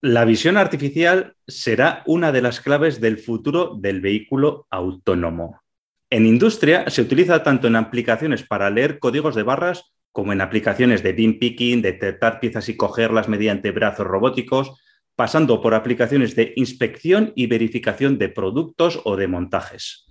La 0.00 0.24
visión 0.24 0.56
artificial 0.56 1.34
será 1.48 2.04
una 2.06 2.30
de 2.30 2.40
las 2.40 2.60
claves 2.60 3.00
del 3.00 3.18
futuro 3.18 3.76
del 3.80 4.00
vehículo 4.00 4.68
autónomo. 4.70 5.60
En 6.08 6.24
industria 6.24 6.88
se 6.88 7.02
utiliza 7.02 7.42
tanto 7.42 7.66
en 7.66 7.74
aplicaciones 7.74 8.44
para 8.44 8.70
leer 8.70 9.00
códigos 9.00 9.34
de 9.34 9.42
barras 9.42 9.92
como 10.12 10.32
en 10.32 10.40
aplicaciones 10.40 11.02
de 11.02 11.12
beam 11.14 11.40
picking, 11.40 11.82
detectar 11.82 12.38
piezas 12.38 12.68
y 12.68 12.76
cogerlas 12.76 13.28
mediante 13.28 13.72
brazos 13.72 14.06
robóticos, 14.06 14.80
pasando 15.16 15.60
por 15.60 15.74
aplicaciones 15.74 16.36
de 16.36 16.52
inspección 16.54 17.32
y 17.34 17.48
verificación 17.48 18.18
de 18.18 18.28
productos 18.28 19.00
o 19.04 19.16
de 19.16 19.26
montajes. 19.26 20.06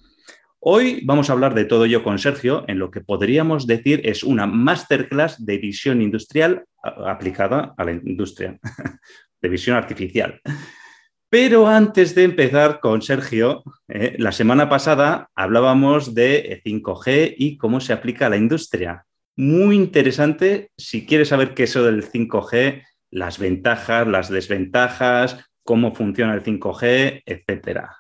Hoy 0.60 1.02
vamos 1.06 1.30
a 1.30 1.34
hablar 1.34 1.54
de 1.54 1.64
todo 1.64 1.86
ello 1.86 2.04
con 2.04 2.20
Sergio, 2.20 2.66
en 2.68 2.78
lo 2.78 2.92
que 2.92 3.00
podríamos 3.00 3.68
decir 3.68 4.02
es 4.04 4.24
una 4.24 4.48
masterclass 4.48 5.46
de 5.46 5.60
visión 5.60 6.02
industrial 6.02 6.66
aplicada 6.84 7.74
a 7.78 7.86
la 7.86 7.92
industria, 7.92 8.60
de 9.42 9.50
visión 9.50 9.76
artificial. 9.76 10.42
Pero 11.30 11.68
antes 11.68 12.16
de 12.16 12.24
empezar 12.24 12.80
con 12.80 13.02
Sergio, 13.02 13.64
eh, 13.90 14.16
la 14.18 14.32
semana 14.32 14.70
pasada 14.70 15.30
hablábamos 15.36 16.16
de 16.16 16.62
5G 16.64 17.36
y 17.38 17.58
cómo 17.58 17.82
se 17.82 17.92
aplica 17.92 18.28
a 18.28 18.30
la 18.30 18.38
industria. 18.38 19.06
Muy 19.36 19.76
interesante 19.76 20.72
si 20.78 21.06
quieres 21.06 21.28
saber 21.28 21.54
qué 21.54 21.64
es 21.64 21.72
eso 21.72 21.84
del 21.84 22.10
5G, 22.10 22.84
las 23.12 23.40
ventajas, 23.40 24.08
las 24.08 24.30
desventajas, 24.30 25.46
cómo 25.64 25.94
funciona 25.94 26.34
el 26.34 26.44
5G, 26.44 27.24
etcétera. 27.26 27.98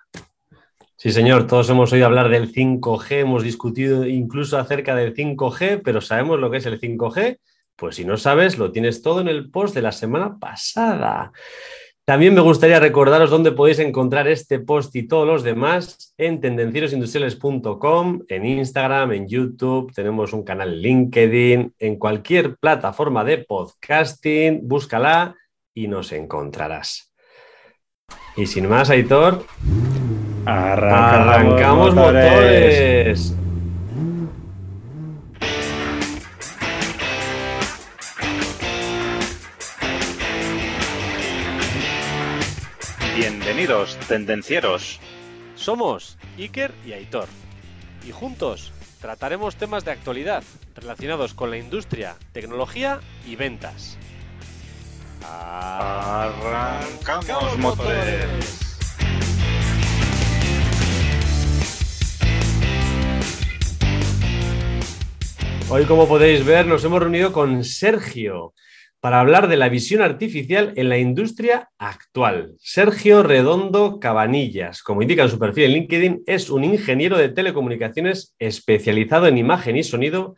Sí, 0.95 1.11
señor, 1.11 1.45
todos 1.45 1.69
hemos 1.69 1.91
oído 1.93 2.07
hablar 2.07 2.29
del 2.29 2.51
5G, 2.51 3.17
hemos 3.17 3.43
discutido 3.43 4.07
incluso 4.07 4.57
acerca 4.57 4.95
del 4.95 5.13
5G, 5.13 5.81
pero 5.83 6.01
¿sabemos 6.01 6.39
lo 6.39 6.49
que 6.49 6.57
es 6.57 6.65
el 6.65 6.79
5G? 6.79 7.37
Pues 7.77 7.95
si 7.95 8.05
no 8.05 8.17
sabes, 8.17 8.57
lo 8.57 8.71
tienes 8.71 9.03
todo 9.03 9.21
en 9.21 9.27
el 9.27 9.51
post 9.51 9.75
de 9.75 9.83
la 9.83 9.91
semana 9.91 10.37
pasada. 10.39 11.31
También 12.05 12.33
me 12.33 12.41
gustaría 12.41 12.79
recordaros 12.79 13.29
dónde 13.29 13.51
podéis 13.51 13.79
encontrar 13.79 14.27
este 14.27 14.59
post 14.59 14.95
y 14.95 15.07
todos 15.07 15.27
los 15.27 15.43
demás 15.43 16.13
en 16.17 16.41
tendencierosindustriales.com, 16.41 18.21
en 18.29 18.45
Instagram, 18.45 19.11
en 19.11 19.27
YouTube, 19.27 19.93
tenemos 19.93 20.33
un 20.33 20.43
canal 20.43 20.81
LinkedIn, 20.81 21.73
en 21.77 21.95
cualquier 21.97 22.55
plataforma 22.55 23.23
de 23.23 23.39
podcasting, 23.39 24.61
búscala 24.67 25.35
y 25.73 25.87
nos 25.87 26.13
encontrarás. 26.13 27.13
Y 28.37 28.47
sin 28.47 28.69
más, 28.69 28.89
Aitor, 28.89 29.45
arrancamos, 30.45 31.93
motores. 31.93 33.35
Bienvenidos, 43.17 43.97
tendencieros. 44.07 44.99
Somos 45.55 46.19
Iker 46.37 46.71
y 46.85 46.93
Aitor. 46.93 47.27
Y 48.07 48.11
juntos 48.11 48.71
trataremos 49.01 49.55
temas 49.55 49.83
de 49.83 49.89
actualidad 49.89 50.43
relacionados 50.75 51.33
con 51.33 51.49
la 51.49 51.57
industria, 51.57 52.15
tecnología 52.31 52.99
y 53.25 53.35
ventas. 53.35 53.97
Arrancamos 55.27 56.37
motores. 57.57 58.59
Hoy, 65.69 65.85
como 65.85 66.07
podéis 66.07 66.45
ver, 66.45 66.67
nos 66.67 66.83
hemos 66.83 66.99
reunido 66.99 67.33
con 67.33 67.63
Sergio 67.63 68.53
para 68.99 69.19
hablar 69.19 69.47
de 69.47 69.57
la 69.57 69.69
visión 69.69 70.01
artificial 70.01 70.73
en 70.75 70.89
la 70.89 70.97
industria 70.97 71.69
actual. 71.77 72.55
Sergio 72.59 73.23
Redondo 73.23 73.99
Cabanillas, 73.99 74.81
como 74.81 75.01
indica 75.01 75.23
en 75.23 75.29
su 75.29 75.39
perfil 75.39 75.65
en 75.65 75.71
LinkedIn, 75.73 76.23
es 76.25 76.49
un 76.49 76.63
ingeniero 76.63 77.17
de 77.17 77.29
telecomunicaciones 77.29 78.35
especializado 78.39 79.27
en 79.27 79.37
imagen 79.37 79.77
y 79.77 79.83
sonido 79.83 80.35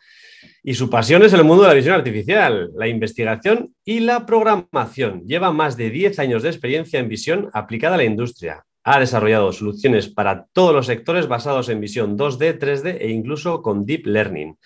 y 0.64 0.74
su 0.74 0.90
pasión 0.90 1.24
es 1.24 1.34
el 1.34 1.44
mundo 1.44 1.64
de 1.64 1.70
la 1.70 1.76
visión 1.76 1.96
artificial, 1.96 2.72
la 2.76 2.88
investigación 2.88 3.74
y 3.86 4.02
la 4.02 4.26
programación. 4.26 5.24
Lleva 5.26 5.52
más 5.52 5.78
de 5.78 5.90
10 5.90 6.20
años 6.20 6.44
de 6.44 6.50
experiencia 6.50 7.00
en 7.00 7.10
visión 7.10 7.50
aplicada 7.54 7.96
a 7.96 7.98
la 7.98 8.04
industria. 8.04 8.66
Ha 8.84 9.00
desarrollado 9.00 9.52
soluciones 9.52 10.10
para 10.10 10.48
todos 10.54 10.74
los 10.74 10.86
sectores 10.86 11.28
basados 11.28 11.70
en 11.70 11.80
visión 11.80 12.18
2D, 12.18 12.60
3D 12.60 12.98
e 13.00 13.10
incluso 13.10 13.62
con 13.62 13.86
Deep 13.86 14.06
Learning. 14.06 14.58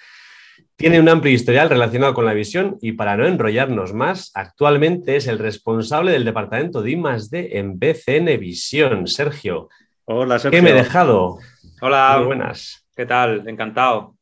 Tiene 0.75 0.99
un 0.99 1.07
amplio 1.07 1.33
historial 1.33 1.69
relacionado 1.69 2.13
con 2.13 2.25
la 2.25 2.33
visión 2.33 2.77
y 2.81 2.93
para 2.93 3.15
no 3.15 3.25
enrollarnos 3.25 3.93
más, 3.93 4.31
actualmente 4.33 5.15
es 5.15 5.27
el 5.27 5.39
responsable 5.39 6.11
del 6.11 6.25
departamento 6.25 6.81
de 6.81 6.91
I+D 6.91 7.57
en 7.57 7.79
BCN 7.79 8.39
Visión. 8.39 9.07
Sergio. 9.07 9.69
Hola, 10.05 10.39
Sergio. 10.39 10.57
¿Qué 10.57 10.61
me 10.61 10.71
he 10.71 10.73
dejado? 10.73 11.37
Hola. 11.81 12.15
Muy 12.17 12.27
buenas. 12.27 12.87
¿Qué 12.95 13.05
tal? 13.05 13.47
Encantado. 13.47 14.17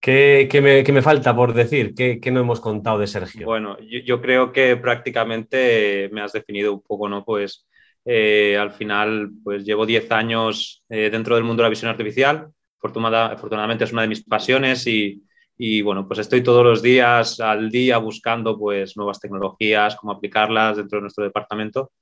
¿Qué, 0.00 0.84
me, 0.92 1.02
falta 1.02 1.34
por 1.34 1.52
decir? 1.52 1.94
¿Qué, 1.94 2.30
no 2.30 2.40
hemos 2.40 2.60
contado 2.60 2.98
de 2.98 3.08
Sergio? 3.08 3.46
Bueno, 3.46 3.76
yo, 3.80 4.20
creo 4.20 4.52
que 4.52 4.76
prácticamente 4.76 6.08
me 6.12 6.20
has 6.20 6.32
definido 6.32 6.72
un 6.72 6.82
poco, 6.82 7.08
¿no? 7.08 7.24
Pues 7.24 7.66
eh, 8.04 8.56
al 8.56 8.70
final, 8.70 9.30
pues 9.42 9.64
llevo 9.64 9.84
10 9.84 10.12
años 10.12 10.84
eh, 10.88 11.10
dentro 11.10 11.34
del 11.34 11.42
mundo 11.42 11.62
de 11.62 11.66
la 11.66 11.70
visión 11.70 11.90
artificial 11.90 12.50
afortunadamente 12.86 13.84
es 13.84 13.92
una 13.92 14.02
de 14.02 14.08
mis 14.08 14.24
pasiones 14.24 14.86
y, 14.86 15.82
bueno, 15.82 16.06
pues 16.06 16.20
estoy 16.20 16.42
todos 16.42 16.64
los 16.64 16.82
días 16.82 17.40
al 17.40 17.70
día 17.70 17.98
buscando 17.98 18.58
pues 18.58 18.96
nuevas 18.96 19.20
tecnologías, 19.20 19.96
cómo 19.96 20.12
aplicarlas 20.12 20.76
dentro 20.76 20.98
de 20.98 21.02
nuestro 21.02 21.24
departamento 21.24 21.92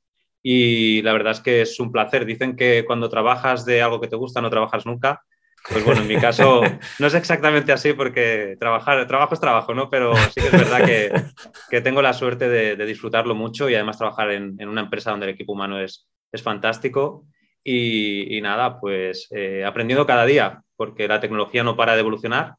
y 0.47 1.01
la 1.01 1.15
verdad 1.15 1.33
es 1.33 1.41
que 1.41 1.63
es 1.63 1.81
un 1.81 1.91
placer. 1.91 2.27
Dicen 2.27 2.55
que 2.55 2.85
cuando 2.87 3.09
trabajas 3.09 3.65
de 3.65 3.81
algo 3.81 3.99
que 4.01 4.09
te 4.09 4.17
gusta 4.17 4.43
no 4.43 4.51
trabajas 4.51 4.85
nunca. 4.85 5.23
Pues 5.71 5.83
bueno, 5.83 6.03
en 6.03 6.09
mi 6.09 6.19
caso 6.19 6.61
no 6.99 7.07
es 7.07 7.15
exactamente 7.15 7.73
así 7.73 7.95
porque 7.95 8.55
trabajar, 8.61 9.07
trabajo 9.07 9.33
es 9.33 9.41
trabajo, 9.41 9.75
¿no? 9.75 9.89
Pero 9.89 10.15
sí 10.15 10.43
que 10.43 10.49
es 10.49 10.53
verdad 10.53 10.85
que, 11.71 11.81
tengo 11.81 12.03
la 12.03 12.13
suerte 12.13 12.51
de, 12.51 12.77
disfrutarlo 12.85 13.35
mucho 13.35 13.71
y 13.71 13.75
además 13.75 13.97
trabajar 13.97 14.33
en, 14.33 14.69
una 14.69 14.83
empresa 14.83 15.11
donde 15.11 15.25
el 15.25 15.33
equipo 15.33 15.55
humano 15.55 15.81
es, 15.81 16.07
es 16.31 16.43
fantástico. 16.43 17.25
Y, 17.67 18.39
nada, 18.43 18.79
pues 18.79 19.29
eh, 19.31 19.65
aprendiendo 19.65 20.05
cada 20.05 20.27
día 20.27 20.63
porque 20.85 21.09
la 21.09 21.21
tecnología 21.21 21.65
no 21.65 21.77
para 21.77 21.95
de 21.95 22.01
evolucionar 22.01 22.55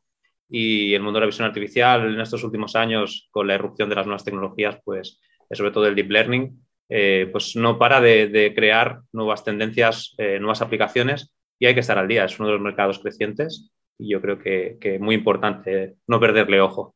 y 0.50 0.94
el 0.94 1.02
mundo 1.02 1.18
de 1.18 1.22
la 1.22 1.28
visión 1.28 1.47
artificial 1.47 2.13
en 2.13 2.19
estos 2.19 2.44
últimos 2.44 2.75
años, 2.75 3.28
con 3.31 3.47
la 3.47 3.56
irrupción 3.56 3.90
de 3.90 3.96
las 3.96 4.06
nuevas 4.06 4.24
tecnologías, 4.24 4.80
pues 4.84 5.19
sobre 5.52 5.72
todo 5.72 5.88
el 5.88 5.96
deep 5.96 6.09
learning, 6.09 6.59
eh, 6.90 7.28
pues 7.31 7.56
no 7.56 7.80
para 7.80 8.00
de, 8.00 8.53
crear 8.56 9.02
nuevas 9.12 9.44
tendencias, 9.44 10.14
eh, 10.18 10.40
nuevas 10.40 10.62
aplicaciones 10.62 11.34
y 11.59 11.66
hay 11.66 11.74
que 11.74 11.80
estar 11.80 11.97
al 11.97 12.08
día. 12.08 12.25
Es 12.25 12.40
uno 12.40 12.50
de 12.50 12.53
los 12.56 12.62
mercados 12.62 13.00
crecientes 13.00 13.72
y 13.97 14.12
yo 14.12 14.22
creo 14.22 14.40
que, 14.40 14.78
es 14.80 15.00
muy 15.00 15.16
importante 15.16 15.96
no 16.08 16.19
perderle 16.19 16.62
ojo. 16.62 16.96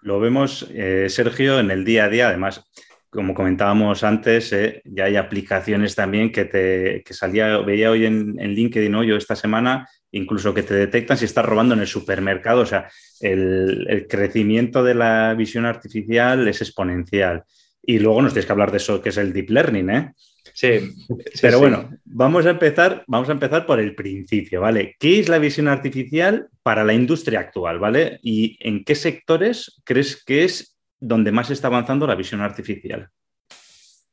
Lo 0.00 0.20
vemos, 0.20 0.70
eh, 0.72 1.06
Sergio, 1.08 1.58
en 1.58 1.70
el 1.70 1.84
día 1.84 2.04
a 2.04 2.08
día. 2.08 2.28
Además, 2.28 2.64
como 3.10 3.34
comentábamos 3.34 4.04
antes, 4.04 4.54
ya 4.84 5.04
hay 5.04 5.16
aplicaciones 5.16 5.94
también 5.94 6.30
que, 6.30 6.44
te, 6.44 7.02
que 7.04 7.14
salía, 7.14 7.58
veía 7.58 7.90
hoy 7.90 8.06
en, 8.06 8.38
en 8.38 8.52
LinkedIn, 8.52 8.92
¿no? 8.92 9.02
yo 9.02 9.16
esta 9.16 9.34
semana, 9.34 9.88
incluso 10.12 10.54
que 10.54 10.62
te 10.62 10.74
detectan 10.74 11.16
si 11.16 11.24
estás 11.24 11.44
robando 11.44 11.74
en 11.74 11.80
el 11.80 11.86
supermercado. 11.86 12.62
O 12.62 12.66
sea, 12.66 12.90
el, 13.20 14.06
crecimiento 14.08 14.82
de 14.82 14.94
la 14.94 15.34
visión 15.34 15.66
artificial 15.66 16.46
es 16.48 16.60
exponencial. 16.62 17.44
Y 17.82 17.98
luego 17.98 18.22
nos 18.22 18.32
tienes 18.32 18.46
que 18.46 18.52
hablar 18.52 18.70
de 18.70 18.78
eso 18.78 19.00
que 19.00 19.08
es 19.10 19.16
el 19.16 19.32
deep 19.32 19.50
learning, 19.50 19.90
¿eh? 19.90 20.12
Sí. 20.54 20.80
Pero 21.40 21.58
bueno, 21.58 21.90
vamos 22.04 22.44
a 22.46 22.50
empezar, 22.50 23.04
vamos 23.06 23.28
a 23.28 23.32
empezar 23.32 23.64
por 23.64 23.78
el 23.80 23.94
principio, 23.94 24.60
¿vale? 24.60 24.96
¿Qué 24.98 25.20
es 25.20 25.28
la 25.28 25.38
visión 25.38 25.68
artificial 25.68 26.48
para 26.62 26.84
la 26.84 26.94
industria 26.94 27.40
actual, 27.40 27.78
¿vale? 27.78 28.18
¿Y 28.22 28.56
en 28.60 28.84
qué 28.84 28.94
sectores 28.94 29.80
crees 29.84 30.22
que 30.24 30.44
es 30.44 30.76
donde 30.98 31.32
más 31.32 31.50
está 31.50 31.68
avanzando 31.68 32.06
la 32.06 32.14
visión 32.14 32.40
artificial? 32.40 33.08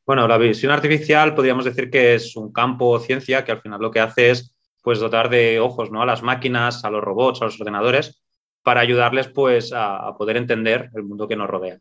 Bueno, 0.05 0.27
la 0.27 0.37
visión 0.37 0.71
artificial 0.71 1.33
podríamos 1.33 1.65
decir 1.65 1.89
que 1.89 2.13
es 2.15 2.35
un 2.35 2.53
campo 2.53 2.89
o 2.89 2.99
ciencia 2.99 3.43
que 3.43 3.51
al 3.51 3.61
final 3.61 3.81
lo 3.81 3.89
que 3.89 4.01
hace 4.01 4.29
es 4.29 4.54
pues 4.85 4.99
dotar 4.99 5.31
de 5.31 5.59
ojos 5.59 5.89
¿no? 5.89 6.03
a 6.03 6.05
las 6.05 6.21
máquinas, 6.21 6.85
a 6.85 6.91
los 6.91 7.03
robots, 7.03 7.41
a 7.41 7.45
los 7.45 7.59
ordenadores, 7.59 8.23
para 8.61 8.81
ayudarles 8.81 9.27
pues 9.27 9.73
a, 9.75 10.15
poder 10.15 10.37
entender 10.37 10.91
el 10.93 11.01
mundo 11.01 11.27
que 11.27 11.35
nos 11.35 11.49
rodea. 11.49 11.79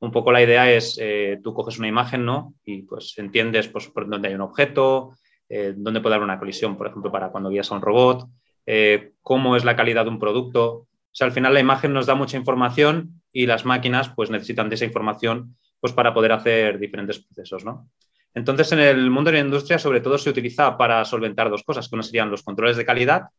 Un 0.00 0.10
poco 0.10 0.32
la 0.32 0.42
idea 0.42 0.72
es, 0.72 0.98
eh, 0.98 1.38
tú 1.44 1.52
coges 1.52 1.78
una 1.78 1.88
imagen 1.88 2.24
¿no? 2.24 2.54
y 2.64 2.84
pues 2.84 3.12
entiendes 3.18 3.68
pues, 3.68 3.88
por 3.88 4.08
dónde 4.08 4.28
hay 4.28 4.34
un 4.34 4.40
objeto, 4.40 5.12
eh, 5.46 5.74
dónde 5.76 6.00
puede 6.00 6.14
haber 6.14 6.24
una 6.24 6.38
colisión, 6.38 6.78
por 6.78 6.86
ejemplo, 6.86 7.12
para 7.12 7.28
cuando 7.28 7.50
guías 7.50 7.70
a 7.70 7.74
un 7.74 7.82
robot, 7.82 8.26
eh, 8.64 9.12
cómo 9.20 9.54
es 9.54 9.66
la 9.66 9.76
calidad 9.76 10.04
de 10.04 10.10
un 10.10 10.18
producto. 10.18 10.72
O 10.72 10.86
sea, 11.12 11.26
al 11.26 11.34
final 11.34 11.52
la 11.52 11.60
imagen 11.60 11.92
nos 11.92 12.06
da 12.06 12.14
mucha 12.14 12.38
información 12.38 13.20
y 13.30 13.44
las 13.44 13.66
máquinas 13.66 14.08
pues 14.16 14.30
necesitan 14.30 14.70
de 14.70 14.76
esa 14.76 14.86
información 14.86 15.54
pues 15.80 15.92
para 15.92 16.14
poder 16.14 16.32
hacer 16.32 16.78
diferentes 16.78 17.18
procesos, 17.18 17.66
¿no? 17.66 17.90
Entonces, 18.38 18.70
en 18.70 18.78
el 18.78 19.10
mundo 19.10 19.32
de 19.32 19.38
la 19.38 19.44
industria, 19.44 19.80
sobre 19.80 20.00
todo, 20.00 20.16
se 20.16 20.30
utiliza 20.30 20.78
para 20.78 21.04
solventar 21.04 21.50
dos 21.50 21.64
cosas, 21.64 21.88
que 21.88 21.96
uno 21.96 22.04
serían 22.04 22.30
los 22.30 22.44
controles 22.44 22.76
de 22.76 22.84
calidad 22.84 23.30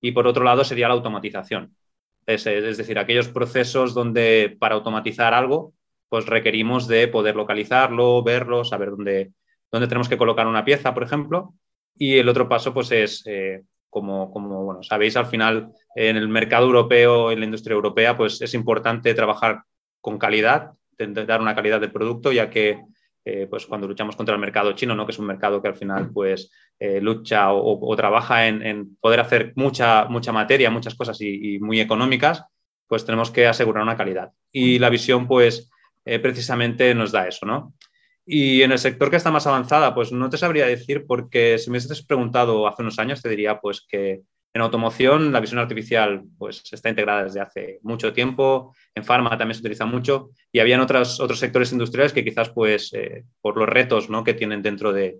y, 0.00 0.10
por 0.10 0.26
otro 0.26 0.42
lado, 0.42 0.64
sería 0.64 0.88
la 0.88 0.94
automatización. 0.94 1.76
Es, 2.26 2.44
decir, 2.44 2.98
aquellos 2.98 3.28
procesos 3.28 3.94
donde 3.94 4.56
para 4.58 4.74
automatizar 4.74 5.32
algo, 5.32 5.74
pues 6.08 6.26
requerimos 6.26 6.88
de 6.88 7.06
poder 7.06 7.36
localizarlo, 7.36 8.24
verlo, 8.24 8.64
saber 8.64 8.90
dónde, 8.90 9.32
dónde 9.70 9.86
tenemos 9.86 10.08
que 10.08 10.18
colocar 10.18 10.48
una 10.48 10.64
pieza, 10.64 10.92
por 10.92 11.04
ejemplo. 11.04 11.54
Y 11.94 12.18
el 12.18 12.28
otro 12.28 12.48
paso, 12.48 12.74
pues 12.74 12.90
es, 12.90 13.22
eh, 13.26 13.62
como, 13.88 14.32
como 14.32 14.64
bueno, 14.64 14.82
sabéis, 14.82 15.16
al 15.16 15.26
final 15.26 15.70
en 15.94 16.16
el 16.16 16.28
mercado 16.28 16.66
europeo, 16.66 17.30
en 17.30 17.38
la 17.38 17.44
industria 17.44 17.74
europea, 17.74 18.16
pues 18.16 18.42
es 18.42 18.54
importante 18.54 19.14
trabajar 19.14 19.62
con 20.00 20.18
calidad, 20.18 20.72
dar 20.98 21.40
una 21.40 21.54
calidad 21.54 21.80
de 21.80 21.88
producto, 21.88 22.32
ya 22.32 22.50
que 22.50 22.82
eh, 23.30 23.46
pues 23.46 23.66
cuando 23.66 23.86
luchamos 23.86 24.16
contra 24.16 24.34
el 24.34 24.40
mercado 24.40 24.72
chino, 24.72 24.94
¿no? 24.94 25.04
que 25.04 25.12
es 25.12 25.18
un 25.18 25.26
mercado 25.26 25.60
que 25.60 25.68
al 25.68 25.76
final 25.76 26.10
pues, 26.14 26.50
eh, 26.78 26.98
lucha 26.98 27.52
o, 27.52 27.94
trabaja 27.94 28.46
en, 28.46 28.96
poder 29.02 29.20
hacer 29.20 29.52
mucha, 29.54 30.06
mucha 30.06 30.32
materia, 30.32 30.70
muchas 30.70 30.94
cosas 30.94 31.20
y, 31.20 31.58
muy 31.58 31.78
económicas, 31.78 32.44
pues 32.86 33.04
tenemos 33.04 33.30
que 33.30 33.46
asegurar 33.46 33.82
una 33.82 33.98
calidad. 33.98 34.32
Y 34.50 34.78
la 34.78 34.88
visión, 34.88 35.28
pues, 35.28 35.70
eh, 36.06 36.18
precisamente 36.20 36.94
nos 36.94 37.12
da 37.12 37.28
eso, 37.28 37.44
¿no? 37.44 37.74
Y 38.24 38.62
en 38.62 38.72
el 38.72 38.78
sector 38.78 39.10
que 39.10 39.16
está 39.16 39.30
más 39.30 39.46
avanzada, 39.46 39.94
pues 39.94 40.10
no 40.10 40.30
te 40.30 40.38
sabría 40.38 40.64
decir, 40.64 41.04
porque 41.06 41.58
si 41.58 41.68
me 41.68 41.76
hubieses 41.76 42.02
preguntado 42.02 42.66
hace 42.66 42.80
unos 42.80 42.98
años, 42.98 43.20
te 43.20 43.28
diría 43.28 43.60
pues 43.60 43.86
que 43.86 44.22
en 44.54 44.62
automoción 44.62 45.32
la 45.32 45.40
visión 45.40 45.60
artificial 45.60 46.24
pues 46.38 46.62
está 46.72 46.88
integrada 46.88 47.24
desde 47.24 47.40
hace 47.40 47.78
mucho 47.82 48.12
tiempo, 48.12 48.74
en 48.94 49.04
farma 49.04 49.36
también 49.36 49.54
se 49.54 49.60
utiliza 49.60 49.84
mucho. 49.84 50.30
Y 50.50 50.60
habían 50.60 50.80
otros, 50.80 51.20
otros 51.20 51.38
sectores 51.38 51.72
industriales 51.72 52.12
que 52.12 52.24
quizás 52.24 52.50
pues 52.50 52.92
eh, 52.94 53.24
por 53.40 53.56
los 53.56 53.68
retos 53.68 54.10
¿no? 54.10 54.24
que 54.24 54.34
tienen 54.34 54.62
dentro 54.62 54.92
de, 54.92 55.18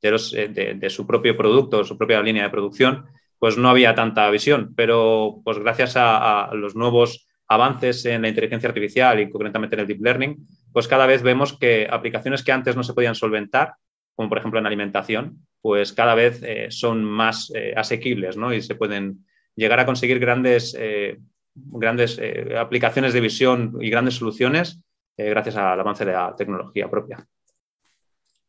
de, 0.00 0.76
de, 0.78 0.90
su 0.90 1.06
propio 1.06 1.36
producto, 1.36 1.84
su 1.84 1.96
propia 1.96 2.22
línea 2.22 2.44
de 2.44 2.50
producción, 2.50 3.06
pues 3.38 3.58
no 3.58 3.68
había 3.68 3.94
tanta 3.94 4.30
visión, 4.30 4.74
pero 4.76 5.40
pues 5.44 5.58
gracias 5.58 5.96
a, 5.96 6.44
a 6.44 6.54
los 6.54 6.76
nuevos 6.76 7.26
avances 7.48 8.04
en 8.06 8.22
la 8.22 8.28
inteligencia 8.28 8.68
artificial 8.68 9.20
y 9.20 9.30
concretamente 9.30 9.76
en 9.76 9.80
el 9.80 9.86
deep 9.86 10.02
learning, 10.02 10.46
pues 10.72 10.88
cada 10.88 11.06
vez 11.06 11.22
vemos 11.22 11.56
que 11.56 11.88
aplicaciones 11.90 12.42
que 12.42 12.52
antes 12.52 12.76
no 12.76 12.82
se 12.82 12.94
podían 12.94 13.14
solventar, 13.14 13.74
como 14.14 14.28
por 14.28 14.38
ejemplo 14.38 14.58
en 14.58 14.66
alimentación, 14.66 15.46
pues 15.66 15.92
cada 15.92 16.14
vez 16.14 16.40
eh, 16.44 16.68
son 16.70 17.02
más 17.02 17.50
eh, 17.52 17.74
asequibles 17.76 18.36
¿no? 18.36 18.54
y 18.54 18.62
se 18.62 18.76
pueden 18.76 19.26
llegar 19.56 19.80
a 19.80 19.84
conseguir 19.84 20.20
grandes, 20.20 20.76
eh, 20.78 21.18
grandes 21.56 22.20
aplicaciones 22.56 23.12
de 23.12 23.20
visión 23.20 23.76
y 23.80 23.90
grandes 23.90 24.14
soluciones 24.14 24.80
gracias 25.18 25.56
al 25.56 25.80
avance 25.80 26.04
de 26.04 26.12
la 26.12 26.36
tecnología 26.36 26.88
propia. 26.88 27.26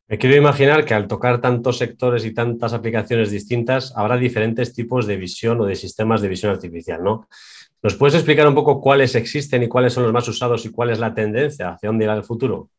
Me 0.07 0.19
quiero 0.19 0.35
imaginar 0.35 0.85
que 0.85 0.93
al 0.93 1.07
tocar 1.07 1.41
tantos 1.41 1.79
sectores 1.79 2.23
y 2.23 2.35
tantas 2.35 2.73
aplicaciones 2.73 3.31
distintas, 3.31 3.97
habrá 3.97 4.15
diferentes 4.17 4.73
tipos 4.73 5.07
de 5.07 5.17
visión 5.17 5.59
o 5.59 5.65
de 5.65 5.75
sistemas 5.75 6.21
de 6.21 6.27
visión 6.27 6.51
artificial, 6.51 7.03
¿no? 7.03 7.27
¿Nos 7.81 7.95
puedes 7.95 8.13
explicar 8.13 8.47
un 8.47 8.53
poco 8.53 8.79
cuáles 8.79 9.15
existen 9.15 9.63
y 9.63 9.67
cuáles 9.67 9.93
son 9.93 10.03
los 10.03 10.13
más 10.13 10.27
usados 10.27 10.63
y 10.65 10.71
cuál 10.71 10.91
es 10.91 10.99
la 10.99 11.15
tendencia? 11.15 11.71
¿Hacia 11.71 11.89
dónde 11.89 12.05
irá 12.05 12.13
el 12.13 12.23
futuro? 12.23 12.69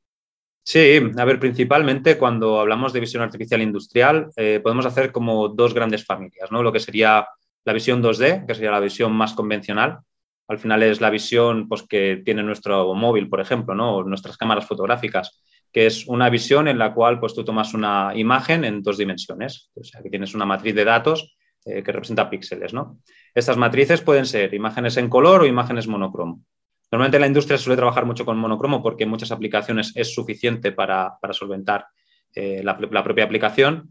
Sí, 0.71 1.01
a 1.17 1.25
ver, 1.25 1.41
principalmente 1.41 2.19
cuando 2.19 2.61
hablamos 2.61 2.93
de 2.93 3.01
visión 3.01 3.23
artificial 3.23 3.63
industrial, 3.63 4.29
eh, 4.37 4.61
podemos 4.63 4.85
hacer 4.85 5.13
como 5.13 5.49
dos 5.49 5.73
grandes 5.73 6.05
familias, 6.05 6.53
¿no? 6.53 6.63
Lo 6.63 6.71
que 6.71 6.79
sería 6.79 7.27
la 7.65 7.73
visión 7.73 8.03
2D, 8.03 8.45
que 8.45 8.55
sería 8.55 8.73
la 8.73 8.79
visión 8.79 9.13
más 9.13 9.33
convencional. 9.33 10.01
Al 10.47 10.59
final 10.59 10.83
es 10.83 11.01
la 11.01 11.09
visión 11.09 11.71
pues, 11.71 11.85
que 11.85 12.21
tiene 12.23 12.43
nuestro 12.43 12.93
móvil, 12.93 13.31
por 13.31 13.41
ejemplo, 13.41 13.75
¿no? 13.75 14.03
nuestras 14.03 14.37
cámaras 14.37 14.67
fotográficas, 14.67 15.43
que 15.73 15.87
es 15.87 16.07
una 16.07 16.29
visión 16.29 16.69
en 16.69 16.77
la 16.77 16.93
cual 16.93 17.19
pues, 17.19 17.33
tú 17.33 17.47
tomas 17.47 17.73
una 17.73 18.13
imagen 18.15 18.67
en 18.67 18.83
dos 18.83 18.99
dimensiones. 18.99 19.71
O 19.75 19.83
sea, 19.83 20.03
que 20.03 20.11
tienes 20.11 20.35
una 20.35 20.45
matriz 20.45 20.75
de 20.75 20.85
datos 20.85 21.35
eh, 21.65 21.83
que 21.83 21.93
representa 21.93 22.29
píxeles. 22.29 22.75
¿no? 22.75 22.99
Estas 23.35 23.57
matrices 23.57 24.03
pueden 24.03 24.27
ser 24.27 24.53
imágenes 24.53 24.99
en 24.99 25.09
color 25.09 25.41
o 25.41 25.47
imágenes 25.47 25.89
monocromo. 25.89 26.43
Normalmente 26.91 27.19
la 27.19 27.27
industria 27.27 27.59
suele 27.59 27.77
trabajar 27.77 28.07
mucho 28.07 28.25
con 28.25 28.39
monocromo 28.39 28.83
porque 28.83 29.05
en 29.05 29.11
muchas 29.11 29.31
aplicaciones 29.31 29.93
es 29.95 30.15
suficiente 30.15 30.73
para, 30.73 31.19
solventar 31.33 31.87
eh, 32.35 32.63
la, 32.65 32.77
propia 32.77 33.25
aplicación, 33.25 33.91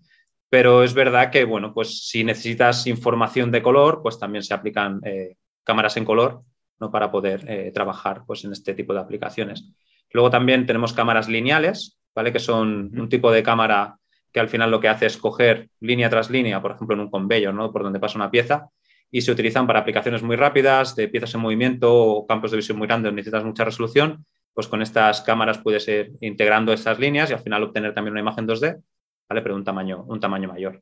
pero 0.49 0.83
es 0.83 0.93
verdad 0.93 1.29
que, 1.29 1.43
bueno, 1.43 1.73
pues 1.73 2.07
si 2.07 2.23
necesitas 2.23 2.87
información 2.87 3.51
de 3.51 3.61
color, 3.61 4.01
pues 4.01 4.17
también 4.17 4.43
se 4.43 4.53
aplican 4.53 4.99
eh, 5.03 5.35
cámaras 5.63 5.97
en 5.97 6.05
color 6.05 6.41
¿no? 6.79 6.89
para 6.89 7.11
poder 7.11 7.71
trabajar 7.73 8.23
pues, 8.25 8.43
en 8.45 8.51
este 8.51 8.73
tipo 8.73 8.93
de 8.93 8.99
aplicaciones. 8.99 9.65
Luego 10.11 10.29
también 10.29 10.65
tenemos 10.65 10.93
cámaras 10.93 11.27
lineales, 11.27 11.99
¿vale? 12.15 12.31
que 12.31 12.39
son 12.39 12.91
un 12.97 13.09
tipo 13.09 13.31
de 13.31 13.43
cámara 13.43 13.97
que 14.31 14.39
al 14.39 14.49
final 14.49 14.71
lo 14.71 14.79
que 14.79 14.87
hace 14.87 15.05
es 15.05 15.17
coger 15.17 15.69
línea 15.79 16.09
tras 16.09 16.29
línea, 16.29 16.61
por 16.61 16.71
ejemplo, 16.71 16.95
en 16.95 17.01
un 17.01 17.09
conveyor, 17.09 17.53
¿no? 17.53 17.71
por 17.71 17.83
donde 17.83 17.99
pasa 17.99 18.17
una 18.17 18.31
pieza, 18.31 18.69
y 19.11 19.21
se 19.21 19.31
utilizan 19.31 19.67
para 19.67 19.79
aplicaciones 19.79 20.23
muy 20.23 20.35
rápidas, 20.35 20.95
de 20.95 21.07
piezas 21.07 21.33
en 21.35 21.41
movimiento 21.41 21.93
o 21.93 22.27
campos 22.27 22.51
de 22.51 22.57
visión 22.57 22.77
muy 22.77 22.87
grandes 22.87 23.13
necesitas 23.13 23.43
mucha 23.43 23.63
resolución, 23.63 24.25
pues 24.53 24.67
con 24.67 24.81
estas 24.81 25.21
cámaras 25.21 25.59
puedes 25.59 25.87
ir 25.87 26.13
integrando 26.21 26.73
estas 26.73 26.99
líneas 26.99 27.29
y 27.29 27.33
al 27.33 27.39
final 27.39 27.63
obtener 27.63 27.93
también 27.93 28.13
una 28.13 28.21
imagen 28.21 28.47
2D, 28.47 28.81
¿vale? 29.29 29.41
pero 29.41 29.55
un 29.55 29.63
tamaño, 29.63 30.03
un 30.07 30.19
tamaño 30.19 30.47
mayor. 30.47 30.81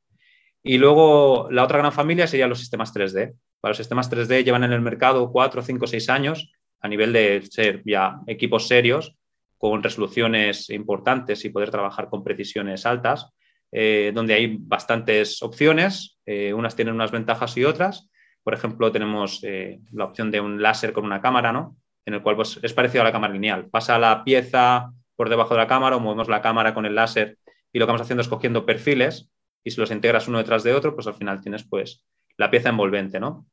Y 0.64 0.78
luego 0.78 1.48
la 1.52 1.64
otra 1.64 1.78
gran 1.78 1.92
familia 1.92 2.26
serían 2.26 2.50
los 2.50 2.60
sistemas 2.60 2.94
3D. 2.94 3.36
Para 3.62 3.72
los 3.72 3.78
sistemas 3.78 4.12
3D 4.12 4.44
llevan 4.44 4.64
en 4.64 4.74
el 4.74 4.82
mercado 4.82 5.32
4, 5.32 5.62
5, 5.62 5.88
6 5.88 6.10
años 6.10 6.52
a 6.82 6.88
nivel 6.88 7.14
de 7.14 7.42
ser 7.50 7.84
ya 7.86 8.20
equipos 8.28 8.68
serios 8.68 9.16
con 9.58 9.84
resoluciones 9.84 10.70
importantes 10.70 11.44
y 11.46 11.50
poder 11.50 11.72
trabajar 11.72 12.10
con 12.10 12.24
precisiones 12.24 12.86
altas, 12.86 13.32
eh, 13.72 14.12
donde 14.14 14.34
hay 14.34 14.58
bastantes 14.60 15.42
opciones, 15.42 16.18
eh, 16.26 16.54
unas 16.54 16.76
tienen 16.76 16.96
unas 16.96 17.12
ventajas 17.12 17.58
y 17.58 17.64
otras. 17.64 18.10
Por 18.46 18.54
ejemplo, 18.54 18.92
tenemos 18.92 19.44
eh, 19.44 19.82
la 19.92 20.06
opción 20.06 20.30
de 20.30 20.40
un 20.40 20.62
láser 20.62 20.94
con 20.94 21.04
una 21.04 21.20
cámara, 21.20 21.52
¿no? 21.52 21.76
en 22.06 22.14
el 22.14 22.22
cual 22.22 22.36
pues, 22.36 22.60
es 22.62 22.72
parecido 22.72 23.02
a 23.02 23.06
la 23.06 23.12
cámara 23.12 23.34
lineal. 23.34 23.68
Pasa 23.72 23.98
la 23.98 24.24
pieza 24.24 24.92
por 25.16 25.30
debajo 25.30 25.56
de 25.56 25.62
la 25.62 25.68
cámara 25.68 25.96
o 25.96 26.00
movemos 26.00 26.30
la 26.30 26.44
cámara 26.44 26.76
con 26.76 26.86
el 26.86 26.94
láser 26.94 27.40
y 27.74 27.80
lo 27.80 27.86
que 27.86 27.88
vamos 27.88 28.02
haciendo 28.02 28.22
es 28.22 28.28
cogiendo 28.28 28.64
perfiles 28.64 29.32
y 29.64 29.72
si 29.72 29.80
los 29.82 29.90
integras 29.90 30.28
uno 30.28 30.38
detrás 30.38 30.64
de 30.64 30.76
otro, 30.76 30.94
pues 30.94 31.08
al 31.08 31.16
final 31.16 31.42
tienes 31.42 31.64
pues, 31.68 32.06
la 32.38 32.52
pieza 32.52 32.70
envolvente, 32.70 33.20
¿no? 33.20 33.48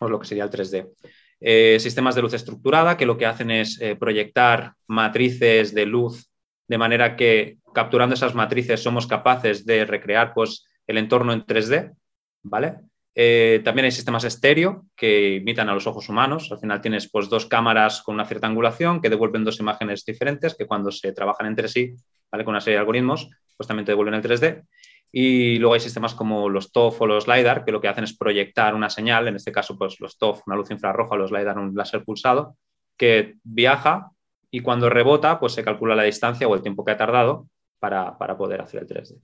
o 0.00 0.08
lo 0.08 0.18
que 0.18 0.26
sería 0.26 0.44
el 0.44 0.50
3D. 0.50 0.90
Eh, 1.40 1.78
sistemas 1.80 2.14
de 2.14 2.20
luz 2.20 2.34
estructurada 2.34 2.98
que 2.98 3.06
lo 3.06 3.16
que 3.16 3.24
hacen 3.24 3.50
es 3.50 3.80
eh, 3.80 3.96
proyectar 3.96 4.74
matrices 4.86 5.74
de 5.74 5.86
luz 5.86 6.30
de 6.68 6.78
manera 6.78 7.16
que 7.16 7.58
capturando 7.72 8.14
esas 8.14 8.34
matrices 8.34 8.82
somos 8.82 9.06
capaces 9.06 9.64
de 9.64 9.84
recrear 9.84 10.34
pues, 10.34 10.66
el 10.86 10.98
entorno 10.98 11.32
en 11.32 11.46
3D. 11.46 11.94
¿vale? 12.42 12.76
Eh, 13.14 13.60
también 13.64 13.84
hay 13.84 13.92
sistemas 13.92 14.24
estéreo 14.24 14.86
que 14.96 15.36
imitan 15.36 15.68
a 15.68 15.74
los 15.74 15.86
ojos 15.86 16.08
humanos. 16.08 16.50
Al 16.50 16.58
final 16.58 16.80
tienes 16.80 17.10
pues, 17.10 17.28
dos 17.28 17.46
cámaras 17.46 18.02
con 18.02 18.16
una 18.16 18.26
cierta 18.26 18.46
angulación 18.46 19.00
que 19.00 19.08
devuelven 19.08 19.44
dos 19.44 19.60
imágenes 19.60 20.04
diferentes 20.04 20.54
que 20.54 20.66
cuando 20.66 20.90
se 20.90 21.12
trabajan 21.12 21.46
entre 21.46 21.68
sí 21.68 21.94
¿vale? 22.30 22.44
con 22.44 22.52
una 22.52 22.60
serie 22.60 22.74
de 22.74 22.80
algoritmos 22.80 23.30
pues 23.56 23.68
también 23.68 23.84
te 23.84 23.92
devuelven 23.92 24.14
el 24.14 24.22
3D. 24.22 24.64
Y 25.12 25.58
luego 25.58 25.74
hay 25.74 25.80
sistemas 25.80 26.14
como 26.14 26.48
los 26.48 26.72
TOF 26.72 27.02
o 27.02 27.06
los 27.06 27.28
LiDAR, 27.28 27.64
que 27.64 27.70
lo 27.70 27.80
que 27.80 27.86
hacen 27.86 28.02
es 28.02 28.16
proyectar 28.16 28.74
una 28.74 28.90
señal, 28.90 29.28
en 29.28 29.36
este 29.36 29.52
caso 29.52 29.78
pues 29.78 30.00
los 30.00 30.18
TOF, 30.18 30.42
una 30.46 30.56
luz 30.56 30.72
infrarroja, 30.72 31.14
los 31.14 31.30
LiDAR, 31.30 31.56
un 31.56 31.72
láser 31.74 32.02
pulsado, 32.02 32.56
que 32.96 33.36
viaja 33.44 34.10
y 34.50 34.60
cuando 34.60 34.90
rebota, 34.90 35.38
pues 35.38 35.52
se 35.52 35.64
calcula 35.64 35.94
la 35.94 36.02
distancia 36.02 36.48
o 36.48 36.54
el 36.54 36.62
tiempo 36.62 36.84
que 36.84 36.92
ha 36.92 36.96
tardado 36.96 37.48
para, 37.78 38.16
poder 38.36 38.60
hacer 38.60 38.82
el 38.82 38.88
3D. 38.88 39.20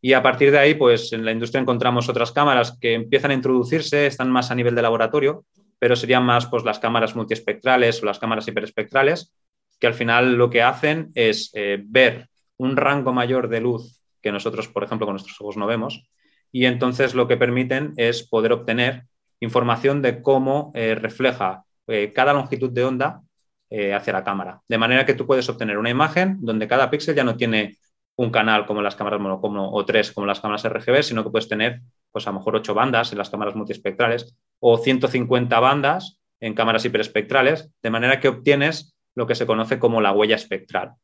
Y 0.00 0.12
a 0.12 0.22
partir 0.22 0.50
de 0.50 0.58
ahí, 0.58 0.74
pues 0.74 1.12
en 1.12 1.24
la 1.24 1.32
industria 1.32 1.60
encontramos 1.60 2.08
otras 2.08 2.30
cámaras 2.30 2.78
que 2.80 2.94
empiezan 2.94 3.32
a 3.32 3.34
introducirse, 3.34 4.06
están 4.06 4.30
más 4.30 4.50
a 4.50 4.54
nivel 4.54 4.74
de 4.74 4.82
laboratorio, 4.82 5.44
pero 5.78 5.96
serían 5.96 6.24
más 6.24 6.46
pues, 6.46 6.64
las 6.64 6.78
cámaras 6.78 7.16
multiespectrales 7.16 8.02
o 8.02 8.06
las 8.06 8.18
cámaras 8.18 8.46
hiperespectrales, 8.46 9.32
que 9.80 9.86
al 9.86 9.94
final 9.94 10.34
lo 10.34 10.50
que 10.50 10.62
hacen 10.62 11.10
es 11.14 11.50
eh, 11.54 11.82
ver 11.84 12.28
un 12.56 12.76
rango 12.76 13.12
mayor 13.12 13.48
de 13.48 13.60
luz 13.60 14.00
que 14.20 14.32
nosotros, 14.32 14.68
por 14.68 14.84
ejemplo, 14.84 15.06
con 15.06 15.14
nuestros 15.14 15.40
ojos 15.40 15.56
no 15.56 15.66
vemos. 15.66 16.08
Y 16.50 16.66
entonces 16.66 17.14
lo 17.14 17.28
que 17.28 17.36
permiten 17.36 17.94
es 17.96 18.28
poder 18.28 18.52
obtener 18.52 19.04
información 19.40 20.02
de 20.02 20.22
cómo 20.22 20.72
eh, 20.74 20.96
refleja 20.96 21.64
eh, 21.86 22.12
cada 22.14 22.32
longitud 22.32 22.70
de 22.70 22.84
onda 22.84 23.22
hacia 23.70 24.14
la 24.14 24.24
cámara. 24.24 24.62
De 24.66 24.78
manera 24.78 25.04
que 25.04 25.12
tú 25.12 25.26
puedes 25.26 25.46
obtener 25.46 25.76
una 25.76 25.90
imagen 25.90 26.38
donde 26.40 26.66
cada 26.66 26.88
píxel 26.88 27.14
ya 27.14 27.22
no 27.22 27.36
tiene 27.36 27.76
un 28.18 28.30
canal 28.30 28.66
como 28.66 28.82
las 28.82 28.96
cámaras 28.96 29.20
monocromo 29.20 29.72
o 29.72 29.84
tres 29.84 30.10
como 30.10 30.26
las 30.26 30.40
cámaras 30.40 30.64
RGB, 30.68 31.02
sino 31.04 31.22
que 31.22 31.30
puedes 31.30 31.48
tener 31.48 31.82
pues 32.10 32.26
a 32.26 32.30
lo 32.30 32.38
mejor 32.38 32.56
ocho 32.56 32.74
bandas 32.74 33.12
en 33.12 33.18
las 33.18 33.30
cámaras 33.30 33.54
multiespectrales 33.54 34.36
o 34.58 34.76
150 34.76 35.60
bandas 35.60 36.18
en 36.40 36.54
cámaras 36.54 36.84
hiperespectrales, 36.84 37.70
de 37.80 37.90
manera 37.90 38.18
que 38.18 38.28
obtienes 38.28 38.96
lo 39.14 39.28
que 39.28 39.36
se 39.36 39.46
conoce 39.46 39.78
como 39.78 40.00
la 40.00 40.12
huella 40.12 40.34
espectral. 40.34 40.94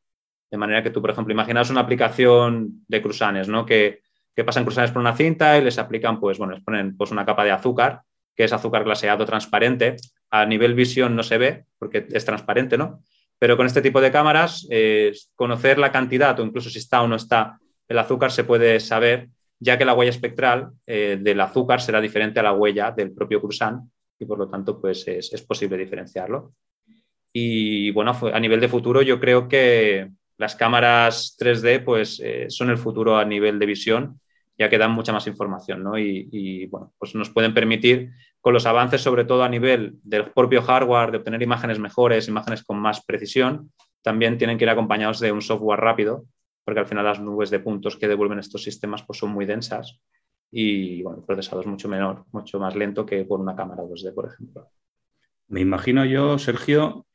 De 0.50 0.59
manera 0.59 0.83
que 0.83 0.90
tú, 0.90 1.00
por 1.00 1.11
ejemplo, 1.11 1.33
imaginas 1.33 1.71
una 1.71 1.83
aplicación 1.83 2.85
de 2.88 3.00
cruzanes, 3.00 3.49
¿no? 3.49 3.64
Que, 3.64 4.02
pasan 4.44 4.64
cruzanes 4.64 4.90
por 4.90 5.00
una 5.00 5.14
cinta 5.14 5.56
y 5.56 5.62
les 5.62 5.78
aplican, 5.78 6.18
pues, 6.18 6.38
bueno, 6.38 6.54
les 6.54 6.64
ponen 6.64 6.97
pues, 6.97 7.12
una 7.12 7.25
capa 7.25 7.44
de 7.44 7.52
azúcar, 7.52 8.02
que 8.35 8.44
es 8.44 8.52
azúcar 8.52 8.83
glaseado 8.83 9.25
transparente. 9.25 9.97
A 10.30 10.47
nivel 10.47 10.75
visión 10.75 11.14
no 11.14 11.23
se 11.23 11.38
ve 11.38 11.64
porque 11.78 12.06
es 12.11 12.25
transparente, 12.25 12.76
¿no? 12.76 13.02
Pero 13.38 13.57
con 13.57 13.67
este 13.67 13.83
tipo 13.83 14.00
de 14.00 14.12
cámaras, 14.12 14.67
eh, 14.71 15.12
conocer 15.35 15.79
la 15.79 15.93
cantidad 15.93 16.38
o 16.38 16.45
incluso 16.45 16.71
si 16.71 16.79
está 16.79 17.03
o 17.03 17.09
no 17.09 17.17
está 17.17 17.59
el 17.88 17.99
azúcar 17.99 18.31
se 18.31 18.45
puede 18.45 18.81
saber, 18.81 19.29
ya 19.61 19.79
que 19.79 19.85
la 19.85 19.95
huella 19.95 20.11
espectral 20.11 20.71
eh, 20.87 21.19
del 21.21 21.41
azúcar 21.41 21.81
será 21.81 22.00
diferente 22.00 22.41
a 22.41 22.43
la 22.43 22.53
huella 22.53 22.91
del 22.91 23.12
propio 23.12 23.41
cruzán 23.41 23.91
y 24.19 24.25
por 24.25 24.38
lo 24.38 24.49
tanto 24.49 24.81
pues 24.81 25.07
es, 25.07 25.43
posible 25.43 25.76
diferenciarlo. 25.76 26.55
Y 27.33 27.91
bueno, 27.91 28.17
a 28.33 28.41
nivel 28.41 28.61
de 28.61 28.69
futuro 28.69 29.03
yo 29.03 29.19
creo 29.19 29.49
que 29.49 30.09
las 30.38 30.55
cámaras 30.55 31.37
3D 31.38 31.85
pues 31.85 32.21
eh, 32.23 32.47
son 32.49 32.71
el 32.71 32.79
futuro 32.79 33.17
a 33.17 33.25
nivel 33.25 33.59
de 33.59 33.67
visión, 33.67 34.21
ya 34.57 34.69
que 34.69 34.79
dan 34.79 34.93
mucha 34.93 35.12
más 35.12 35.26
información, 35.26 35.83
¿no? 35.83 35.99
Y, 35.99 36.67
bueno, 36.67 36.93
pues 36.97 37.14
nos 37.17 37.31
pueden 37.31 37.55
permitir 37.55 38.12
con 38.44 38.52
los 38.52 38.66
avances, 38.66 39.00
sobre 39.00 39.24
todo 39.24 39.42
a 39.42 39.48
nivel 39.48 39.94
del 40.02 40.30
propio 40.30 40.60
hardware, 40.60 41.10
de 41.10 41.16
obtener 41.16 41.40
imágenes 41.40 41.78
mejores, 41.78 42.28
imágenes 42.28 42.62
con 42.62 42.78
más 42.78 43.02
precisión, 43.02 43.72
también 44.02 44.36
tienen 44.36 44.58
que 44.58 44.64
ir 44.64 44.68
acompañados 44.68 45.18
de 45.18 45.32
un 45.32 45.40
software 45.40 45.80
rápido, 45.80 46.26
porque 46.62 46.80
al 46.80 46.86
final 46.86 47.06
las 47.06 47.20
nubes 47.20 47.48
de 47.48 47.60
puntos 47.60 47.96
que 47.96 48.06
devuelven 48.06 48.38
estos 48.38 48.62
sistemas 48.62 49.02
pues 49.02 49.18
son 49.18 49.30
muy 49.30 49.46
densas 49.46 49.98
y 50.50 51.02
bueno, 51.02 51.20
el 51.20 51.24
procesado 51.24 51.62
es 51.62 51.66
mucho 51.66 51.88
menor, 51.88 52.26
mucho 52.32 52.58
más 52.58 52.76
lento 52.76 53.06
que 53.06 53.24
por 53.24 53.40
una 53.40 53.56
cámara 53.56 53.82
2D, 53.82 54.12
por 54.12 54.26
ejemplo. 54.26 54.68
Me 55.48 55.62
imagino 55.62 56.04
yo, 56.04 56.38
Sergio, 56.38 57.06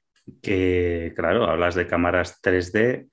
que, 0.41 1.13
claro, 1.15 1.43
hablas 1.45 1.75
de 1.75 1.85
cámaras 1.85 2.41
3D, 2.41 3.07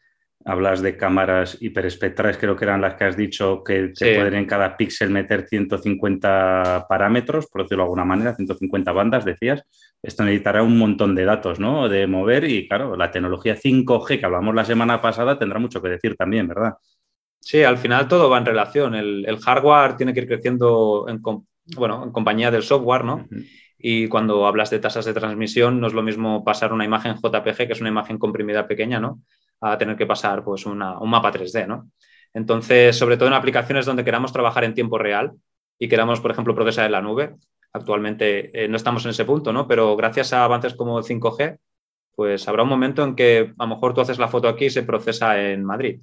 hablas 0.47 0.81
de 0.81 0.97
cámaras 0.97 1.59
hiperespectrales, 1.61 2.39
creo 2.39 2.55
que 2.55 2.65
eran 2.65 2.81
las 2.81 2.95
que 2.95 3.05
has 3.05 3.17
dicho 3.17 3.65
que 3.65 3.89
te 3.89 4.15
pueden 4.15 4.35
en 4.35 4.47
cada 4.47 4.77
píxel 4.77 5.11
meter 5.11 5.49
150 5.49 6.87
parámetros, 6.89 7.49
por 7.49 7.63
decirlo 7.63 7.83
de 7.83 7.87
alguna 7.87 8.05
manera, 8.05 8.35
150 8.35 8.93
bandas, 8.93 9.25
decías. 9.25 9.65
Esto 10.01 10.23
necesitará 10.23 10.63
un 10.63 10.79
montón 10.79 11.17
de 11.17 11.25
datos, 11.25 11.59
¿no? 11.59 11.89
De 11.89 12.07
mover 12.07 12.45
y, 12.49 12.69
claro, 12.69 12.97
la 12.97 13.11
tecnología 13.11 13.57
5G 13.57 14.21
que 14.21 14.25
hablamos 14.25 14.55
la 14.55 14.65
semana 14.65 15.03
pasada 15.03 15.37
tendrá 15.37 15.59
mucho 15.59 15.83
que 15.83 15.89
decir 15.89 16.15
también, 16.15 16.47
¿verdad? 16.47 16.75
Sí, 17.41 17.65
al 17.65 17.79
final 17.79 18.07
todo 18.07 18.31
va 18.31 18.39
en 18.39 18.47
relación. 18.47 18.95
El, 18.95 19.39
hardware 19.41 19.97
tiene 19.97 20.15
que 20.15 20.21
ir 20.21 20.29
creciendo 20.29 21.07
en, 21.09 21.21
bueno, 21.77 22.05
en 22.05 22.13
compañía 22.13 22.53
del 22.53 22.63
software, 22.63 23.05
¿no? 23.05 23.27
Y 23.79 24.07
cuando 24.07 24.47
hablas 24.47 24.71
de 24.71 24.79
tasas 24.79 25.05
de 25.05 25.13
transmisión, 25.13 25.81
no 25.81 25.89
es 25.89 25.93
lo 25.93 26.03
mismo 26.03 26.45
pasar 26.45 26.73
una 26.73 26.85
imagen 26.85 27.17
JPG, 27.17 27.67
que 27.67 27.73
es 27.73 27.81
una 27.81 27.91
imagen 27.91 28.19
comprimida 28.19 28.69
pequeña, 28.69 29.01
¿no? 29.01 29.23
A 29.61 29.79
tener 29.79 29.97
que 29.97 30.07
pasar 30.07 30.45
pues, 30.45 30.67
un 30.67 30.79
mapa 30.79 31.33
3D, 31.33 31.67
¿no? 31.67 31.91
Entonces, 32.35 32.97
sobre 32.97 33.17
todo 33.17 33.29
en 33.29 33.35
aplicaciones 33.35 33.87
donde 33.87 34.05
queramos 34.05 34.33
trabajar 34.33 34.65
en 34.65 34.75
tiempo 34.75 34.99
real 34.99 35.33
y 35.79 35.89
queramos, 35.89 36.21
por 36.21 36.31
ejemplo, 36.31 36.55
procesar 36.55 36.87
en 36.87 36.93
la 36.93 37.01
nube, 37.01 37.35
actualmente 37.73 38.65
eh, 38.65 38.69
no 38.69 38.77
estamos 38.77 39.05
en 39.05 39.13
ese 39.13 39.25
punto, 39.25 39.53
¿no? 39.53 39.67
Pero 39.67 39.97
gracias 39.97 40.33
a 40.33 40.45
avances 40.45 40.75
como 40.75 41.03
5G, 41.03 41.59
pues 42.15 42.47
habrá 42.49 42.63
un 42.63 42.69
momento 42.69 43.05
en 43.05 43.15
que 43.15 43.55
a 43.57 43.65
lo 43.65 43.75
mejor 43.75 43.95
tú 43.95 44.01
haces 44.01 44.19
la 44.19 44.29
foto 44.29 44.49
aquí 44.49 44.67
y 44.67 44.71
se 44.71 44.83
procesa 44.83 45.41
en 45.41 45.65
Madrid, 45.65 46.01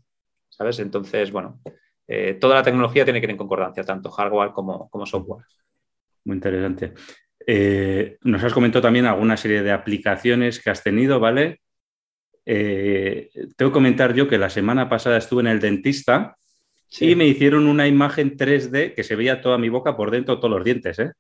¿sabes? 0.50 0.80
Entonces, 0.80 1.32
bueno, 1.32 1.60
eh, 2.08 2.36
toda 2.40 2.56
la 2.56 2.64
tecnología 2.64 3.04
tiene 3.04 3.20
que 3.20 3.26
ir 3.26 3.32
en 3.32 3.38
concordancia, 3.38 3.84
tanto 3.84 4.12
hardware 4.12 4.52
como, 4.52 4.90
como 4.90 5.06
software. 5.06 5.46
Muy 6.26 6.36
interesante. 6.36 6.94
Eh, 7.46 8.18
nos 8.22 8.44
has 8.44 8.54
comentado 8.54 8.84
también 8.84 9.06
alguna 9.06 9.36
serie 9.36 9.64
de 9.64 9.72
aplicaciones 9.72 10.62
que 10.62 10.70
has 10.70 10.84
tenido, 10.84 11.20
¿vale? 11.20 11.62
Eh, 12.46 13.30
tengo 13.56 13.72
que 13.72 13.74
comentar 13.74 14.14
yo 14.14 14.28
que 14.28 14.38
la 14.38 14.50
semana 14.50 14.90
pasada 14.90 15.18
estuve 15.18 15.42
en 15.42 15.48
el 15.48 15.60
dentista 15.60 16.36
y 17.00 17.16
me 17.16 17.26
hicieron 17.26 17.68
una 17.68 17.88
imagen 17.88 18.38
3D 18.38 18.94
que 18.94 19.04
se 19.04 19.16
veía 19.16 19.42
toda 19.42 19.58
mi 19.58 19.70
boca 19.70 19.96
por 19.96 20.12
dentro, 20.12 20.40
todos 20.40 20.56
los 20.56 20.64
dientes, 20.64 21.00
¿eh? 21.00 21.12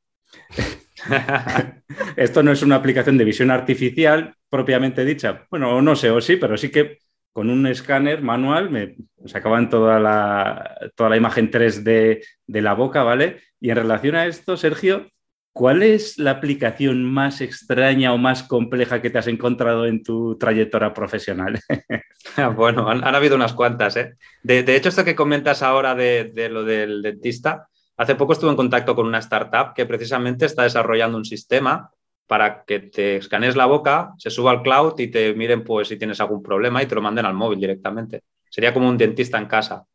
Esto 2.15 2.43
no 2.43 2.51
es 2.51 2.61
una 2.61 2.75
aplicación 2.75 3.17
de 3.17 3.25
visión 3.25 3.51
artificial 3.51 4.35
propiamente 4.49 5.03
dicha. 5.03 5.45
Bueno, 5.49 5.81
no 5.81 5.95
sé, 5.95 6.09
o 6.11 6.21
sí, 6.21 6.37
pero 6.37 6.57
sí 6.57 6.69
que 6.69 6.99
con 7.33 7.49
un 7.49 7.65
escáner 7.65 8.21
manual 8.21 8.69
me 8.69 8.95
sacaban 9.25 9.69
toda 9.69 9.99
la, 9.99 10.77
toda 10.95 11.09
la 11.09 11.17
imagen 11.17 11.49
3D 11.49 12.23
de 12.45 12.61
la 12.61 12.73
boca, 12.73 13.03
¿vale? 13.03 13.41
Y 13.59 13.71
en 13.71 13.77
relación 13.77 14.15
a 14.15 14.27
esto, 14.27 14.55
Sergio, 14.55 15.09
¿Cuál 15.53 15.83
es 15.83 16.17
la 16.17 16.31
aplicación 16.31 17.03
más 17.03 17.39
extraña 17.39 18.11
o 18.11 18.17
más 18.17 18.41
compleja 18.41 19.03
que 19.03 19.11
te 19.11 19.19
has 19.19 19.27
encontrado 19.27 19.85
en 19.85 20.01
tu 20.01 20.35
trayectoria 20.35 20.95
profesional? 20.95 21.59
bueno, 22.55 22.89
han, 22.89 23.03
habido 23.03 23.35
unas 23.35 23.53
cuantas. 23.53 23.95
¿eh? 23.97 24.15
De, 24.41 24.75
hecho, 24.75 24.89
esto 24.89 25.05
que 25.05 25.15
comentas 25.15 25.61
ahora 25.61 25.93
de, 25.93 26.49
lo 26.49 26.63
del 26.63 27.03
dentista, 27.03 27.67
hace 27.97 28.15
poco 28.15 28.33
estuve 28.33 28.49
en 28.49 28.55
contacto 28.55 28.95
con 28.95 29.05
una 29.05 29.19
startup 29.19 29.75
que 29.75 29.85
precisamente 29.85 30.47
está 30.47 30.63
desarrollando 30.63 31.19
un 31.19 31.25
sistema 31.25 31.91
para 32.25 32.63
que 32.63 32.79
te 32.79 33.17
escanees 33.17 33.55
la 33.55 33.67
boca, 33.67 34.13
se 34.17 34.31
suba 34.31 34.49
al 34.49 34.63
cloud 34.63 34.99
y 34.99 35.09
te 35.09 35.35
miren 35.35 35.63
pues 35.63 35.87
si 35.87 35.97
tienes 35.97 36.19
algún 36.19 36.41
problema 36.41 36.81
y 36.81 36.87
te 36.87 36.95
lo 36.95 37.01
manden 37.01 37.27
al 37.27 37.35
móvil 37.35 37.59
directamente. 37.59 38.23
Sería 38.49 38.73
como 38.73 38.89
un 38.89 38.97
dentista 38.97 39.37
en 39.37 39.45
casa. 39.45 39.85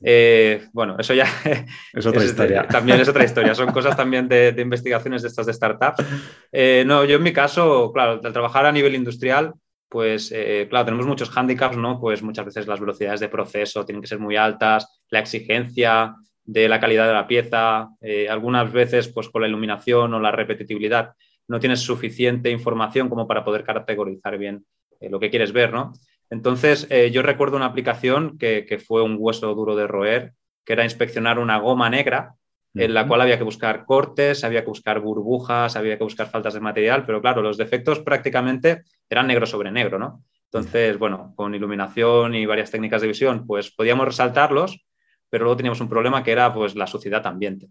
Eh, 0.00 0.66
bueno, 0.72 0.96
eso 0.98 1.14
ya 1.14 1.26
es 1.92 2.06
otra 2.06 2.24
historia. 2.24 2.66
También 2.66 3.00
es 3.00 3.08
otra 3.08 3.24
historia. 3.26 3.54
Son 3.54 3.72
cosas 3.72 3.96
también 3.96 4.28
de, 4.28 4.54
investigaciones 4.58 5.22
de 5.22 5.28
estas 5.28 5.46
de 5.46 5.52
startups. 5.52 6.04
Eh, 6.50 6.84
no, 6.86 7.04
yo 7.04 7.16
en 7.16 7.22
mi 7.22 7.32
caso, 7.32 7.92
claro, 7.92 8.20
al 8.22 8.32
trabajar 8.32 8.66
a 8.66 8.72
nivel 8.72 8.94
industrial, 8.94 9.52
pues 9.88 10.32
eh, 10.34 10.66
claro, 10.70 10.86
tenemos 10.86 11.06
muchos 11.06 11.36
handicaps, 11.36 11.76
¿no? 11.76 12.00
Pues 12.00 12.22
muchas 12.22 12.46
veces 12.46 12.66
las 12.66 12.80
velocidades 12.80 13.20
de 13.20 13.28
proceso 13.28 13.84
tienen 13.84 14.00
que 14.00 14.08
ser 14.08 14.18
muy 14.18 14.36
altas, 14.36 15.02
la 15.10 15.20
exigencia 15.20 16.14
de 16.44 16.68
la 16.68 16.80
calidad 16.80 17.06
de 17.06 17.12
la 17.12 17.26
pieza, 17.26 17.88
algunas 18.28 18.72
veces 18.72 19.06
pues 19.06 19.28
con 19.28 19.42
la 19.42 19.48
iluminación 19.48 20.12
o 20.12 20.18
la 20.18 20.32
repetitividad 20.32 21.12
no 21.46 21.60
tienes 21.60 21.80
suficiente 21.80 22.50
información 22.50 23.08
como 23.08 23.28
para 23.28 23.44
poder 23.44 23.62
categorizar 23.62 24.38
bien 24.38 24.64
lo 25.00 25.20
que 25.20 25.30
quieres 25.30 25.52
ver, 25.52 25.72
¿no? 25.72 25.92
Entonces, 26.32 26.86
eh, 26.88 27.10
yo 27.10 27.20
recuerdo 27.20 27.58
una 27.58 27.66
aplicación 27.66 28.38
que, 28.38 28.82
fue 28.82 29.02
un 29.02 29.16
hueso 29.18 29.54
duro 29.54 29.76
de 29.76 29.86
roer, 29.86 30.32
que 30.64 30.72
era 30.72 30.82
inspeccionar 30.82 31.38
una 31.38 31.58
goma 31.58 31.90
negra, 31.90 32.36
en 32.74 32.94
la 32.94 33.06
cual 33.06 33.20
había 33.20 33.36
que 33.36 33.44
buscar 33.44 33.84
cortes, 33.84 34.42
había 34.42 34.62
que 34.62 34.70
buscar 34.70 35.00
burbujas, 35.00 35.76
había 35.76 35.98
que 35.98 36.04
buscar 36.04 36.30
faltas 36.30 36.54
de 36.54 36.60
material, 36.60 37.04
pero 37.04 37.20
claro, 37.20 37.42
los 37.42 37.58
defectos 37.58 38.00
prácticamente 38.00 38.84
eran 39.10 39.26
negro 39.26 39.44
sobre 39.44 39.70
negro, 39.70 39.98
¿no? 39.98 40.24
Entonces, 40.44 40.98
bueno, 40.98 41.34
con 41.36 41.54
iluminación 41.54 42.34
y 42.34 42.46
varias 42.46 42.70
técnicas 42.70 43.02
de 43.02 43.08
visión, 43.08 43.46
pues 43.46 43.70
podíamos 43.70 44.06
resaltarlos, 44.06 44.86
pero 45.28 45.44
luego 45.44 45.58
teníamos 45.58 45.82
un 45.82 45.90
problema 45.90 46.22
que 46.22 46.32
era 46.32 46.54
pues 46.54 46.74
la 46.74 46.86
suciedad 46.86 47.26
ambiente, 47.26 47.68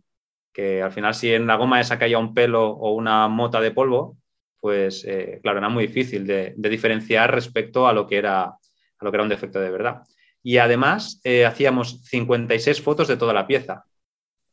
que 0.53 0.84
al 0.84 0.91
final 0.91 1.15
si 1.15 1.34
en 1.34 1.48
la 1.48 1.56
goma 1.56 1.82
esa 1.82 1.98
caía 1.98 2.20
un 2.20 2.36
pelo 2.36 2.70
o 2.70 2.94
una 2.94 3.27
mota 3.27 3.60
de 3.60 3.72
polvo, 3.72 4.18
pues 4.62 5.03
eh, 5.06 5.39
claro, 5.41 5.58
era 5.58 5.70
muy 5.70 5.88
difícil 5.88 6.25
de, 6.25 6.53
diferenciar 6.56 7.34
respecto 7.34 7.88
a 7.88 7.94
lo, 7.94 8.08
que 8.08 8.18
era, 8.18 8.44
a 8.44 8.58
lo 9.01 9.12
que 9.12 9.15
era 9.15 9.24
un 9.24 9.30
defecto 9.30 9.60
de 9.60 9.72
verdad. 9.72 10.03
Y 10.44 10.58
además 10.58 11.20
eh, 11.24 11.46
hacíamos 11.46 12.01
56 12.06 12.82
fotos 12.82 13.08
de 13.08 13.18
toda 13.18 13.34
la 13.34 13.48
pieza. 13.48 13.84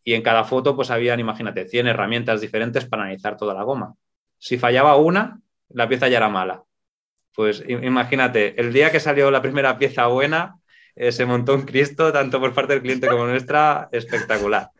Y 0.02 0.14
en 0.14 0.22
cada 0.22 0.44
foto, 0.44 0.74
pues 0.74 0.90
habían, 0.90 1.20
imagínate, 1.20 1.68
100 1.68 1.88
herramientas 1.88 2.40
diferentes 2.40 2.86
para 2.86 3.02
analizar 3.02 3.36
toda 3.36 3.52
la 3.52 3.62
goma. 3.62 3.94
Si 4.38 4.56
fallaba 4.56 4.96
una, 4.96 5.40
la 5.68 5.88
pieza 5.88 6.08
ya 6.08 6.16
era 6.16 6.30
mala. 6.30 6.64
Pues 7.34 7.62
imagínate, 7.68 8.58
el 8.58 8.72
día 8.72 8.90
que 8.90 9.00
salió 9.00 9.30
la 9.30 9.42
primera 9.42 9.78
pieza 9.78 10.06
buena, 10.06 10.56
eh, 10.96 11.12
se 11.12 11.26
montó 11.26 11.54
un 11.54 11.62
Cristo, 11.62 12.12
tanto 12.12 12.40
por 12.40 12.54
parte 12.54 12.72
del 12.72 12.82
cliente 12.82 13.06
como 13.06 13.26
nuestra, 13.26 13.88
espectacular. 13.92 14.70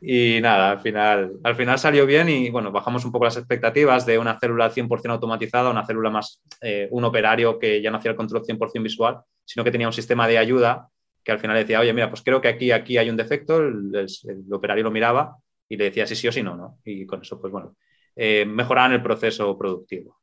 Y 0.00 0.40
nada, 0.40 0.72
al 0.72 0.80
final, 0.80 1.32
al 1.42 1.56
final 1.56 1.78
salió 1.78 2.06
bien 2.06 2.28
y 2.28 2.50
bueno, 2.50 2.72
bajamos 2.72 3.04
un 3.04 3.12
poco 3.12 3.24
las 3.24 3.36
expectativas 3.36 4.06
de 4.06 4.18
una 4.18 4.38
célula 4.38 4.70
100% 4.70 5.10
automatizada, 5.10 5.70
una 5.70 5.86
célula 5.86 6.10
más, 6.10 6.42
eh, 6.60 6.88
un 6.90 7.04
operario 7.04 7.58
que 7.58 7.80
ya 7.82 7.90
no 7.90 7.98
hacía 7.98 8.10
el 8.10 8.16
control 8.16 8.42
100% 8.42 8.82
visual, 8.82 9.20
sino 9.44 9.64
que 9.64 9.70
tenía 9.70 9.86
un 9.86 9.92
sistema 9.92 10.28
de 10.28 10.38
ayuda 10.38 10.88
que 11.26 11.32
al 11.32 11.40
final 11.40 11.56
decía, 11.56 11.80
oye, 11.80 11.92
mira, 11.92 12.08
pues 12.08 12.22
creo 12.22 12.40
que 12.40 12.46
aquí, 12.46 12.70
aquí 12.70 12.98
hay 12.98 13.10
un 13.10 13.16
defecto, 13.16 13.58
el, 13.58 14.06
operario 14.52 14.84
lo 14.84 14.92
miraba 14.92 15.36
y 15.68 15.76
le 15.76 15.84
decía 15.84 16.06
sí, 16.06 16.14
sí 16.14 16.28
o 16.28 16.32
sí 16.32 16.40
no, 16.40 16.56
¿no? 16.56 16.78
Y 16.84 17.04
con 17.04 17.20
eso, 17.20 17.40
pues 17.40 17.52
bueno, 17.52 17.74
eh, 18.14 18.44
mejoraban 18.46 18.92
el 18.92 19.02
proceso 19.02 19.58
productivo. 19.58 20.20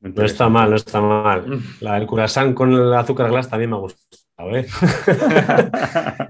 No 0.00 0.24
está 0.24 0.50
mal, 0.50 0.70
no 0.70 0.76
está 0.76 1.00
mal. 1.00 1.60
La 1.80 1.94
del 1.94 2.06
curasán 2.06 2.52
con 2.52 2.72
el 2.72 2.92
azúcar 2.92 3.30
glass 3.30 3.48
también 3.48 3.70
me 3.70 3.76
ha 3.76 3.80
gustado. 4.44 4.56
¿eh? 4.56 4.66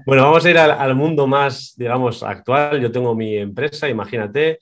bueno, 0.05 0.23
vamos 0.23 0.45
a 0.45 0.49
ir 0.49 0.57
al, 0.57 0.95
mundo 0.95 1.27
más, 1.27 1.73
digamos, 1.77 2.23
actual. 2.23 2.81
Yo 2.81 2.91
tengo 2.91 3.15
mi 3.15 3.37
empresa, 3.37 3.89
imagínate, 3.89 4.59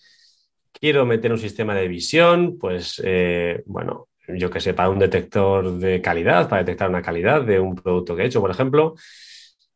quiero 0.71 1.05
meter 1.05 1.31
un 1.31 1.39
sistema 1.39 1.75
de 1.75 1.87
visión, 1.87 2.57
pues, 2.59 3.01
eh, 3.03 3.63
bueno, 3.65 4.07
yo 4.27 4.49
que 4.49 4.59
sé, 4.59 4.73
para 4.73 4.89
un 4.89 4.99
detector 4.99 5.77
de 5.77 6.01
calidad, 6.01 6.49
para 6.49 6.63
detectar 6.63 6.89
una 6.89 7.01
calidad 7.01 7.41
de 7.43 7.59
un 7.59 7.75
producto 7.75 8.15
que 8.15 8.23
he 8.23 8.25
hecho, 8.25 8.41
por 8.41 8.51
ejemplo. 8.51 8.95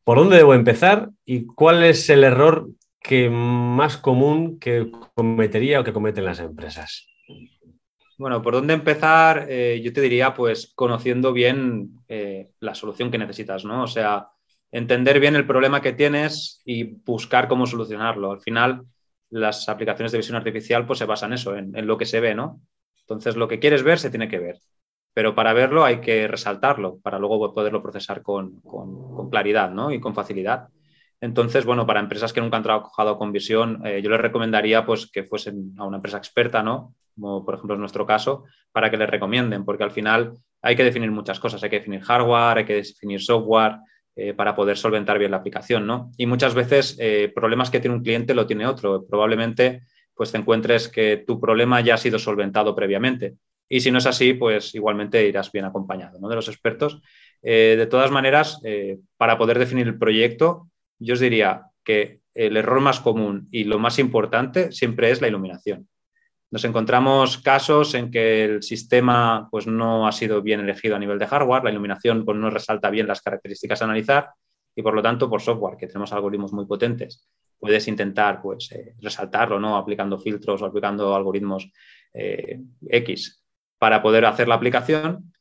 ¿Por 0.04 0.18
dónde 0.18 0.38
debo 0.38 0.54
empezar 0.54 1.10
y 1.26 1.46
cuál 1.46 1.84
es 1.84 2.10
el 2.10 2.24
error 2.24 2.70
que 3.00 3.30
más 3.30 3.98
común 3.98 4.60
que 4.60 4.92
cometería 5.16 5.80
o 5.80 5.84
que 5.84 5.94
cometen 5.94 6.26
las 6.26 6.40
empresas? 6.40 7.11
Bueno, 8.22 8.44
¿por 8.44 8.54
dónde 8.54 8.76
empezar? 8.76 9.48
Eh, 9.50 9.82
yo 9.84 9.92
te 9.92 10.00
diría, 10.00 10.36
pues, 10.36 10.72
conociendo 10.76 11.34
bien 11.34 12.04
eh, 12.08 12.52
la 12.60 12.76
solución 12.76 13.10
que 13.10 13.18
necesitas, 13.18 13.66
¿no? 13.66 13.82
O 13.82 13.88
sea, 13.88 14.28
entender 14.72 15.20
bien 15.20 15.36
el 15.36 15.48
problema 15.48 15.82
que 15.82 15.94
tienes 15.94 16.62
y 16.64 16.84
buscar 16.84 17.48
cómo 17.48 17.66
solucionarlo. 17.66 18.32
Al 18.32 18.40
final, 18.40 18.84
las 19.32 19.68
aplicaciones 19.70 20.12
de 20.12 20.20
visión 20.20 20.38
artificial, 20.38 20.86
pues, 20.86 21.00
se 21.00 21.06
basan 21.06 21.32
en 21.32 21.34
eso, 21.34 21.58
en, 21.58 21.88
lo 21.88 21.98
que 21.98 22.06
se 22.06 22.20
ve, 22.20 22.36
¿no? 22.36 22.62
Entonces, 23.00 23.36
lo 23.36 23.48
que 23.48 23.58
quieres 23.58 23.82
ver 23.82 23.98
se 23.98 24.12
tiene 24.12 24.30
que 24.30 24.38
ver. 24.38 24.60
Pero 25.16 25.34
para 25.34 25.54
verlo 25.54 25.84
hay 25.84 26.00
que 26.00 26.28
resaltarlo, 26.28 27.00
para 27.00 27.18
luego 27.18 27.52
poderlo 27.56 27.82
procesar 27.82 28.22
con, 28.22 28.62
claridad, 29.32 29.72
¿no? 29.72 29.92
Y 29.92 30.00
con 30.00 30.14
facilidad. 30.14 30.68
Entonces, 31.22 31.66
bueno, 31.66 31.88
para 31.88 32.00
empresas 32.00 32.34
que 32.34 32.42
nunca 32.42 32.58
han 32.58 32.64
trabajado 32.64 33.18
con 33.18 33.32
visión, 33.32 33.82
yo 33.84 34.10
les 34.12 34.22
recomendaría 34.22 34.86
pues, 34.86 35.10
que 35.10 35.24
fuesen 35.24 35.74
a 35.80 35.86
una 35.86 35.98
empresa 35.98 36.18
experta, 36.18 36.62
¿no? 36.62 36.94
Como 37.16 37.46
por 37.46 37.56
ejemplo 37.56 37.76
es 37.76 37.80
nuestro 37.80 38.06
caso, 38.06 38.46
para 38.72 38.90
que 38.90 38.98
les 38.98 39.10
recomienden, 39.10 39.66
porque 39.66 39.84
al 39.84 39.92
final 39.92 40.34
hay 40.62 40.76
que 40.76 40.84
definir 40.84 41.12
muchas 41.12 41.40
cosas, 41.40 41.64
hay 41.64 41.70
que 41.70 41.80
definir 41.80 42.02
hardware, 42.02 42.60
hay 42.60 42.66
que 42.66 42.76
definir 42.76 43.22
software, 43.22 43.78
eh, 44.14 44.34
para 44.34 44.56
poder 44.56 44.78
solventar 44.78 45.18
bien 45.18 45.32
la 45.32 45.38
aplicación, 45.38 45.88
¿no? 45.88 46.12
Y 46.18 46.26
muchas 46.26 46.54
veces 46.54 46.98
eh, 47.00 47.32
problemas 47.34 47.70
que 47.70 47.80
tiene 47.80 47.96
un 47.96 48.04
cliente 48.04 48.34
lo 48.34 48.46
tiene 48.46 48.68
otro. 48.68 49.06
Probablemente 49.08 49.84
pues 50.14 50.34
te 50.34 50.38
encuentres 50.38 50.90
que 50.90 51.24
tu 51.26 51.40
problema 51.40 51.80
ya 51.80 51.94
ha 51.94 51.98
sido 51.98 52.20
solventado 52.20 52.76
previamente. 52.76 53.36
Y 53.70 53.80
si 53.80 53.90
no 53.90 54.00
es 54.00 54.06
así, 54.06 54.34
pues 54.34 54.76
igualmente 54.76 55.26
irás 55.26 55.50
bien 55.50 55.64
acompañado 55.64 56.20
¿no? 56.20 56.28
de 56.28 56.36
los 56.36 56.50
expertos. 56.50 57.02
Eh, 57.42 57.76
de 57.78 57.88
todas 57.88 58.12
maneras, 58.12 58.60
para 59.16 59.38
poder 59.38 59.58
definir 59.58 59.88
el 59.88 59.98
proyecto, 59.98 60.68
yo 61.00 61.14
os 61.14 61.22
diría 61.22 61.68
que 61.86 62.20
el 62.36 62.58
error 62.58 62.82
más 62.82 63.00
común 63.00 63.48
y 63.50 63.64
lo 63.64 63.80
más 63.80 63.98
importante 63.98 64.74
siempre 64.74 65.10
es 65.10 65.22
la 65.22 65.30
iluminación. 65.30 65.88
Nos 66.52 66.66
encontramos 66.66 67.38
casos 67.38 67.94
en 67.94 68.12
que 68.12 68.44
el 68.44 68.62
sistema 68.62 69.48
pues, 69.50 69.68
no 69.68 70.06
ha 70.06 70.12
sido 70.12 70.42
bien 70.42 70.60
elegido 70.60 70.98
a 70.98 71.00
nivel 71.00 71.18
de 71.18 71.26
hardware, 71.26 71.64
la 71.64 71.72
iluminación 71.72 72.26
pues, 72.26 72.38
no 72.38 72.50
resalta 72.50 72.90
bien 72.90 73.08
las 73.08 73.22
características 73.22 73.82
a 73.82 73.86
analizar 73.86 74.32
y 74.76 74.82
por 74.82 74.94
lo 74.94 75.02
tanto 75.02 75.30
por 75.30 75.42
software, 75.42 75.78
que 75.78 75.88
tenemos 75.88 76.12
algoritmos 76.12 76.52
muy 76.52 76.66
potentes, 76.66 77.26
puedes 77.58 77.88
intentar 77.88 78.42
pues, 78.42 78.70
eh, 78.74 78.96
resaltarlo 79.00 79.62
¿no? 79.62 79.78
aplicando 79.78 80.20
filtros 80.20 80.62
o 80.62 80.66
aplicando 80.66 81.16
algoritmos 81.16 81.72
eh, 82.14 82.60
X 82.90 83.42
para 83.78 84.02
poder 84.02 84.26
hacer 84.26 84.50
la 84.50 84.56
aplicación, 84.56 85.34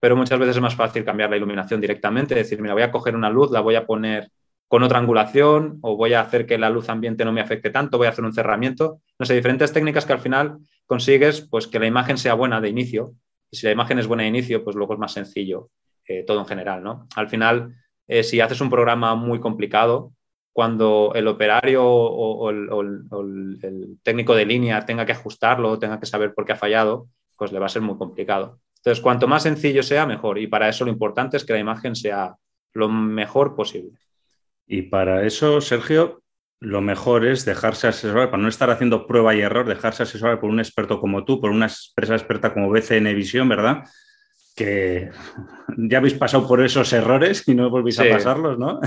pero 0.00 0.16
muchas 0.16 0.38
veces 0.38 0.56
es 0.56 0.62
más 0.62 0.74
fácil 0.74 1.04
cambiar 1.04 1.28
la 1.28 1.36
iluminación 1.36 1.82
directamente, 1.82 2.34
decir, 2.34 2.62
mira, 2.62 2.72
voy 2.72 2.82
a 2.82 2.90
coger 2.90 3.14
una 3.14 3.28
luz, 3.28 3.50
la 3.50 3.60
voy 3.60 3.74
a 3.74 3.84
poner 3.84 4.30
con 4.68 4.82
otra 4.82 4.98
angulación 4.98 5.78
o 5.82 5.96
voy 5.96 6.14
a 6.14 6.20
hacer 6.20 6.46
que 6.46 6.58
la 6.58 6.70
luz 6.70 6.88
ambiente 6.88 7.24
no 7.24 7.32
me 7.32 7.40
afecte 7.40 7.70
tanto, 7.70 7.98
voy 7.98 8.06
a 8.06 8.10
hacer 8.10 8.24
un 8.24 8.32
cerramiento. 8.32 9.00
No 9.18 9.26
sé, 9.26 9.34
diferentes 9.34 9.72
técnicas 9.72 10.04
que 10.04 10.12
al 10.12 10.20
final 10.20 10.58
consigues 10.86 11.40
pues, 11.42 11.66
que 11.66 11.78
la 11.78 11.86
imagen 11.86 12.18
sea 12.18 12.34
buena 12.34 12.60
de 12.60 12.68
inicio. 12.68 13.14
Y 13.50 13.56
si 13.56 13.66
la 13.66 13.72
imagen 13.72 13.98
es 13.98 14.06
buena 14.06 14.24
de 14.24 14.30
inicio, 14.30 14.64
pues 14.64 14.74
luego 14.74 14.94
es 14.94 14.98
más 14.98 15.12
sencillo 15.12 15.70
eh, 16.08 16.24
todo 16.26 16.40
en 16.40 16.46
general. 16.46 16.82
¿no? 16.82 17.06
Al 17.14 17.28
final, 17.28 17.74
eh, 18.08 18.22
si 18.22 18.40
haces 18.40 18.60
un 18.60 18.70
programa 18.70 19.14
muy 19.14 19.40
complicado, 19.40 20.12
cuando 20.52 21.12
el 21.14 21.28
operario 21.28 21.84
o, 21.84 22.48
el, 22.48 23.98
técnico 24.02 24.34
de 24.34 24.46
línea 24.46 24.86
tenga 24.86 25.04
que 25.04 25.12
ajustarlo, 25.12 25.78
tenga 25.78 26.00
que 26.00 26.06
saber 26.06 26.32
por 26.32 26.46
qué 26.46 26.52
ha 26.52 26.56
fallado, 26.56 27.08
pues 27.36 27.52
le 27.52 27.58
va 27.58 27.66
a 27.66 27.68
ser 27.68 27.82
muy 27.82 27.98
complicado. 27.98 28.58
Entonces, 28.78 29.02
cuanto 29.02 29.28
más 29.28 29.42
sencillo 29.42 29.82
sea, 29.82 30.06
mejor. 30.06 30.38
Y 30.38 30.46
para 30.46 30.68
eso 30.68 30.86
lo 30.86 30.90
importante 30.90 31.36
es 31.36 31.44
que 31.44 31.52
la 31.52 31.58
imagen 31.58 31.94
sea 31.94 32.36
lo 32.72 32.88
mejor 32.88 33.54
posible. 33.54 33.98
Y 34.66 34.82
para 34.82 35.24
eso, 35.24 35.60
Sergio, 35.60 36.22
lo 36.60 36.80
mejor 36.80 37.26
es 37.26 37.44
dejarse 37.44 37.86
asesorar, 37.86 38.30
para 38.30 38.42
no 38.42 38.48
estar 38.48 38.70
haciendo 38.70 39.06
prueba 39.06 39.34
y 39.34 39.40
error, 39.40 39.68
dejarse 39.68 40.02
asesorar 40.02 40.40
por 40.40 40.50
un 40.50 40.58
experto 40.58 41.00
como 41.00 41.24
tú, 41.24 41.40
por 41.40 41.50
una 41.50 41.66
empresa 41.66 42.14
experta 42.14 42.52
como 42.52 42.70
BCN 42.70 43.14
Visión, 43.14 43.48
¿verdad? 43.48 43.84
Que 44.54 45.10
ya 45.76 45.98
habéis 45.98 46.14
pasado 46.14 46.48
por 46.48 46.64
esos 46.64 46.92
errores 46.92 47.46
y 47.46 47.54
no 47.54 47.70
volvéis 47.70 48.00
a 48.00 48.08
pasarlos, 48.08 48.58
¿no? 48.58 48.80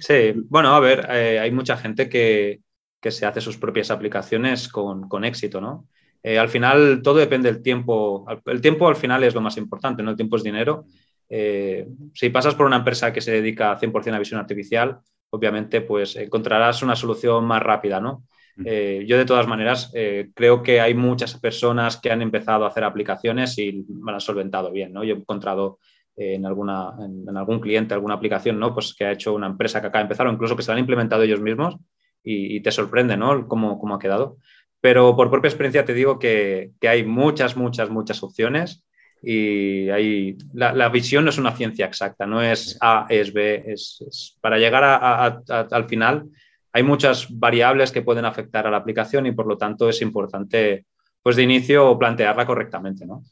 Sí, 0.00 0.34
bueno, 0.48 0.74
a 0.74 0.80
ver, 0.80 1.06
eh, 1.10 1.38
hay 1.38 1.50
mucha 1.50 1.76
gente 1.76 2.08
que, 2.08 2.60
se 3.08 3.24
hace 3.24 3.40
sus 3.40 3.56
propias 3.56 3.92
aplicaciones 3.92 4.68
con, 4.68 5.24
éxito, 5.24 5.60
¿no? 5.60 5.86
Eh, 6.24 6.40
al 6.40 6.48
final 6.48 7.02
todo 7.04 7.18
depende 7.18 7.52
del 7.52 7.62
tiempo. 7.62 8.26
El 8.46 8.60
tiempo 8.60 8.88
al 8.88 8.96
final 8.96 9.22
es 9.22 9.32
lo 9.32 9.40
más 9.40 9.56
importante, 9.58 10.02
¿no? 10.02 10.10
El 10.10 10.16
tiempo 10.16 10.34
es 10.34 10.42
dinero 10.42 10.86
eh, 11.28 11.88
si 12.14 12.30
pasas 12.30 12.54
por 12.54 12.66
una 12.66 12.76
empresa 12.76 13.12
que 13.12 13.20
se 13.20 13.32
dedica 13.32 13.78
100% 13.78 14.14
a 14.14 14.18
visión 14.18 14.40
artificial, 14.40 14.98
obviamente 15.30 15.80
pues 15.80 16.16
encontrarás 16.16 16.82
una 16.82 16.96
solución 16.96 17.44
más 17.44 17.62
rápida, 17.62 18.00
¿no? 18.00 18.24
Eh, 18.64 19.04
yo 19.06 19.18
de 19.18 19.26
todas 19.26 19.46
maneras 19.46 19.90
eh, 19.94 20.30
creo 20.34 20.62
que 20.62 20.80
hay 20.80 20.94
muchas 20.94 21.38
personas 21.38 21.98
que 21.98 22.10
han 22.10 22.22
empezado 22.22 22.64
a 22.64 22.68
hacer 22.68 22.84
aplicaciones 22.84 23.58
y 23.58 23.84
me 23.88 24.12
han 24.12 24.20
solventado 24.20 24.72
bien, 24.72 24.94
¿no? 24.94 25.04
Yo 25.04 25.14
he 25.14 25.18
encontrado 25.18 25.78
en, 26.16 26.46
alguna, 26.46 26.94
en, 26.98 27.36
algún 27.36 27.60
cliente 27.60 27.92
alguna 27.92 28.14
aplicación, 28.14 28.58
¿no? 28.58 28.72
Pues 28.72 28.94
que 28.94 29.04
ha 29.04 29.12
hecho 29.12 29.34
una 29.34 29.48
empresa 29.48 29.82
que 29.82 29.88
acaba 29.88 30.00
de 30.00 30.06
empezar 30.06 30.26
o 30.26 30.32
incluso 30.32 30.56
que 30.56 30.62
se 30.62 30.70
la 30.70 30.74
han 30.74 30.80
implementado 30.80 31.22
ellos 31.22 31.42
mismos 31.42 31.76
y, 32.24 32.60
te 32.60 32.72
sorprende, 32.72 33.16
¿no? 33.16 33.46
Cómo, 33.46 33.78
cómo, 33.78 33.94
ha 33.94 33.98
quedado. 33.98 34.38
Pero 34.80 35.14
por 35.16 35.30
propia 35.30 35.48
experiencia 35.48 35.84
te 35.84 35.92
digo 35.92 36.18
que, 36.18 36.72
que 36.80 36.88
hay 36.88 37.04
muchas, 37.04 37.56
muchas, 37.56 37.90
muchas 37.90 38.22
opciones 38.22 38.85
y 39.22 39.88
ahí 39.90 40.36
la, 40.52 40.88
visión 40.88 41.24
no 41.24 41.30
es 41.30 41.38
una 41.38 41.56
ciencia 41.56 41.86
exacta, 41.86 42.26
no 42.26 42.42
es 42.42 42.76
A, 42.80 43.06
es 43.08 43.32
B, 43.32 43.64
es, 43.66 44.36
para 44.40 44.58
llegar 44.58 44.84
al 44.84 45.88
final 45.88 46.28
hay 46.72 46.82
muchas 46.82 47.26
variables 47.30 47.90
que 47.90 48.02
pueden 48.02 48.26
afectar 48.26 48.66
a 48.66 48.70
la 48.70 48.76
aplicación 48.76 49.26
y 49.26 49.32
por 49.32 49.46
lo 49.46 49.56
tanto 49.56 49.88
es 49.88 50.02
importante 50.02 50.84
pues 51.22 51.34
de 51.34 51.42
inicio 51.42 51.98
plantearla 51.98 52.46
correctamente, 52.46 53.06
¿no? 53.06 53.22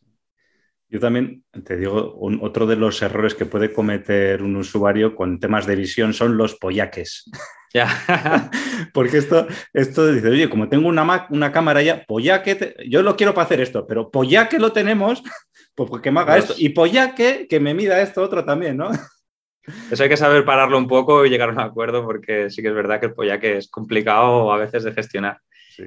Yo 0.88 1.00
también 1.00 1.44
te 1.64 1.76
digo, 1.76 2.16
otro 2.40 2.66
de 2.66 2.76
los 2.76 3.02
errores 3.02 3.34
que 3.34 3.46
puede 3.46 3.72
cometer 3.72 4.42
un 4.42 4.56
usuario 4.56 5.14
con 5.14 5.40
temas 5.40 5.66
de 5.66 5.76
visión 5.76 6.14
son 6.14 6.36
los 6.36 6.54
pollaques. 6.56 7.30
Ya. 7.74 7.88
Porque 8.94 9.18
esto, 9.18 9.48
esto 9.72 10.12
dice, 10.12 10.28
oye, 10.28 10.48
como 10.48 10.68
tengo 10.68 10.86
una, 10.86 11.26
una 11.30 11.50
cámara 11.50 11.82
ya, 11.82 12.04
pollaque, 12.04 12.76
yo 12.88 13.02
lo 13.02 13.16
quiero 13.16 13.34
para 13.34 13.46
hacer 13.46 13.60
esto, 13.60 13.84
pero 13.84 14.12
pollaque 14.12 14.60
lo 14.60 14.70
tenemos, 14.70 15.24
pues, 15.74 15.90
pues, 15.90 16.02
que 16.02 16.10
me 16.10 16.20
haga 16.20 16.38
esto. 16.38 16.54
Y 16.56 16.70
pollaque, 16.70 17.46
que 17.48 17.60
me 17.60 17.74
mida 17.74 18.00
esto 18.00 18.22
otro 18.22 18.44
también, 18.44 18.76
¿no? 18.76 18.90
Eso 19.90 20.02
hay 20.02 20.08
que 20.08 20.16
saber 20.16 20.44
pararlo 20.44 20.76
un 20.76 20.86
poco 20.86 21.24
y 21.24 21.30
llegar 21.30 21.48
a 21.48 21.52
un 21.52 21.60
acuerdo, 21.60 22.04
porque 22.04 22.50
sí 22.50 22.60
que 22.60 22.68
es 22.68 22.74
verdad 22.74 23.00
que 23.00 23.06
el 23.06 23.14
pollaque 23.14 23.56
es 23.56 23.68
complicado 23.70 24.52
a 24.52 24.58
veces 24.58 24.84
de 24.84 24.92
gestionar. 24.92 25.40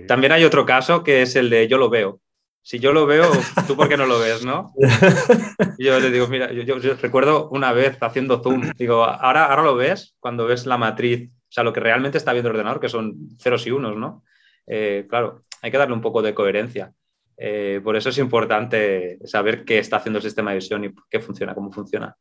También 0.08 0.32
hay 0.34 0.44
otro 0.44 0.66
caso 0.66 1.04
que 1.04 1.22
es 1.22 1.36
el 1.36 1.50
de 1.50 1.68
yo 1.68 1.78
lo 1.78 1.90
veo. 1.90 2.20
Si 2.62 2.80
yo 2.80 2.92
lo 2.92 3.06
veo, 3.06 3.32
¿tú 3.66 3.78
por 3.78 3.88
qué 3.88 3.96
no 3.96 4.06
lo 4.06 4.20
ves, 4.20 4.44
no? 4.44 4.74
yo 5.80 6.00
le 6.00 6.12
digo, 6.12 6.28
mira, 6.28 6.52
yo, 6.52 6.76
recuerdo 7.02 7.48
una 7.50 7.72
vez 7.72 7.98
haciendo 8.02 8.42
zoom, 8.44 8.72
digo, 8.78 9.06
ahora, 9.06 9.46
ahora 9.46 9.64
lo 9.64 9.76
ves 9.76 10.16
cuando 10.20 10.46
ves 10.46 10.66
la 10.66 10.78
matriz, 10.78 11.30
o 11.30 11.52
sea, 11.52 11.64
lo 11.64 11.72
que 11.72 11.80
realmente 11.80 12.18
está 12.18 12.34
viendo 12.34 12.50
el 12.50 12.56
ordenador, 12.56 12.82
que 12.82 12.90
son 12.90 13.30
ceros 13.40 13.66
y 13.68 13.72
unos, 13.72 13.96
¿no? 13.96 14.24
Eh, 14.66 15.06
claro, 15.10 15.46
hay 15.62 15.72
que 15.72 15.78
darle 15.78 15.94
un 15.94 16.02
poco 16.02 16.22
de 16.22 16.34
coherencia. 16.34 16.92
Eh, 17.38 17.80
por 17.84 17.96
eso 17.96 18.10
es 18.10 18.18
importante 18.18 19.20
saber 19.26 19.64
qué 19.64 19.80
está 19.80 19.98
haciendo 19.98 20.18
el 20.18 20.24
sistema 20.24 20.52
de 20.52 20.58
visión 20.58 20.84
y 20.84 20.94
qué 21.10 21.20
funciona, 21.20 21.54
cómo 21.54 21.72
funciona. 21.72 22.16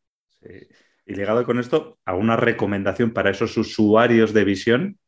Y 1.07 1.15
ligado 1.15 1.45
con 1.45 1.59
esto, 1.59 1.99
¿alguna 2.05 2.37
recomendación 2.37 3.13
para 3.13 3.31
esos 3.31 3.57
usuarios 3.57 4.35
de 4.35 4.45
visión? 4.45 4.99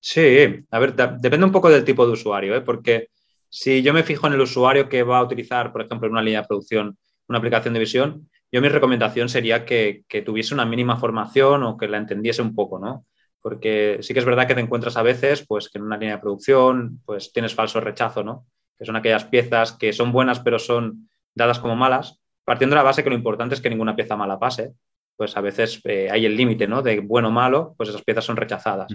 Sí, 0.00 0.64
a 0.70 0.78
ver, 0.78 0.94
depende 0.94 1.46
un 1.46 1.52
poco 1.52 1.68
del 1.68 1.84
tipo 1.84 2.06
de 2.06 2.12
usuario, 2.12 2.54
¿eh? 2.54 2.60
porque 2.60 3.08
si 3.48 3.82
yo 3.82 3.92
me 3.92 4.04
fijo 4.04 4.26
en 4.26 4.34
el 4.34 4.40
usuario 4.40 4.88
que 4.88 5.02
va 5.02 5.18
a 5.18 5.24
utilizar, 5.24 5.72
por 5.72 5.82
ejemplo, 5.82 6.06
en 6.06 6.12
una 6.12 6.22
línea 6.22 6.42
de 6.42 6.46
producción, 6.46 6.96
una 7.28 7.38
aplicación 7.38 7.74
de 7.74 7.80
visión, 7.80 8.30
yo 8.52 8.60
mi 8.60 8.68
recomendación 8.68 9.28
sería 9.28 9.64
que, 9.64 10.04
que 10.08 10.22
tuviese 10.22 10.54
una 10.54 10.64
mínima 10.64 10.96
formación 10.96 11.64
o 11.64 11.76
que 11.76 11.88
la 11.88 11.98
entendiese 11.98 12.42
un 12.42 12.54
poco, 12.54 12.78
¿no? 12.78 13.04
Porque 13.40 13.98
sí 14.00 14.12
que 14.12 14.20
es 14.20 14.24
verdad 14.24 14.46
que 14.46 14.54
te 14.54 14.60
encuentras 14.60 14.96
a 14.96 15.02
veces, 15.02 15.44
pues, 15.46 15.68
que 15.68 15.78
en 15.78 15.84
una 15.84 15.96
línea 15.96 16.16
de 16.16 16.22
producción, 16.22 17.00
pues, 17.04 17.32
tienes 17.32 17.54
falso 17.54 17.80
rechazo, 17.80 18.22
¿no? 18.22 18.46
Que 18.78 18.84
son 18.84 18.96
aquellas 18.96 19.24
piezas 19.24 19.72
que 19.72 19.92
son 19.92 20.12
buenas 20.12 20.40
pero 20.40 20.58
son 20.58 21.08
dadas 21.34 21.58
como 21.58 21.76
malas, 21.76 22.20
partiendo 22.44 22.74
de 22.74 22.78
la 22.78 22.84
base 22.84 23.04
que 23.04 23.10
lo 23.10 23.16
importante 23.16 23.54
es 23.54 23.60
que 23.60 23.70
ninguna 23.70 23.96
pieza 23.96 24.16
mala 24.16 24.38
pase, 24.38 24.72
pues 25.16 25.36
a 25.36 25.40
veces 25.40 25.80
eh, 25.84 26.08
hay 26.10 26.26
el 26.26 26.36
límite, 26.36 26.66
¿no? 26.66 26.82
De 26.82 27.00
bueno 27.00 27.28
o 27.28 27.30
malo, 27.30 27.74
pues 27.76 27.88
esas 27.88 28.02
piezas 28.02 28.24
son 28.24 28.36
rechazadas. 28.36 28.94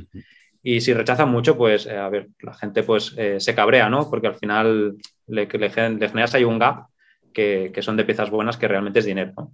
Y 0.63 0.82
si 0.82 0.94
rechazan 0.94 1.30
mucho, 1.30 1.58
pues, 1.58 1.88
eh, 1.88 1.98
a 1.98 2.08
ver, 2.10 2.30
la 2.39 2.54
gente 2.54 2.84
pues 2.84 3.15
eh, 3.17 3.39
se 3.39 3.56
cabrea, 3.56 3.89
¿no? 3.89 4.10
Porque 4.10 4.28
al 4.28 4.36
final 4.36 4.96
le, 5.28 5.48
le, 5.48 5.70
generas 5.70 6.36
ahí 6.36 6.44
un 6.44 6.60
gap 6.60 6.88
que, 7.34 7.72
que, 7.74 7.82
son 7.82 7.98
de 7.98 8.06
piezas 8.06 8.30
buenas 8.30 8.58
que 8.58 8.67
realmente 8.67 9.00
es 9.00 9.06
dinero, 9.06 9.34
¿no? 9.36 9.54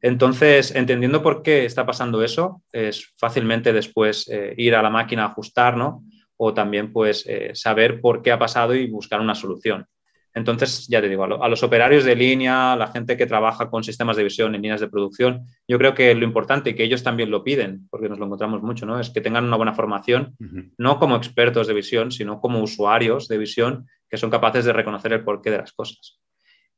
Entonces, 0.00 0.74
entendiendo 0.74 1.22
por 1.22 1.42
qué 1.42 1.64
está 1.64 1.84
pasando 1.84 2.22
eso, 2.22 2.62
es 2.72 3.12
fácilmente 3.16 3.72
después 3.72 4.30
ir 4.56 4.76
a 4.76 4.82
la 4.82 4.90
máquina 4.90 5.24
a 5.24 5.26
ajustar, 5.26 5.76
¿no? 5.76 6.04
O 6.38 6.54
también 6.54 6.92
pues 6.92 7.26
eh, 7.26 7.50
saber 7.54 8.00
por 8.00 8.22
qué 8.22 8.32
ha 8.32 8.38
pasado 8.38 8.74
y 8.74 8.88
buscar 8.88 9.20
una 9.20 9.34
solución. 9.34 9.86
Entonces, 10.34 10.86
ya 10.88 11.00
te 11.00 11.08
digo, 11.08 11.24
a, 11.24 11.48
los 11.48 11.62
operarios 11.64 12.04
de 12.04 12.14
línea, 12.14 12.72
a 12.72 12.76
la 12.76 12.88
gente 12.88 13.16
que 13.16 13.26
trabaja 13.26 13.68
con 13.70 13.82
sistemas 13.82 14.16
de 14.16 14.22
visión 14.22 14.54
en 14.54 14.62
líneas 14.62 14.80
de 14.80 14.88
producción, 14.88 15.46
yo 15.66 15.78
creo 15.78 15.94
que 15.94 16.14
lo 16.14 16.24
importante, 16.24 16.70
y 16.70 16.74
que 16.74 16.84
ellos 16.84 17.02
también 17.02 17.30
lo 17.30 17.42
piden, 17.42 17.88
porque 17.90 18.08
nos 18.08 18.18
lo 18.18 18.26
encontramos 18.26 18.62
mucho, 18.62 18.86
¿no? 18.86 19.00
es 19.00 19.10
que 19.10 19.20
tengan 19.20 19.44
una 19.44 19.56
buena 19.56 19.74
formación, 19.74 20.36
no 20.76 20.98
como 21.00 21.16
expertos 21.16 21.66
de 21.66 21.74
visión, 21.74 22.12
sino 22.12 22.40
como 22.40 22.62
usuarios 22.62 23.26
de 23.26 23.38
visión 23.38 23.88
que 24.08 24.16
son 24.16 24.30
capaces 24.30 24.64
de 24.64 24.72
reconocer 24.72 25.12
el 25.12 25.24
porqué 25.24 25.50
de 25.50 25.58
las 25.58 25.72
cosas. 25.72 26.20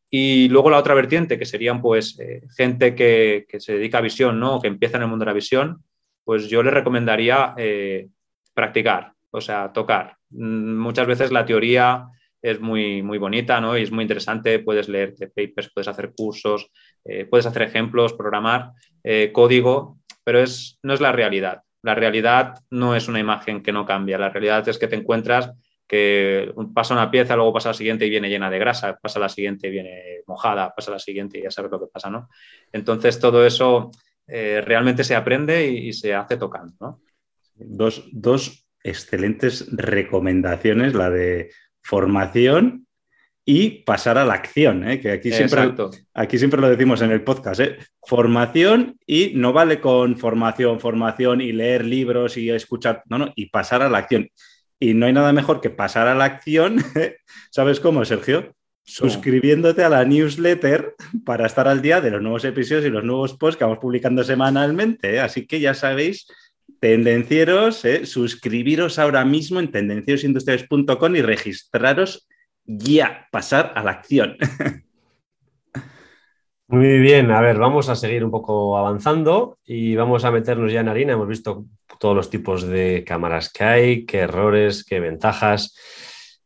Y 0.09 0.49
luego 0.49 0.70
la 0.70 0.79
otra 0.79 0.94
vertiente, 0.94 1.38
que 1.38 1.44
serían 1.44 1.81
pues 1.81 2.18
eh, 2.18 2.42
gente 2.57 2.94
que, 2.94 3.46
se 3.59 3.75
dedica 3.75 3.99
a 3.99 4.01
visión, 4.01 4.40
¿no? 4.40 4.61
que 4.61 4.68
empieza 4.68 4.96
en 4.96 5.05
el 5.05 5.09
mundo 5.09 5.25
de 5.25 5.31
la 5.31 5.35
visión, 5.35 5.85
pues 6.25 6.49
yo 6.49 6.62
les 6.62 6.75
recomendaría 6.75 7.55
eh, 7.57 8.09
practicar, 8.55 9.12
o 9.31 9.40
sea, 9.40 9.73
tocar. 9.73 10.16
Mm, 10.31 10.77
muchas 10.79 11.07
veces 11.07 11.33
la 11.33 11.45
teoría 11.45 12.09
es 12.43 12.61
muy, 12.61 13.03
muy 13.03 13.19
bonita 13.19 13.61
¿no? 13.61 13.77
y 13.77 13.83
es 13.83 13.93
muy 13.93 14.03
interesante, 14.03 14.59
puedes 14.61 14.88
leer 14.88 15.14
papers, 15.14 15.71
puedes 15.75 15.88
hacer 15.88 16.12
cursos, 16.16 16.71
eh, 17.05 17.27
puedes 17.27 17.47
hacer 17.47 17.62
ejemplos, 17.62 18.14
programar 18.14 18.73
eh, 19.05 19.31
código, 19.33 19.99
pero 20.25 20.40
es, 20.40 20.79
no 20.83 20.95
es 20.95 21.01
la 21.01 21.12
realidad. 21.12 21.62
La 21.83 21.95
realidad 21.95 22.59
no 22.71 22.95
es 22.95 23.09
una 23.09 23.21
imagen 23.21 23.62
que 23.62 23.73
no 23.73 23.87
cambia, 23.87 24.19
la 24.19 24.29
realidad 24.31 24.69
es 24.69 24.79
que 24.79 24.88
te 24.88 24.97
encuentras 24.97 25.53
que 25.90 26.55
pasa 26.73 26.95
una 26.95 27.11
pieza, 27.11 27.35
luego 27.35 27.53
pasa 27.53 27.71
la 27.71 27.75
siguiente 27.75 28.07
y 28.07 28.11
viene 28.11 28.29
llena 28.29 28.49
de 28.49 28.61
grasa, 28.61 28.97
pasa 29.03 29.19
la 29.19 29.29
siguiente 29.29 29.66
y 29.66 29.71
viene 29.73 30.23
mojada, 30.25 30.73
pasa 30.73 30.93
la 30.93 31.01
siguiente 31.01 31.38
y 31.38 31.43
ya 31.43 31.51
sabes 31.51 31.73
lo 31.73 31.81
que 31.81 31.88
pasa, 31.93 32.09
¿no? 32.09 32.29
Entonces 32.73 33.19
todo 33.19 33.45
eso 33.45 33.90
eh, 34.29 34.62
realmente 34.64 35.03
se 35.03 35.16
aprende 35.16 35.66
y, 35.66 35.93
se 35.93 36.14
hace 36.14 36.37
tocando, 36.37 36.75
¿no? 36.79 37.01
Dos, 37.57 38.09
dos 38.12 38.60
excelentes 38.83 39.66
recomendaciones, 39.71 40.95
la 40.95 41.11
de 41.11 41.51
formación 41.83 42.87
y 43.45 43.83
pasar 43.83 44.19
a 44.19 44.25
la 44.25 44.35
acción, 44.35 44.88
¿eh? 44.88 45.01
que 45.01 45.11
aquí 45.11 45.33
siempre, 45.33 45.75
aquí 46.14 46.38
siempre 46.38 46.61
lo 46.61 46.69
decimos 46.69 47.03
en 47.03 47.11
el 47.11 47.23
podcast, 47.23 47.61
¿eh? 47.61 47.79
formación 48.07 48.99
y 49.07 49.33
no 49.35 49.53
vale 49.53 49.81
con 49.81 50.16
formación, 50.16 50.79
formación 50.79 51.40
y 51.40 51.53
leer 51.53 51.85
libros 51.85 52.37
y 52.37 52.51
escuchar, 52.51 53.03
no, 53.07 53.19
no, 53.19 53.33
y 53.35 53.47
pasar 53.47 53.83
a 53.83 53.88
la 53.88 53.99
acción. 53.99 54.29
Y 54.79 54.95
no 54.95 55.07
hay 55.07 55.12
nada 55.12 55.33
mejor 55.33 55.61
que 55.61 55.71
pasar 55.71 56.07
a 56.07 56.14
la 56.14 56.25
acción, 56.25 56.77
¿sabes 57.51 57.81
cómo, 57.81 58.05
Sergio? 58.05 58.55
Suscribiéndote 58.85 59.85
a 59.85 59.88
la 59.88 60.05
newsletter 60.05 60.95
para 61.25 61.47
estar 61.47 61.69
al 61.69 61.83
día 61.83 62.01
de 62.01 62.11
los 62.11 62.23
nuevos 62.23 62.45
episodios 62.45 62.85
y 62.85 62.90
los 62.90 63.05
nuevos 63.05 63.35
posts 63.35 63.59
que 63.59 63.64
vamos 63.64 63.79
publicando 63.79 64.25
semanalmente. 64.25 65.14
¿eh? 65.14 65.21
Así 65.21 65.47
que 65.47 65.61
ya 65.61 65.75
sabéis, 65.75 66.27
tendencieros, 66.81 67.83
suscribiros 68.05 68.99
ahora 68.99 69.25
mismo 69.25 69.61
en 69.61 69.71
tendencierosindustriales.com 69.71 71.16
y 71.16 71.23
registraros 71.23 72.27
ya, 72.64 73.29
pasar 73.31 73.73
a 73.75 73.83
la 73.83 73.93
acción. 73.93 74.37
Muy 76.69 77.01
bien, 77.01 77.33
a 77.33 77.40
ver, 77.40 77.59
vamos 77.59 77.88
a 77.88 77.97
seguir 77.97 78.25
un 78.25 78.31
poco 78.31 78.79
avanzando 78.79 79.59
y 79.64 79.97
vamos 79.97 80.25
a 80.25 80.31
meternos 80.31 80.73
ya 80.73 80.81
en 80.81 80.88
harina. 80.88 81.14
Hemos 81.14 81.27
visto 81.27 81.64
todos 81.99 82.14
los 82.14 82.31
tipos 82.31 82.62
de 82.62 83.03
cámaras 83.05 83.53
que 83.53 83.64
hay, 83.64 84.07
qué 84.07 84.19
errores, 84.19 84.85
qué 84.85 85.01
ventajas. 85.01 85.77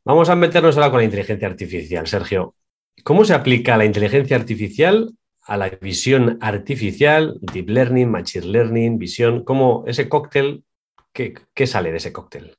Vamos 0.03 0.31
a 0.31 0.35
meternos 0.35 0.77
ahora 0.77 0.90
con 0.90 1.01
la 1.01 1.05
inteligencia 1.05 1.47
artificial. 1.47 2.07
Sergio, 2.07 2.55
¿cómo 3.03 3.27
se 3.27 3.35
aplica 3.35 3.77
la 3.77 3.85
inteligencia 3.85 4.37
artificial 4.37 5.12
a 5.46 5.57
la 5.57 5.68
visión 5.68 6.38
artificial, 6.40 7.38
deep 7.40 7.68
learning, 7.68 8.11
machine 8.11 8.46
learning, 8.46 8.98
visión? 8.98 9.44
¿Cómo 9.44 9.85
ese 9.87 10.09
cóctel, 10.09 10.64
qué, 11.12 11.35
qué 11.54 11.66
sale 11.66 11.90
de 11.90 11.98
ese 11.98 12.12
cóctel? 12.12 12.57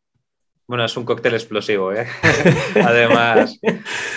Bueno, 0.67 0.83
es 0.83 0.97
un 0.97 1.05
cóctel 1.05 1.35
explosivo, 1.35 1.93
¿eh? 1.93 2.07
además, 2.83 3.59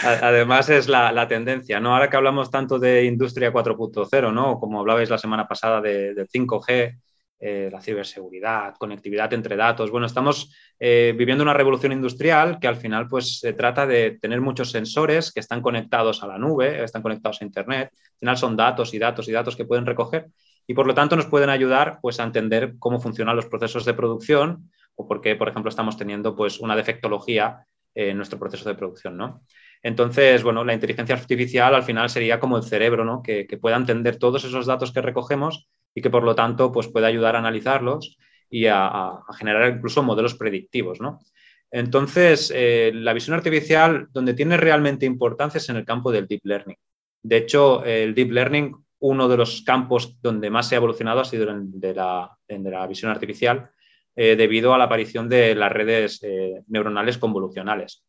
además 0.02 0.70
es 0.70 0.88
la, 0.88 1.28
tendencia, 1.28 1.78
¿no? 1.78 1.92
Ahora 1.92 2.08
que 2.08 2.16
hablamos 2.16 2.50
tanto 2.50 2.78
de 2.78 3.04
industria 3.04 3.52
4.0, 3.52 4.32
¿no? 4.32 4.58
Como 4.58 4.80
hablabais 4.80 5.10
la 5.10 5.18
semana 5.18 5.46
pasada 5.46 5.82
de, 5.82 6.14
del 6.14 6.26
5G, 6.26 6.98
eh, 7.40 7.68
la 7.70 7.80
ciberseguridad, 7.80 8.74
conectividad 8.78 9.32
entre 9.32 9.56
datos. 9.56 9.90
Bueno, 9.90 10.06
estamos 10.06 10.54
eh, 10.78 11.14
viviendo 11.16 11.44
una 11.44 11.54
revolución 11.54 11.92
industrial 11.92 12.58
que 12.58 12.66
al 12.66 12.76
final 12.76 13.06
pues 13.08 13.38
se 13.38 13.52
trata 13.52 13.86
de 13.86 14.18
tener 14.20 14.40
muchos 14.40 14.70
sensores 14.70 15.32
que 15.32 15.40
están 15.40 15.62
conectados 15.62 16.22
a 16.22 16.26
la 16.26 16.38
nube, 16.38 16.82
están 16.82 17.02
conectados 17.02 17.40
a 17.40 17.44
Internet. 17.44 17.90
Al 17.92 18.18
final 18.18 18.36
son 18.36 18.56
datos 18.56 18.92
y 18.92 18.98
datos 18.98 19.28
y 19.28 19.32
datos 19.32 19.56
que 19.56 19.64
pueden 19.64 19.86
recoger 19.86 20.26
y 20.66 20.74
por 20.74 20.86
lo 20.86 20.94
tanto 20.94 21.16
nos 21.16 21.26
pueden 21.26 21.48
ayudar 21.48 21.98
pues 22.02 22.20
a 22.20 22.24
entender 22.24 22.74
cómo 22.78 23.00
funcionan 23.00 23.36
los 23.36 23.46
procesos 23.46 23.84
de 23.84 23.94
producción 23.94 24.70
o 24.96 25.06
por 25.06 25.20
qué, 25.20 25.36
por 25.36 25.48
ejemplo, 25.48 25.68
estamos 25.68 25.96
teniendo 25.96 26.34
pues, 26.34 26.58
una 26.58 26.74
defectología 26.74 27.64
en 27.94 28.16
nuestro 28.16 28.38
proceso 28.38 28.68
de 28.68 28.74
producción. 28.74 29.16
¿no? 29.16 29.42
Entonces, 29.82 30.42
bueno, 30.42 30.64
la 30.64 30.74
inteligencia 30.74 31.14
artificial 31.14 31.74
al 31.74 31.82
final 31.82 32.10
sería 32.10 32.40
como 32.40 32.56
el 32.56 32.64
cerebro, 32.64 33.04
¿no? 33.04 33.22
que, 33.22 33.46
pueda 33.60 33.76
entender 33.76 34.16
todos 34.16 34.44
esos 34.44 34.66
datos 34.66 34.92
que 34.92 35.02
recogemos 35.02 35.68
y 35.98 36.00
que 36.00 36.10
por 36.10 36.22
lo 36.22 36.36
tanto 36.36 36.70
pues, 36.70 36.86
pueda 36.86 37.08
ayudar 37.08 37.34
a 37.34 37.40
analizarlos 37.40 38.16
y 38.48 38.66
a, 38.66 39.18
generar 39.36 39.74
incluso 39.74 40.04
modelos 40.04 40.34
predictivos. 40.34 41.00
¿no? 41.00 41.18
Entonces, 41.72 42.52
eh, 42.54 42.92
la 42.94 43.12
visión 43.12 43.34
artificial 43.34 44.06
donde 44.12 44.34
tiene 44.34 44.56
realmente 44.56 45.06
importancia 45.06 45.58
es 45.58 45.68
en 45.68 45.76
el 45.76 45.84
campo 45.84 46.12
del 46.12 46.28
deep 46.28 46.42
learning. 46.44 46.76
De 47.20 47.36
hecho, 47.36 47.84
el 47.84 48.14
deep 48.14 48.30
learning, 48.30 48.76
uno 49.00 49.28
de 49.28 49.36
los 49.36 49.62
campos 49.62 50.16
donde 50.22 50.50
más 50.50 50.68
se 50.68 50.76
ha 50.76 50.78
evolucionado 50.78 51.20
ha 51.20 51.24
sido 51.24 51.50
en 51.50 51.80
de 51.80 51.94
la, 51.94 52.30
de 52.46 52.70
la 52.70 52.86
visión 52.86 53.10
artificial 53.10 53.70
eh, 54.14 54.36
debido 54.36 54.72
a 54.72 54.78
la 54.78 54.84
aparición 54.84 55.28
de 55.28 55.56
las 55.56 55.72
redes 55.72 56.20
eh, 56.22 56.62
neuronales 56.68 57.18
convolucionales, 57.18 58.04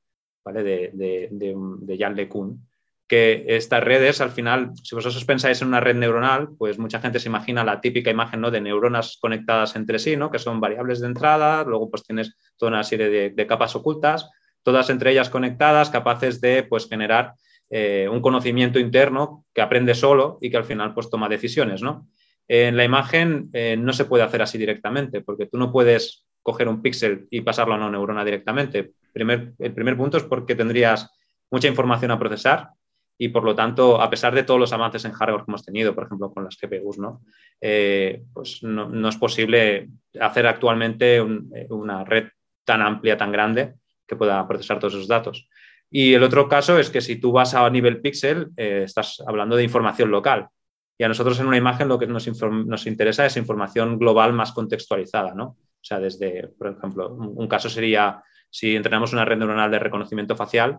¿vale? 0.46 0.62
de, 0.62 0.92
de, 0.94 1.28
de, 1.32 1.98
Jan 1.98 2.16
LeCun. 2.16 2.69
Que 3.10 3.44
estas 3.48 3.84
redes, 3.84 4.22
al 4.22 4.30
final, 4.30 4.70
si 4.84 4.94
vosotros 4.94 5.26
pensáis 5.26 5.64
en 5.64 5.70
una 5.70 5.80
red 5.80 5.96
neuronal, 5.96 6.50
pues 6.60 6.78
mucha 6.78 7.02
gente 7.02 7.20
se 7.20 7.28
imagina 7.28 7.64
la 7.64 7.82
típica 7.82 8.12
imagen 8.12 8.40
¿no? 8.40 8.52
de 8.52 8.62
neuronas 8.62 9.18
conectadas 9.20 9.76
entre 9.76 9.98
sí, 9.98 10.16
¿no? 10.16 10.30
que 10.30 10.38
son 10.38 10.62
variables 10.62 11.00
de 11.00 11.08
entrada, 11.08 11.64
luego 11.64 11.90
pues 11.90 12.04
tienes 12.04 12.38
toda 12.56 12.72
una 12.72 12.84
serie 12.84 13.32
de, 13.32 13.48
capas 13.48 13.76
ocultas, 13.76 14.30
todas 14.62 14.92
entre 14.92 15.12
ellas 15.12 15.32
conectadas, 15.32 15.90
capaces 15.90 16.40
de 16.40 16.62
pues, 16.62 16.88
generar 16.88 17.34
eh, 17.72 18.08
un 18.12 18.22
conocimiento 18.22 18.78
interno 18.78 19.44
que 19.56 19.62
aprende 19.62 19.96
solo 19.96 20.38
y 20.40 20.52
que 20.52 20.58
al 20.58 20.66
final 20.66 20.94
pues, 20.94 21.10
toma 21.10 21.28
decisiones. 21.28 21.82
¿no? 21.82 22.08
En 22.48 22.78
la 22.78 22.84
imagen 22.84 23.50
eh, 23.54 23.76
no 23.76 23.92
se 23.92 24.06
puede 24.06 24.24
hacer 24.24 24.44
así 24.44 24.60
directamente, 24.60 25.22
porque 25.22 25.48
tú 25.48 25.58
no 25.58 25.72
puedes 25.72 26.28
coger 26.44 26.68
un 26.68 26.84
píxel 26.84 27.28
y 27.32 27.42
pasarlo 27.42 27.74
a 27.74 27.78
una 27.78 27.90
neurona 27.90 28.24
directamente. 28.24 28.94
el 29.14 29.74
primer 29.74 29.98
punto 29.98 30.18
es 30.18 30.24
porque 30.24 30.54
tendrías 30.54 31.10
mucha 31.52 31.68
información 31.68 32.12
a 32.12 32.20
procesar 32.20 32.70
y 33.22 33.28
por 33.28 33.44
lo 33.44 33.54
tanto, 33.54 34.02
a 34.02 34.10
pesar 34.10 34.34
de 34.34 34.44
todos 34.44 34.62
los 34.62 34.72
avances 34.72 35.04
en 35.04 35.12
hardware 35.12 35.44
que 35.44 35.52
hemos 35.52 35.66
tenido, 35.66 35.94
por 35.94 36.06
ejemplo, 36.06 36.34
con 36.34 36.46
las 36.46 36.58
GPUs, 36.58 37.00
¿no? 37.00 37.22
Eh, 37.60 38.24
pues 38.34 38.64
no, 38.64 39.10
es 39.10 39.18
posible 39.18 39.90
hacer 40.22 40.48
actualmente 40.48 41.18
eh, 41.18 41.68
una 41.70 42.06
red 42.06 42.30
tan 42.64 42.82
amplia, 42.82 43.18
tan 43.18 43.34
grande, 43.34 43.74
que 44.08 44.16
pueda 44.16 44.48
procesar 44.48 44.80
todos 44.80 44.94
esos 44.94 45.10
datos. 45.10 45.50
Y 45.92 46.14
el 46.14 46.24
otro 46.24 46.48
caso 46.48 46.80
es 46.80 46.90
que 46.90 47.02
si 47.02 47.18
tú 47.18 47.34
vas 47.34 47.54
a 47.56 47.70
nivel 47.70 48.00
píxel, 48.00 48.52
estás 48.56 49.22
hablando 49.28 49.58
de 49.58 49.64
información 49.64 50.12
local. 50.12 50.48
Y 50.98 51.04
a 51.04 51.10
nosotros 51.10 51.38
en 51.42 51.48
una 51.48 51.58
imagen 51.58 51.90
lo 51.90 52.00
que 52.00 52.08
nos, 52.08 52.26
nos 52.42 52.88
interesa 52.88 53.26
es 53.26 53.36
información 53.36 54.00
global 54.00 54.32
más 54.32 54.54
contextualizada, 54.54 55.34
¿no? 55.34 55.46
O 55.46 55.84
sea, 55.84 56.00
desde, 56.00 56.48
por 56.58 56.68
ejemplo, 56.68 57.14
un 57.14 57.48
caso 57.50 57.70
sería 57.70 58.24
si 58.50 58.78
entrenamos 58.78 59.12
una 59.12 59.26
red 59.26 59.38
neuronal 59.38 59.72
de 59.72 59.80
reconocimiento 59.80 60.38
facial, 60.38 60.78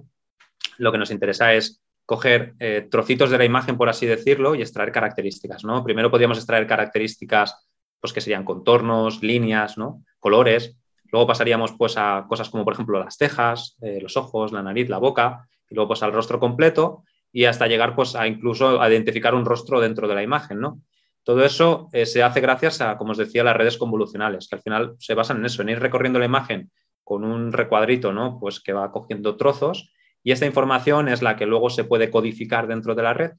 lo 0.78 0.90
que 0.90 0.98
nos 0.98 1.10
interesa 1.10 1.52
es 1.52 1.82
coger 2.10 2.54
eh, 2.58 2.88
trocitos 2.90 3.30
de 3.30 3.38
la 3.38 3.44
imagen, 3.44 3.76
por 3.76 3.88
así 3.88 4.04
decirlo, 4.04 4.56
y 4.56 4.62
extraer 4.62 4.90
características, 4.90 5.62
¿no? 5.62 5.84
Primero 5.84 6.10
podríamos 6.10 6.38
extraer 6.38 6.66
características, 6.66 7.68
pues 8.00 8.12
que 8.12 8.20
serían 8.20 8.42
contornos, 8.42 9.22
líneas, 9.22 9.78
¿no? 9.78 10.02
Colores. 10.18 10.76
Luego 11.12 11.28
pasaríamos, 11.28 11.72
pues, 11.78 11.96
a 11.96 12.26
cosas 12.28 12.50
como, 12.50 12.64
por 12.64 12.72
ejemplo, 12.72 12.98
las 12.98 13.16
cejas, 13.16 13.76
eh, 13.80 14.00
los 14.02 14.16
ojos, 14.16 14.50
la 14.50 14.60
nariz, 14.60 14.88
la 14.88 14.98
boca, 14.98 15.48
y 15.68 15.76
luego, 15.76 15.86
pues, 15.86 16.02
al 16.02 16.12
rostro 16.12 16.40
completo 16.40 17.04
y 17.30 17.44
hasta 17.44 17.68
llegar 17.68 17.94
pues, 17.94 18.16
a 18.16 18.26
incluso 18.26 18.82
a 18.82 18.90
identificar 18.90 19.32
un 19.36 19.44
rostro 19.44 19.80
dentro 19.80 20.08
de 20.08 20.16
la 20.16 20.24
imagen. 20.24 20.58
¿no? 20.58 20.80
Todo 21.22 21.44
eso 21.44 21.90
eh, 21.92 22.06
se 22.06 22.24
hace 22.24 22.40
gracias 22.40 22.80
a, 22.80 22.98
como 22.98 23.12
os 23.12 23.18
decía, 23.18 23.44
las 23.44 23.56
redes 23.56 23.78
convolucionales, 23.78 24.48
que 24.48 24.56
al 24.56 24.62
final 24.62 24.96
se 24.98 25.14
basan 25.14 25.36
en 25.36 25.44
eso, 25.44 25.62
en 25.62 25.68
ir 25.68 25.78
recorriendo 25.78 26.18
la 26.18 26.24
imagen 26.24 26.72
con 27.04 27.22
un 27.22 27.52
recuadrito 27.52 28.12
¿no? 28.12 28.40
pues 28.40 28.58
que 28.58 28.72
va 28.72 28.90
cogiendo 28.90 29.36
trozos 29.36 29.92
y 30.22 30.32
esta 30.32 30.46
información 30.46 31.08
es 31.08 31.22
la 31.22 31.36
que 31.36 31.46
luego 31.46 31.70
se 31.70 31.84
puede 31.84 32.10
codificar 32.10 32.66
dentro 32.66 32.94
de 32.94 33.02
la 33.02 33.14
red 33.14 33.32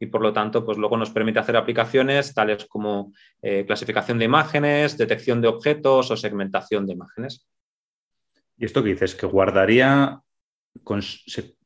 y 0.00 0.06
por 0.06 0.22
lo 0.22 0.32
tanto 0.32 0.64
pues 0.64 0.78
luego 0.78 0.96
nos 0.96 1.10
permite 1.10 1.38
hacer 1.38 1.56
aplicaciones 1.56 2.34
tales 2.34 2.66
como 2.66 3.12
eh, 3.42 3.64
clasificación 3.66 4.18
de 4.18 4.26
imágenes, 4.26 4.96
detección 4.96 5.40
de 5.40 5.48
objetos 5.48 6.10
o 6.10 6.16
segmentación 6.16 6.86
de 6.86 6.92
imágenes. 6.92 7.46
Y 8.56 8.64
esto 8.64 8.82
que 8.82 8.90
dices, 8.90 9.14
que 9.14 9.26
guardaría, 9.26 10.20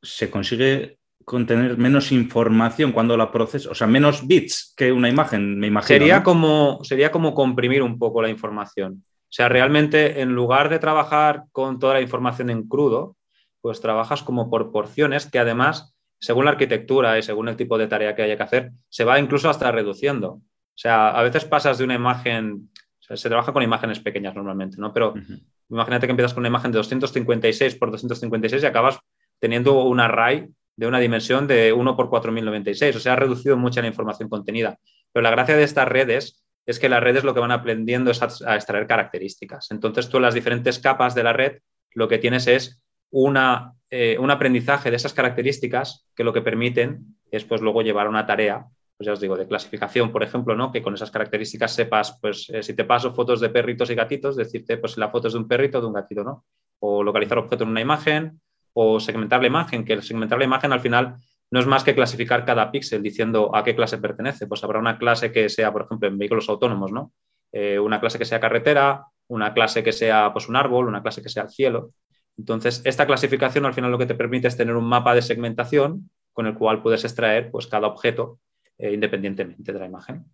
se 0.02 0.30
consigue 0.30 0.98
contener 1.24 1.78
menos 1.78 2.12
información 2.12 2.92
cuando 2.92 3.16
la 3.16 3.30
proceso, 3.30 3.70
o 3.70 3.74
sea, 3.74 3.87
menos 3.87 4.26
bits 4.26 4.74
que 4.76 4.92
una 4.92 5.08
imagen, 5.08 5.58
me 5.58 5.68
imagino. 5.68 5.87
Sería, 5.87 6.22
como, 6.22 6.80
sería 6.82 7.11
como 7.11 7.35
comprimir 7.35 7.82
un 7.82 7.98
poco 7.98 8.20
la 8.20 8.28
información. 8.28 9.04
O 9.06 9.35
sea, 9.35 9.48
realmente 9.48 10.20
en 10.20 10.35
lugar 10.35 10.68
de 10.68 10.78
trabajar 10.78 11.44
con 11.52 11.78
toda 11.78 11.94
la 11.94 12.02
información 12.02 12.50
en 12.50 12.68
crudo, 12.68 13.16
pues 13.62 13.81
trabajas 13.81 14.22
como 14.22 14.51
por 14.51 14.70
porciones 14.70 15.27
que 15.27 15.38
además, 15.38 15.94
según 16.20 16.44
la 16.44 16.51
arquitectura 16.51 17.18
y 17.18 17.22
según 17.22 17.48
el 17.48 17.57
tipo 17.57 17.79
de 17.79 17.87
tarea 17.87 18.14
que 18.14 18.22
haya 18.22 18.37
que 18.37 18.42
hacer, 18.42 18.72
se 18.90 19.05
va 19.05 19.18
incluso 19.18 19.48
hasta 19.48 19.72
reduciendo. 19.72 20.33
O 20.33 20.42
sea, 20.75 21.11
a 21.11 21.22
veces 21.22 21.46
pasas 21.46 21.79
de 21.79 21.85
una 21.85 21.94
imagen, 21.94 22.70
se 23.01 23.29
trabaja 23.29 23.53
con 23.53 23.62
imágenes 23.62 24.01
pequeñas 24.01 24.35
normalmente, 24.35 24.77
¿no? 24.79 24.92
Pero 24.92 25.14
imagínate 25.70 26.07
que 26.07 26.11
empiezas 26.11 26.35
con 26.35 26.42
una 26.42 26.48
imagen 26.48 26.72
de 26.72 26.79
256 26.79 27.77
por 27.77 27.90
256 27.90 28.62
y 28.62 28.66
acabas 28.66 28.98
teniendo 29.38 29.83
un 29.85 30.01
array 30.01 30.48
de 30.77 30.87
una 30.87 30.98
dimensión 30.98 31.46
de 31.46 31.72
1 31.72 31.96
por 31.96 32.09
4096, 32.09 32.96
o 32.96 33.01
sea, 33.01 33.12
ha 33.12 33.16
reducido 33.16 33.57
mucho 33.57 33.81
la 33.81 33.88
información 33.88 34.29
contenida. 34.29 34.79
Pero 35.12 35.22
la 35.22 35.31
gracia 35.31 35.57
de 35.57 35.62
estas 35.62 35.87
redes 35.87 36.42
es 36.66 36.79
que 36.79 36.88
las 36.88 37.03
redes 37.03 37.25
lo 37.25 37.35
que 37.35 37.40
van 37.40 37.51
aprendiendo 37.51 38.11
es 38.11 38.22
a, 38.22 38.57
extraer 38.57 38.87
características. 38.87 39.70
Entonces, 39.70 40.09
tú 40.09 40.16
en 40.16 40.22
las 40.22 40.35
diferentes 40.35 40.79
capas 40.79 41.14
de 41.14 41.22
la 41.22 41.33
red 41.33 41.59
lo 41.94 42.09
que 42.09 42.18
tienes 42.18 42.46
es 42.46 42.81
una, 43.12 43.75
eh, 43.88 44.16
un 44.18 44.31
aprendizaje 44.31 44.90
de 44.90 44.96
esas 44.96 45.14
características 45.14 46.09
que 46.16 46.25
lo 46.25 46.33
que 46.33 46.42
permiten 46.42 47.16
es 47.31 47.44
pues 47.44 47.61
luego 47.61 47.83
llevar 47.83 48.09
una 48.09 48.27
tarea 48.27 48.66
pues 48.96 49.07
ya 49.07 49.12
os 49.14 49.20
digo, 49.20 49.37
de 49.37 49.48
clasificación, 49.48 50.12
por 50.12 50.22
ejemplo, 50.22 50.55
¿no? 50.55 50.70
que 50.70 50.83
con 50.83 50.94
esas 50.94 51.11
características 51.11 51.75
sepas, 51.75 52.18
pues 52.20 52.48
eh, 52.51 52.62
si 52.62 52.75
te 52.75 52.85
paso 52.85 53.12
fotos 53.12 53.40
de 53.40 53.48
perritos 53.48 53.90
y 53.90 53.94
gatitos, 53.94 54.37
decirte 54.37 54.77
pues 54.77 54.96
la 54.96 55.09
foto 55.09 55.27
es 55.27 55.35
de 55.35 55.40
un 55.40 55.48
perrito 55.48 55.79
o 55.79 55.81
de 55.81 55.87
un 55.88 55.92
gatito, 55.92 56.22
¿no? 56.22 56.44
O 56.79 57.03
localizar 57.03 57.38
objeto 57.38 57.64
en 57.64 57.70
una 57.70 57.81
imagen, 57.81 58.40
o 58.75 59.01
segmentar 59.01 59.40
la 59.40 59.48
imagen, 59.48 59.85
que 59.85 59.94
el 59.94 60.03
segmentar 60.03 60.38
la 60.38 60.44
imagen 60.44 60.72
al 60.72 60.81
final 60.81 61.16
no 61.51 61.61
es 61.61 61.66
más 61.66 61.85
que 61.85 61.94
clasificar 61.94 62.44
cada 62.44 62.70
píxel 62.70 63.03
diciendo 63.03 63.55
a 63.55 63.62
qué 63.62 63.75
clase 63.75 63.98
pertenece. 63.98 64.46
Pues 64.46 64.62
habrá 64.64 64.79
una 64.79 64.98
clase 64.98 65.33
que 65.33 65.48
sea, 65.48 65.72
por 65.72 65.83
ejemplo, 65.83 66.09
en 66.09 66.16
vehículos 66.16 66.48
autónomos, 66.48 66.92
¿no? 66.92 67.12
Eh, 67.53 67.79
una 67.79 68.01
clase 68.01 68.18
que 68.18 68.25
sea 68.25 68.40
carretera, 68.40 69.05
una 69.29 69.53
clase 69.53 69.83
que 69.83 69.92
sea 69.92 70.33
pues, 70.33 70.48
un 70.48 70.57
árbol, 70.57 70.88
una 70.88 71.03
clase 71.03 71.22
que 71.22 71.29
sea 71.29 71.42
el 71.42 71.51
cielo. 71.51 71.90
Entonces, 72.38 72.82
esta 72.84 73.06
clasificación 73.06 73.66
al 73.66 73.74
final 73.74 73.90
lo 73.90 73.98
que 73.98 74.06
te 74.06 74.14
permite 74.14 74.48
es 74.48 74.56
tener 74.56 74.76
un 74.76 74.84
mapa 74.84 75.14
de 75.14 75.22
segmentación 75.22 76.10
con 76.32 76.46
el 76.46 76.54
cual 76.54 76.82
puedes 76.82 77.04
extraer 77.04 77.50
pues, 77.50 77.66
cada 77.66 77.86
objeto 77.86 78.38
eh, 78.78 78.92
independientemente 78.92 79.72
de 79.72 79.78
la 79.78 79.86
imagen. 79.86 80.24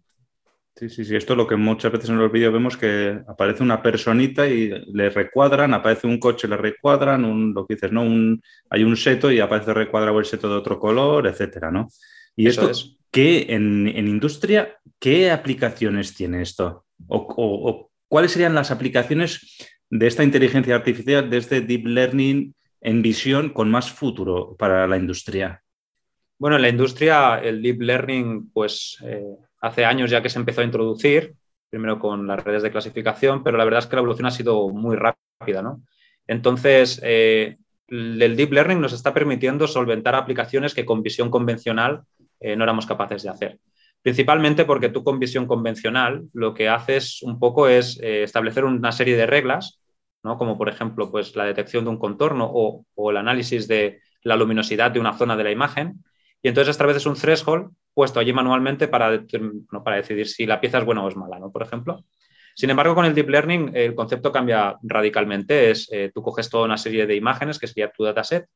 Sí, 0.76 0.88
sí, 0.88 1.04
sí. 1.04 1.16
Esto 1.16 1.32
es 1.32 1.36
lo 1.36 1.46
que 1.48 1.56
muchas 1.56 1.90
veces 1.90 2.08
en 2.08 2.18
los 2.18 2.30
vídeos 2.30 2.52
vemos 2.52 2.76
que 2.76 3.20
aparece 3.26 3.64
una 3.64 3.82
personita 3.82 4.46
y 4.46 4.70
le 4.92 5.10
recuadran, 5.10 5.74
aparece 5.74 6.06
un 6.06 6.20
coche, 6.20 6.46
le 6.46 6.56
recuadran, 6.56 7.24
un, 7.24 7.52
lo 7.52 7.66
que 7.66 7.74
dices, 7.74 7.90
¿no? 7.90 8.02
Un, 8.02 8.40
hay 8.70 8.84
un 8.84 8.96
seto 8.96 9.32
y 9.32 9.40
aparece 9.40 9.74
recuadrado 9.74 10.20
el 10.20 10.24
seto 10.24 10.48
de 10.48 10.54
otro 10.54 10.78
color, 10.78 11.26
etcétera, 11.26 11.72
¿no? 11.72 11.88
Y 12.36 12.46
esto, 12.46 12.70
es. 12.70 12.96
¿qué 13.10 13.46
en, 13.48 13.88
industria, 13.88 14.78
qué 15.00 15.32
aplicaciones 15.32 16.14
tiene 16.14 16.42
esto? 16.42 16.84
o, 17.08 17.90
cuáles 18.08 18.32
serían 18.32 18.54
las 18.54 18.70
aplicaciones 18.70 19.58
de 19.90 20.06
esta 20.06 20.24
inteligencia 20.24 20.74
artificial, 20.74 21.28
de 21.30 21.36
este 21.38 21.60
deep 21.60 21.86
learning 21.86 22.54
en 22.80 23.02
visión 23.02 23.50
con 23.50 23.70
más 23.70 23.90
futuro 23.90 24.56
para 24.56 24.86
la 24.86 24.96
industria? 24.96 25.62
Bueno, 26.38 26.56
en 26.56 26.62
la 26.62 26.68
industria 26.68 27.38
el 27.38 27.62
deep 27.62 27.82
learning, 27.82 28.50
pues 28.52 28.98
eh, 29.04 29.36
hace 29.60 29.84
años 29.84 30.10
ya 30.10 30.22
que 30.22 30.28
se 30.28 30.38
empezó 30.38 30.60
a 30.60 30.64
introducir, 30.64 31.34
primero 31.68 31.98
con 31.98 32.26
las 32.26 32.42
redes 32.44 32.62
de 32.62 32.70
clasificación, 32.70 33.42
pero 33.42 33.58
la 33.58 33.64
verdad 33.64 33.80
es 33.80 33.86
que 33.86 33.96
la 33.96 34.00
evolución 34.00 34.26
ha 34.26 34.30
sido 34.30 34.68
muy 34.68 34.96
rápida, 34.96 35.62
¿no? 35.62 35.82
Entonces, 36.26 37.00
eh, 37.02 37.56
el 37.88 38.36
deep 38.36 38.52
learning 38.52 38.80
nos 38.80 38.92
está 38.92 39.12
permitiendo 39.14 39.66
solventar 39.66 40.14
aplicaciones 40.14 40.74
que 40.74 40.84
con 40.84 41.02
visión 41.02 41.30
convencional 41.30 42.02
eh, 42.38 42.54
no 42.54 42.64
éramos 42.64 42.86
capaces 42.86 43.22
de 43.22 43.30
hacer. 43.30 43.58
Principalmente 44.02 44.64
porque 44.64 44.88
tú 44.88 45.04
con 45.04 45.18
visión 45.18 45.46
convencional 45.46 46.28
lo 46.32 46.54
que 46.54 46.68
haces 46.68 47.22
un 47.22 47.38
poco 47.38 47.68
es 47.68 47.98
establecer 48.00 48.64
una 48.64 48.92
serie 48.92 49.16
de 49.16 49.26
reglas, 49.26 49.80
¿no? 50.22 50.38
como 50.38 50.56
por 50.56 50.68
ejemplo 50.68 51.10
pues, 51.10 51.36
la 51.36 51.44
detección 51.44 51.84
de 51.84 51.90
un 51.90 51.98
contorno 51.98 52.48
o, 52.50 52.84
o 52.94 53.10
el 53.10 53.16
análisis 53.16 53.68
de 53.68 54.00
la 54.22 54.36
luminosidad 54.36 54.90
de 54.90 55.00
una 55.00 55.16
zona 55.16 55.36
de 55.36 55.44
la 55.44 55.50
imagen, 55.50 56.02
y 56.42 56.48
entonces 56.48 56.70
esta 56.70 56.86
vez 56.86 56.96
es 56.96 57.06
un 57.06 57.14
threshold 57.14 57.70
puesto 57.94 58.20
allí 58.20 58.32
manualmente 58.32 58.88
para, 58.88 59.24
para 59.84 59.96
decidir 59.96 60.28
si 60.28 60.46
la 60.46 60.60
pieza 60.60 60.78
es 60.78 60.84
buena 60.84 61.02
o 61.04 61.08
es 61.08 61.16
mala, 61.16 61.38
¿no? 61.38 61.50
Por 61.50 61.62
ejemplo. 61.62 62.04
Sin 62.54 62.70
embargo, 62.70 62.94
con 62.94 63.04
el 63.04 63.14
deep 63.14 63.28
learning 63.28 63.72
el 63.74 63.94
concepto 63.94 64.32
cambia 64.32 64.76
radicalmente. 64.82 65.70
Es, 65.70 65.88
eh, 65.92 66.10
tú 66.14 66.22
coges 66.22 66.48
toda 66.48 66.64
una 66.64 66.76
serie 66.76 67.06
de 67.06 67.16
imágenes, 67.16 67.58
que 67.58 67.66
sería 67.66 67.90
tu 67.90 68.04
dataset. 68.04 68.46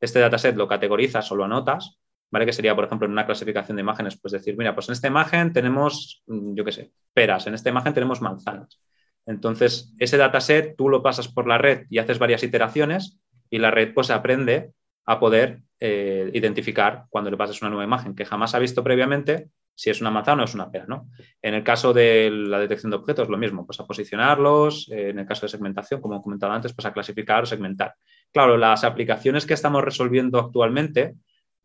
Este 0.00 0.18
dataset 0.20 0.56
lo 0.56 0.68
categorizas 0.68 1.30
o 1.30 1.36
lo 1.36 1.44
anotas, 1.44 1.98
¿vale? 2.30 2.46
Que 2.46 2.52
sería, 2.52 2.74
por 2.74 2.84
ejemplo, 2.84 3.06
en 3.06 3.12
una 3.12 3.26
clasificación 3.26 3.76
de 3.76 3.82
imágenes, 3.82 4.18
pues 4.20 4.32
decir, 4.32 4.56
mira, 4.56 4.74
pues 4.74 4.88
en 4.88 4.94
esta 4.94 5.08
imagen 5.08 5.52
tenemos, 5.52 6.22
mm, 6.26 6.54
yo 6.54 6.64
qué 6.64 6.72
sé, 6.72 6.92
peras, 7.12 7.46
en 7.46 7.54
esta 7.54 7.68
imagen 7.70 7.94
tenemos 7.94 8.20
manzanas. 8.20 8.80
Entonces, 9.26 9.94
ese 9.98 10.16
dataset 10.16 10.74
tú 10.76 10.88
lo 10.88 11.02
pasas 11.02 11.28
por 11.28 11.46
la 11.46 11.58
red 11.58 11.86
y 11.90 11.98
haces 11.98 12.18
varias 12.18 12.42
iteraciones 12.42 13.20
y 13.50 13.58
la 13.58 13.70
red 13.70 13.92
pues 13.92 14.10
aprende 14.10 14.72
a 15.04 15.20
poder 15.20 15.60
eh, 15.80 16.30
identificar 16.34 17.04
cuando 17.10 17.30
le 17.30 17.36
pases 17.36 17.60
una 17.62 17.70
nueva 17.70 17.84
imagen 17.84 18.14
que 18.14 18.24
jamás 18.24 18.54
ha 18.54 18.58
visto 18.58 18.82
previamente 18.82 19.48
si 19.74 19.90
es 19.90 20.00
una 20.00 20.10
manzana 20.10 20.42
o 20.42 20.44
es 20.44 20.54
una 20.54 20.70
pera. 20.70 20.86
¿no? 20.88 21.08
En 21.40 21.54
el 21.54 21.62
caso 21.62 21.92
de 21.92 22.30
la 22.30 22.58
detección 22.58 22.90
de 22.90 22.96
objetos, 22.96 23.28
lo 23.28 23.38
mismo, 23.38 23.64
pues 23.64 23.78
a 23.78 23.86
posicionarlos, 23.86 24.90
eh, 24.90 25.10
en 25.10 25.20
el 25.20 25.26
caso 25.26 25.46
de 25.46 25.50
segmentación, 25.50 26.00
como 26.00 26.16
he 26.16 26.22
comentado 26.22 26.52
antes, 26.52 26.72
pues 26.72 26.84
a 26.86 26.92
clasificar 26.92 27.44
o 27.44 27.46
segmentar. 27.46 27.94
Claro, 28.32 28.56
las 28.56 28.82
aplicaciones 28.82 29.46
que 29.46 29.54
estamos 29.54 29.84
resolviendo 29.84 30.40
actualmente 30.40 31.14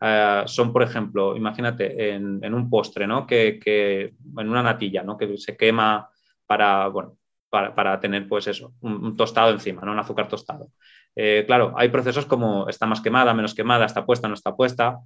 eh, 0.06 0.44
son, 0.48 0.74
por 0.74 0.84
ejemplo, 0.84 1.34
imagínate 1.34 2.10
en, 2.14 2.54
un 2.54 2.70
postre, 2.70 3.08
¿no? 3.08 3.26
Que, 3.26 3.62
en 3.66 4.50
una 4.50 4.62
natilla, 4.62 5.02
¿no? 5.02 5.18
que 5.18 5.38
se 5.38 5.56
quema 5.56 6.10
para, 6.46 6.90
bueno, 6.90 7.16
para, 7.50 8.00
tener 8.02 8.28
pues 8.28 8.48
eso, 8.48 8.74
un, 8.82 9.16
tostado 9.16 9.52
encima, 9.52 9.82
¿no? 9.84 9.94
un 9.94 10.00
azúcar 10.00 10.28
tostado. 10.28 10.72
Eh, 11.16 11.46
claro, 11.48 11.74
hay 11.78 11.88
procesos 11.88 12.26
como 12.26 12.68
está 12.68 12.86
más 12.86 13.00
quemada, 13.00 13.34
menos 13.34 13.56
quemada, 13.56 13.86
está 13.86 14.06
puesta, 14.06 14.28
no 14.28 14.34
está 14.34 14.54
puesta. 14.54 15.00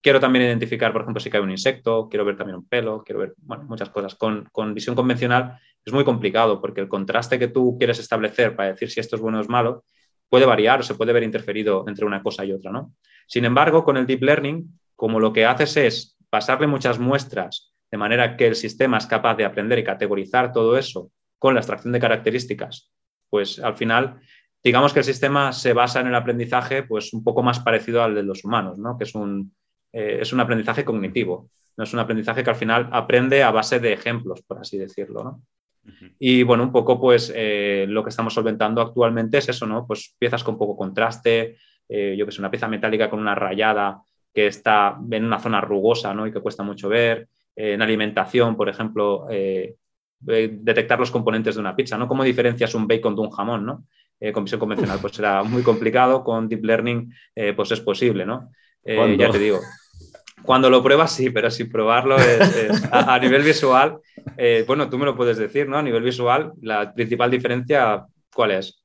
Quiero 0.00 0.18
también 0.18 0.46
identificar, 0.46 0.92
por 0.92 1.02
ejemplo, 1.02 1.20
si 1.20 1.28
cae 1.28 1.42
un 1.42 1.50
insecto, 1.50 2.08
quiero 2.08 2.24
ver 2.24 2.38
también 2.38 2.56
un 2.56 2.66
pelo, 2.66 3.02
quiero 3.04 3.20
ver 3.20 3.34
muchas 3.44 3.90
cosas. 3.90 4.14
Con, 4.14 4.48
visión 4.72 4.96
convencional 4.96 5.58
es 5.84 5.92
muy 5.92 6.04
complicado 6.04 6.58
porque 6.62 6.80
el 6.80 6.88
contraste 6.88 7.38
que 7.38 7.48
tú 7.48 7.76
quieres 7.76 7.98
establecer 7.98 8.56
para 8.56 8.70
decir 8.70 8.90
si 8.90 9.00
esto 9.00 9.16
es 9.16 9.20
bueno 9.20 9.38
o 9.38 9.40
es 9.42 9.48
malo 9.50 9.84
puede 10.30 10.46
variar 10.46 10.80
o 10.80 10.82
se 10.82 10.94
puede 10.94 11.12
ver 11.12 11.22
interferido 11.22 11.84
entre 11.86 12.06
una 12.06 12.22
cosa 12.22 12.46
y 12.46 12.52
otra. 12.52 12.70
¿no? 12.70 12.94
Sin 13.28 13.44
embargo, 13.44 13.84
con 13.84 13.96
el 13.96 14.06
deep 14.06 14.22
learning, 14.22 14.80
como 14.96 15.20
lo 15.20 15.32
que 15.32 15.44
haces 15.44 15.76
es 15.76 16.16
pasarle 16.30 16.66
muchas 16.66 16.98
muestras 16.98 17.72
de 17.90 17.98
manera 17.98 18.36
que 18.36 18.46
el 18.48 18.54
sistema 18.54 18.98
es 18.98 19.06
capaz 19.06 19.36
de 19.36 19.44
aprender 19.44 19.78
y 19.78 19.84
categorizar 19.84 20.52
todo 20.52 20.76
eso 20.76 21.10
con 21.38 21.54
la 21.54 21.60
extracción 21.60 21.92
de 21.92 22.00
características, 22.00 22.90
pues 23.30 23.60
al 23.60 23.76
final 23.76 24.20
digamos 24.62 24.92
que 24.92 24.98
el 24.98 25.04
sistema 25.04 25.52
se 25.52 25.72
basa 25.72 26.00
en 26.00 26.08
el 26.08 26.14
aprendizaje 26.14 26.82
pues 26.82 27.12
un 27.12 27.22
poco 27.22 27.42
más 27.42 27.60
parecido 27.60 28.02
al 28.02 28.14
de 28.14 28.22
los 28.22 28.44
humanos, 28.44 28.78
¿no? 28.78 28.98
que 28.98 29.04
es 29.04 29.14
un, 29.14 29.54
eh, 29.92 30.18
es 30.20 30.32
un 30.32 30.40
aprendizaje 30.40 30.84
cognitivo, 30.84 31.50
no 31.76 31.84
es 31.84 31.92
un 31.92 32.00
aprendizaje 32.00 32.42
que 32.42 32.50
al 32.50 32.56
final 32.56 32.88
aprende 32.92 33.42
a 33.42 33.52
base 33.52 33.78
de 33.78 33.92
ejemplos, 33.92 34.42
por 34.42 34.58
así 34.58 34.76
decirlo. 34.76 35.22
¿no? 35.22 35.42
Y 36.18 36.42
bueno, 36.42 36.64
un 36.64 36.72
poco 36.72 37.00
pues 37.00 37.32
eh, 37.34 37.86
lo 37.88 38.02
que 38.02 38.10
estamos 38.10 38.34
solventando 38.34 38.80
actualmente 38.80 39.38
es 39.38 39.48
eso, 39.48 39.66
¿no? 39.66 39.86
Pues 39.86 40.14
piezas 40.18 40.44
con 40.44 40.58
poco 40.58 40.76
contraste, 40.76 41.56
eh, 41.88 42.14
yo 42.18 42.26
que 42.26 42.32
sé, 42.32 42.40
una 42.40 42.50
pieza 42.50 42.68
metálica 42.68 43.10
con 43.10 43.20
una 43.20 43.34
rayada 43.34 44.02
que 44.32 44.46
está 44.46 44.98
en 45.10 45.24
una 45.24 45.38
zona 45.38 45.60
rugosa 45.60 46.14
¿no? 46.14 46.26
y 46.26 46.32
que 46.32 46.40
cuesta 46.40 46.62
mucho 46.62 46.88
ver, 46.88 47.28
en 47.56 47.82
alimentación, 47.82 48.56
por 48.56 48.68
ejemplo, 48.68 49.26
detectar 50.20 51.00
los 51.00 51.10
componentes 51.10 51.56
de 51.56 51.60
una 51.60 51.74
pizza, 51.74 51.98
¿no? 51.98 52.06
¿Cómo 52.06 52.22
diferencias 52.22 52.72
un 52.76 52.86
bacon 52.86 53.16
de 53.16 53.22
un 53.22 53.30
jamón, 53.30 53.66
¿no? 53.66 53.84
eh, 54.20 54.32
con 54.32 54.44
visión 54.44 54.60
convencional 54.60 54.98
pues 55.00 55.14
será 55.14 55.42
muy 55.42 55.62
complicado, 55.62 56.24
con 56.24 56.48
deep 56.48 56.64
learning 56.64 57.12
eh, 57.34 57.52
pues 57.54 57.70
es 57.72 57.80
posible, 57.80 58.26
¿no? 58.26 58.50
Eh, 58.84 59.16
ya 59.18 59.30
te 59.30 59.38
digo, 59.38 59.60
cuando 60.42 60.70
lo 60.70 60.82
pruebas 60.82 61.12
sí, 61.12 61.30
pero 61.30 61.50
sin 61.50 61.70
probarlo 61.70 62.16
es, 62.16 62.82
a, 62.90 63.18
nivel 63.18 63.42
visual, 63.42 63.98
eh, 64.36 64.64
bueno, 64.66 64.88
tú 64.88 64.98
me 64.98 65.04
lo 65.04 65.16
puedes 65.16 65.36
decir, 65.36 65.68
¿no? 65.68 65.78
A 65.78 65.82
nivel 65.82 66.02
visual, 66.02 66.52
la 66.62 66.92
principal 66.94 67.30
diferencia, 67.30 68.06
¿cuál 68.34 68.52
es? 68.52 68.82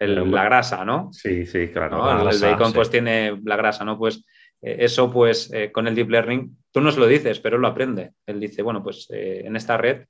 La 0.00 0.44
grasa, 0.44 0.84
¿no? 0.84 1.10
Sí, 1.12 1.46
sí, 1.46 1.68
claro. 1.68 2.30
el 2.30 2.40
bacon 2.40 2.72
pues 2.72 2.90
tiene 2.90 3.38
la 3.44 3.56
grasa, 3.56 3.84
¿no? 3.84 3.98
Pues 3.98 4.24
eso 4.60 5.12
pues 5.12 5.50
con 5.72 5.86
el 5.86 5.94
deep 5.94 6.10
learning, 6.10 6.56
tú 6.72 6.80
no 6.80 6.90
se 6.90 7.00
lo 7.00 7.06
dices, 7.06 7.40
pero 7.40 7.56
él 7.56 7.62
lo 7.62 7.68
aprende. 7.68 8.12
Él 8.26 8.40
dice, 8.40 8.62
bueno, 8.62 8.82
pues 8.82 9.06
en 9.10 9.56
esta 9.56 9.76
red 9.76 10.06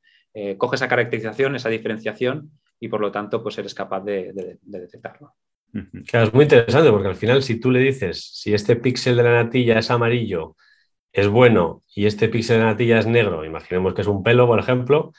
coge 0.56 0.76
esa 0.76 0.88
caracterización, 0.88 1.56
esa 1.56 1.68
diferenciación 1.68 2.50
y 2.80 2.88
por 2.88 3.00
lo 3.00 3.10
tanto 3.10 3.42
pues 3.42 3.58
eres 3.58 3.74
capaz 3.74 4.00
de, 4.00 4.58
detectarlo. 4.62 5.34
es 5.72 6.34
muy 6.34 6.44
interesante 6.44 6.90
porque 6.90 7.08
al 7.08 7.16
final 7.16 7.42
si 7.42 7.58
tú 7.60 7.70
le 7.70 7.80
dices 7.80 8.30
si 8.34 8.54
este 8.54 8.76
píxel 8.76 9.16
de 9.16 9.22
la 9.22 9.42
natilla 9.42 9.78
es 9.78 9.90
amarillo, 9.90 10.56
es 11.12 11.28
bueno 11.28 11.82
y 11.94 12.06
este 12.06 12.28
píxel 12.28 12.58
de 12.58 12.64
la 12.64 12.70
natilla 12.70 12.98
es 12.98 13.06
negro, 13.06 13.44
imaginemos 13.44 13.94
que 13.94 14.02
es 14.02 14.06
un 14.06 14.22
pelo, 14.22 14.46
por 14.46 14.58
ejemplo, 14.58 15.12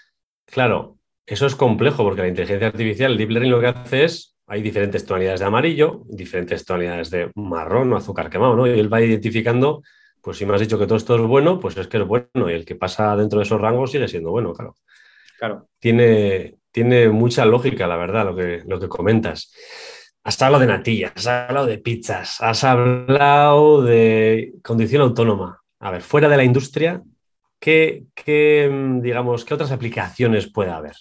claro, 0.45 0.97
eso 1.25 1.45
es 1.45 1.55
complejo 1.55 2.03
porque 2.03 2.21
la 2.21 2.27
inteligencia 2.27 2.67
artificial, 2.67 3.12
el 3.12 3.17
deep 3.17 3.29
learning 3.32 3.51
lo 3.51 3.60
que 3.60 3.67
hace 3.67 4.03
es, 4.05 4.38
hay 4.49 4.63
diferentes 4.63 5.05
tonalidades 5.05 5.39
de 5.39 5.45
amarillo, 5.45 6.01
diferentes 6.07 6.65
tonalidades 6.65 7.12
de 7.12 7.31
marrón 7.35 7.93
o 7.93 7.97
azúcar 7.97 8.31
quemado, 8.31 8.55
¿no? 8.55 8.65
Y 8.65 8.79
él 8.79 8.91
va 8.91 8.99
identificando, 8.99 9.83
pues 10.21 10.38
si 10.38 10.45
me 10.45 10.55
has 10.55 10.59
dicho 10.59 10.79
que 10.79 10.88
todo 10.88 10.97
esto 10.97 11.15
es 11.15 11.21
bueno, 11.21 11.59
pues 11.59 11.77
es 11.77 11.88
que 11.88 11.97
es 11.97 12.05
bueno 12.05 12.49
y 12.49 12.53
el 12.53 12.65
que 12.65 12.75
pasa 12.75 13.15
dentro 13.15 13.38
de 13.38 13.45
esos 13.45 13.62
rangos 13.62 13.91
sigue 13.91 14.07
siendo 14.07 14.31
bueno, 14.31 14.53
claro. 14.53 14.75
Claro. 15.38 15.67
Tiene, 15.77 16.55
tiene 16.71 17.09
mucha 17.09 17.45
lógica, 17.45 17.85
la 17.85 17.95
verdad, 17.95 18.25
lo 18.25 18.35
que, 18.35 18.63
lo 18.65 18.79
que 18.79 18.88
comentas. 18.88 19.53
Has 20.23 20.41
hablado 20.41 20.62
de 20.62 20.67
natillas, 20.67 21.13
has 21.15 21.27
hablado 21.27 21.67
de 21.67 21.77
pizzas, 21.77 22.41
has 22.41 22.63
hablado 22.63 23.83
de 23.83 24.53
condición 24.63 25.03
autónoma. 25.03 25.62
A 25.79 25.91
ver, 25.91 26.01
fuera 26.01 26.27
de 26.27 26.38
la 26.38 26.43
industria, 26.43 27.01
¿qué, 27.59 28.03
digamos, 29.01 29.45
¿qué 29.45 29.53
otras 29.53 29.71
aplicaciones 29.71 30.51
puede 30.51 30.71
haber? 30.71 30.95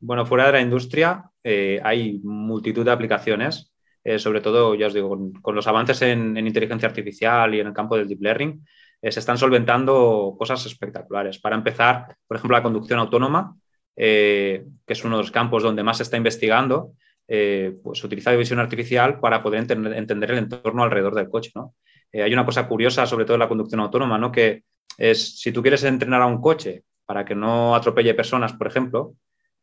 Bueno, 0.00 0.26
fuera 0.26 0.46
de 0.46 0.52
la 0.52 0.60
industria 0.60 1.27
eh, 1.44 1.80
hay 1.82 2.20
multitud 2.22 2.84
de 2.84 2.90
aplicaciones, 2.90 3.72
eh, 4.04 4.18
sobre 4.18 4.40
todo, 4.40 4.74
ya 4.74 4.86
os 4.86 4.94
digo, 4.94 5.16
con, 5.42 5.54
los 5.54 5.66
avances 5.66 6.02
en, 6.02 6.36
inteligencia 6.36 6.88
artificial 6.88 7.54
y 7.54 7.60
en 7.60 7.68
el 7.68 7.72
campo 7.72 7.96
del 7.96 8.08
deep 8.08 8.22
learning, 8.22 8.64
eh, 9.00 9.12
se 9.12 9.20
están 9.20 9.38
solventando 9.38 10.34
cosas 10.38 10.64
espectaculares. 10.66 11.38
Para 11.38 11.56
empezar, 11.56 12.16
por 12.26 12.36
ejemplo, 12.36 12.56
la 12.56 12.62
conducción 12.62 12.98
autónoma, 12.98 13.56
que 13.96 14.64
es 14.86 15.04
uno 15.04 15.16
de 15.16 15.22
los 15.22 15.32
campos 15.32 15.64
donde 15.64 15.82
más 15.82 15.96
se 15.96 16.04
está 16.04 16.16
investigando, 16.16 16.92
pues 17.26 18.04
utiliza 18.04 18.30
visión 18.36 18.60
artificial 18.60 19.18
para 19.18 19.42
poder 19.42 19.60
entender, 19.60 20.30
el 20.30 20.38
entorno 20.38 20.84
alrededor 20.84 21.16
del 21.16 21.28
coche. 21.28 21.50
¿no? 21.56 21.74
Hay 22.12 22.32
una 22.32 22.44
cosa 22.44 22.68
curiosa, 22.68 23.06
sobre 23.06 23.24
todo 23.24 23.34
en 23.34 23.40
la 23.40 23.48
conducción 23.48 23.80
autónoma, 23.80 24.16
¿no? 24.16 24.30
que 24.30 24.62
es 24.96 25.40
si 25.40 25.50
tú 25.50 25.62
quieres 25.62 25.82
entrenar 25.82 26.22
a 26.22 26.26
un 26.26 26.40
coche 26.40 26.84
para 27.06 27.24
que 27.24 27.34
no 27.34 27.74
atropelle 27.74 28.14
personas, 28.14 28.52
por 28.52 28.66
ejemplo, 28.66 29.14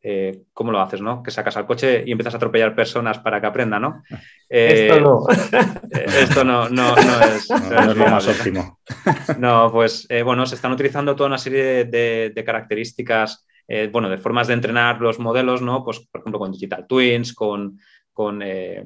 eh, 0.08 0.42
¿cómo 0.52 0.70
lo 0.70 0.80
haces, 0.80 1.00
no? 1.00 1.20
Que 1.20 1.32
sacas 1.32 1.56
al 1.56 1.66
coche 1.66 2.04
y 2.06 2.12
empiezas 2.12 2.34
a 2.34 2.36
atropellar 2.36 2.76
personas 2.76 3.18
para 3.18 3.40
que 3.40 3.46
aprenda, 3.48 3.80
¿no? 3.80 4.02
esto 4.48 5.00
no. 5.00 5.26
esto 5.90 6.44
no, 6.44 6.68
no, 6.68 6.94
no 6.94 7.20
es, 7.22 7.50
no 7.50 7.90
es 7.90 7.96
lo 7.96 8.06
más 8.06 8.28
óptimo. 8.28 8.78
No, 9.38 9.70
pues 9.72 10.06
bueno, 10.24 10.46
se 10.46 10.54
están 10.54 10.72
utilizando 10.72 11.16
toda 11.16 11.26
una 11.26 11.38
serie 11.38 11.84
de, 11.84 12.42
características, 12.46 13.44
bueno, 13.90 14.08
de 14.08 14.18
formas 14.18 14.46
de 14.46 14.54
entrenar 14.54 15.00
los 15.00 15.18
modelos, 15.18 15.60
¿no? 15.60 15.84
Pues, 15.84 16.00
por 16.00 16.20
ejemplo, 16.20 16.38
con 16.38 16.52
Digital 16.52 16.86
Twins, 16.86 17.34
con, 17.34 17.78
con 18.12 18.42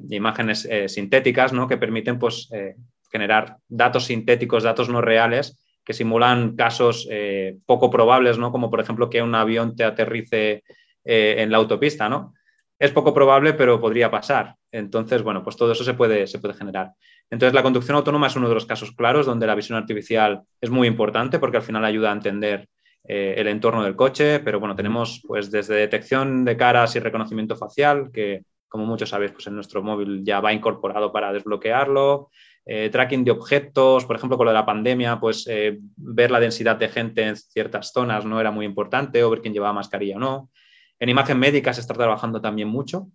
imágenes 0.09 0.67
sintéticas, 0.87 1.53
¿no? 1.53 1.67
Que 1.67 1.77
permiten, 1.77 2.17
pues, 2.17 2.49
generar 3.11 3.57
datos 3.67 4.05
sintéticos, 4.05 4.63
datos 4.63 4.89
no 4.89 5.01
reales, 5.01 5.61
que 5.83 5.93
simulan 5.93 6.55
casos 6.55 7.07
eh, 7.09 7.57
poco 7.65 7.89
probables, 7.89 8.37
¿no? 8.37 8.51
Como 8.51 8.69
por 8.69 8.79
ejemplo 8.79 9.09
que 9.09 9.21
un 9.21 9.35
avión 9.35 9.75
te 9.75 9.83
aterrice 9.83 10.63
eh, 11.03 11.35
en 11.39 11.51
la 11.51 11.57
autopista, 11.57 12.07
¿no? 12.09 12.33
Es 12.77 12.91
poco 12.91 13.13
probable, 13.13 13.53
pero 13.53 13.79
podría 13.79 14.09
pasar. 14.09 14.55
Entonces, 14.71 15.21
bueno, 15.21 15.43
pues 15.43 15.55
todo 15.55 15.71
eso 15.71 15.83
se 15.83 15.93
puede, 15.93 16.25
se 16.27 16.39
puede 16.39 16.53
generar. 16.53 16.93
Entonces, 17.29 17.53
la 17.53 17.63
conducción 17.63 17.95
autónoma 17.95 18.27
es 18.27 18.35
uno 18.35 18.49
de 18.49 18.55
los 18.55 18.65
casos 18.65 18.91
claros 18.91 19.25
donde 19.25 19.47
la 19.47 19.55
visión 19.55 19.77
artificial 19.77 20.41
es 20.59 20.69
muy 20.69 20.87
importante 20.87 21.39
porque 21.39 21.57
al 21.57 21.63
final 21.63 21.85
ayuda 21.85 22.09
a 22.09 22.13
entender 22.13 22.67
eh, 23.07 23.35
el 23.37 23.47
entorno 23.47 23.83
del 23.83 23.95
coche, 23.95 24.39
pero 24.39 24.59
bueno, 24.59 24.75
tenemos 24.75 25.21
pues 25.25 25.49
desde 25.49 25.75
detección 25.75 26.43
de 26.43 26.57
caras 26.57 26.95
y 26.95 26.99
reconocimiento 26.99 27.55
facial, 27.55 28.11
que 28.11 28.43
como 28.67 28.85
muchos 28.85 29.09
sabéis, 29.09 29.31
pues 29.31 29.47
en 29.47 29.55
nuestro 29.55 29.83
móvil 29.83 30.23
ya 30.23 30.39
va 30.39 30.53
incorporado 30.53 31.11
para 31.11 31.33
desbloquearlo, 31.33 32.29
eh, 32.65 32.89
tracking 32.89 33.23
de 33.23 33.31
objetos, 33.31 34.05
por 34.05 34.15
ejemplo, 34.15 34.37
con 34.37 34.45
lo 34.45 34.51
de 34.51 34.57
la 34.57 34.65
pandemia, 34.65 35.19
pues 35.19 35.45
ver 35.97 36.31
la 36.31 36.39
densidad 36.39 36.77
de 36.77 36.89
gente 36.89 37.23
en 37.23 37.35
ciertas 37.35 37.91
zonas 37.91 38.25
no 38.25 38.39
era 38.39 38.51
muy 38.51 38.65
importante, 38.65 39.23
o 39.23 39.29
ver 39.29 39.41
quién 39.41 39.53
llevaba 39.53 39.73
mascarilla 39.73 40.15
o 40.15 40.19
no. 40.19 40.49
En 41.01 41.09
imagen 41.09 41.39
médica 41.39 41.73
se 41.73 41.81
está 41.81 41.95
trabajando 41.95 42.41
también 42.41 42.67
mucho, 42.67 43.07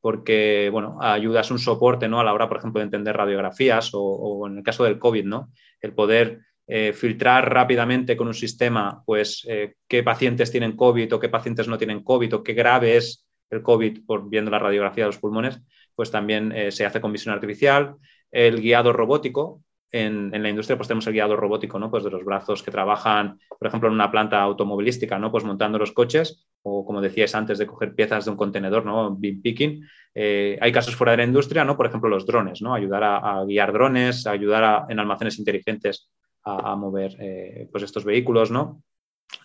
porque, 0.00 0.70
bueno, 0.72 0.96
ayuda, 1.00 1.42
es 1.42 1.50
un 1.50 1.58
soporte, 1.58 2.08
¿no? 2.08 2.18
A 2.18 2.24
la 2.24 2.32
hora, 2.32 2.48
por 2.48 2.56
ejemplo, 2.56 2.78
de 2.80 2.86
entender 2.86 3.14
radiografías 3.14 3.90
o, 3.92 4.46
en 4.48 4.56
el 4.56 4.62
caso 4.64 4.84
del 4.84 4.98
COVID, 4.98 5.26
¿no? 5.26 5.50
El 5.78 5.92
poder 5.92 6.40
eh, 6.66 6.94
filtrar 6.94 7.52
rápidamente 7.52 8.16
con 8.16 8.28
un 8.28 8.34
sistema, 8.34 9.02
pues, 9.04 9.46
qué 9.86 10.02
pacientes 10.02 10.50
tienen 10.50 10.74
COVID 10.74 11.14
o 11.14 11.20
qué 11.20 11.28
pacientes 11.28 11.68
no 11.68 11.76
tienen 11.76 12.02
COVID 12.02 12.36
o 12.36 12.42
qué 12.42 12.54
grave 12.54 12.96
es 12.96 13.26
el 13.50 13.62
COVID 13.62 14.06
por 14.06 14.26
viendo 14.30 14.50
la 14.50 14.58
radiografía 14.58 15.04
de 15.04 15.08
los 15.08 15.18
pulmones, 15.18 15.60
pues 15.94 16.10
también 16.10 16.72
se 16.72 16.86
hace 16.86 17.02
con 17.02 17.12
visión 17.12 17.34
artificial 17.34 17.96
el 18.32 18.62
guiado 18.62 18.94
robótico. 18.94 19.60
En, 19.96 20.42
la 20.42 20.48
industria 20.48 20.76
pues 20.76 20.88
tenemos 20.88 21.06
el 21.06 21.12
guiado 21.12 21.36
robótico, 21.36 21.78
¿no? 21.78 21.88
Pues 21.88 22.02
de 22.02 22.10
los 22.10 22.24
brazos 22.24 22.64
que 22.64 22.72
trabajan, 22.72 23.38
por 23.48 23.68
ejemplo, 23.68 23.88
en 23.88 23.94
una 23.94 24.10
planta 24.10 24.42
automovilística, 24.42 25.20
¿no? 25.20 25.30
Pues 25.30 25.44
montando 25.44 25.78
los 25.78 25.92
coches 25.92 26.48
o 26.62 26.84
como 26.84 27.00
decíais 27.00 27.32
antes 27.36 27.58
de 27.58 27.66
coger 27.66 27.94
piezas 27.94 28.24
de 28.24 28.32
un 28.32 28.36
contenedor, 28.36 28.84
¿no? 28.84 29.14
Beam 29.14 29.40
picking. 29.40 29.86
Eh, 30.12 30.58
hay 30.60 30.72
casos 30.72 30.96
fuera 30.96 31.12
de 31.12 31.18
la 31.18 31.24
industria, 31.24 31.64
¿no? 31.64 31.76
Por 31.76 31.86
ejemplo, 31.86 32.10
los 32.10 32.26
drones, 32.26 32.60
¿no? 32.60 32.74
Ayudar 32.74 33.04
a, 33.04 33.44
guiar 33.44 33.72
drones, 33.72 34.26
ayudar 34.26 34.86
en 34.88 34.98
almacenes 34.98 35.38
inteligentes 35.38 36.10
a, 36.42 36.74
mover 36.74 37.14
eh, 37.20 37.68
pues 37.70 37.84
estos 37.84 38.04
vehículos, 38.04 38.50
¿no? 38.50 38.82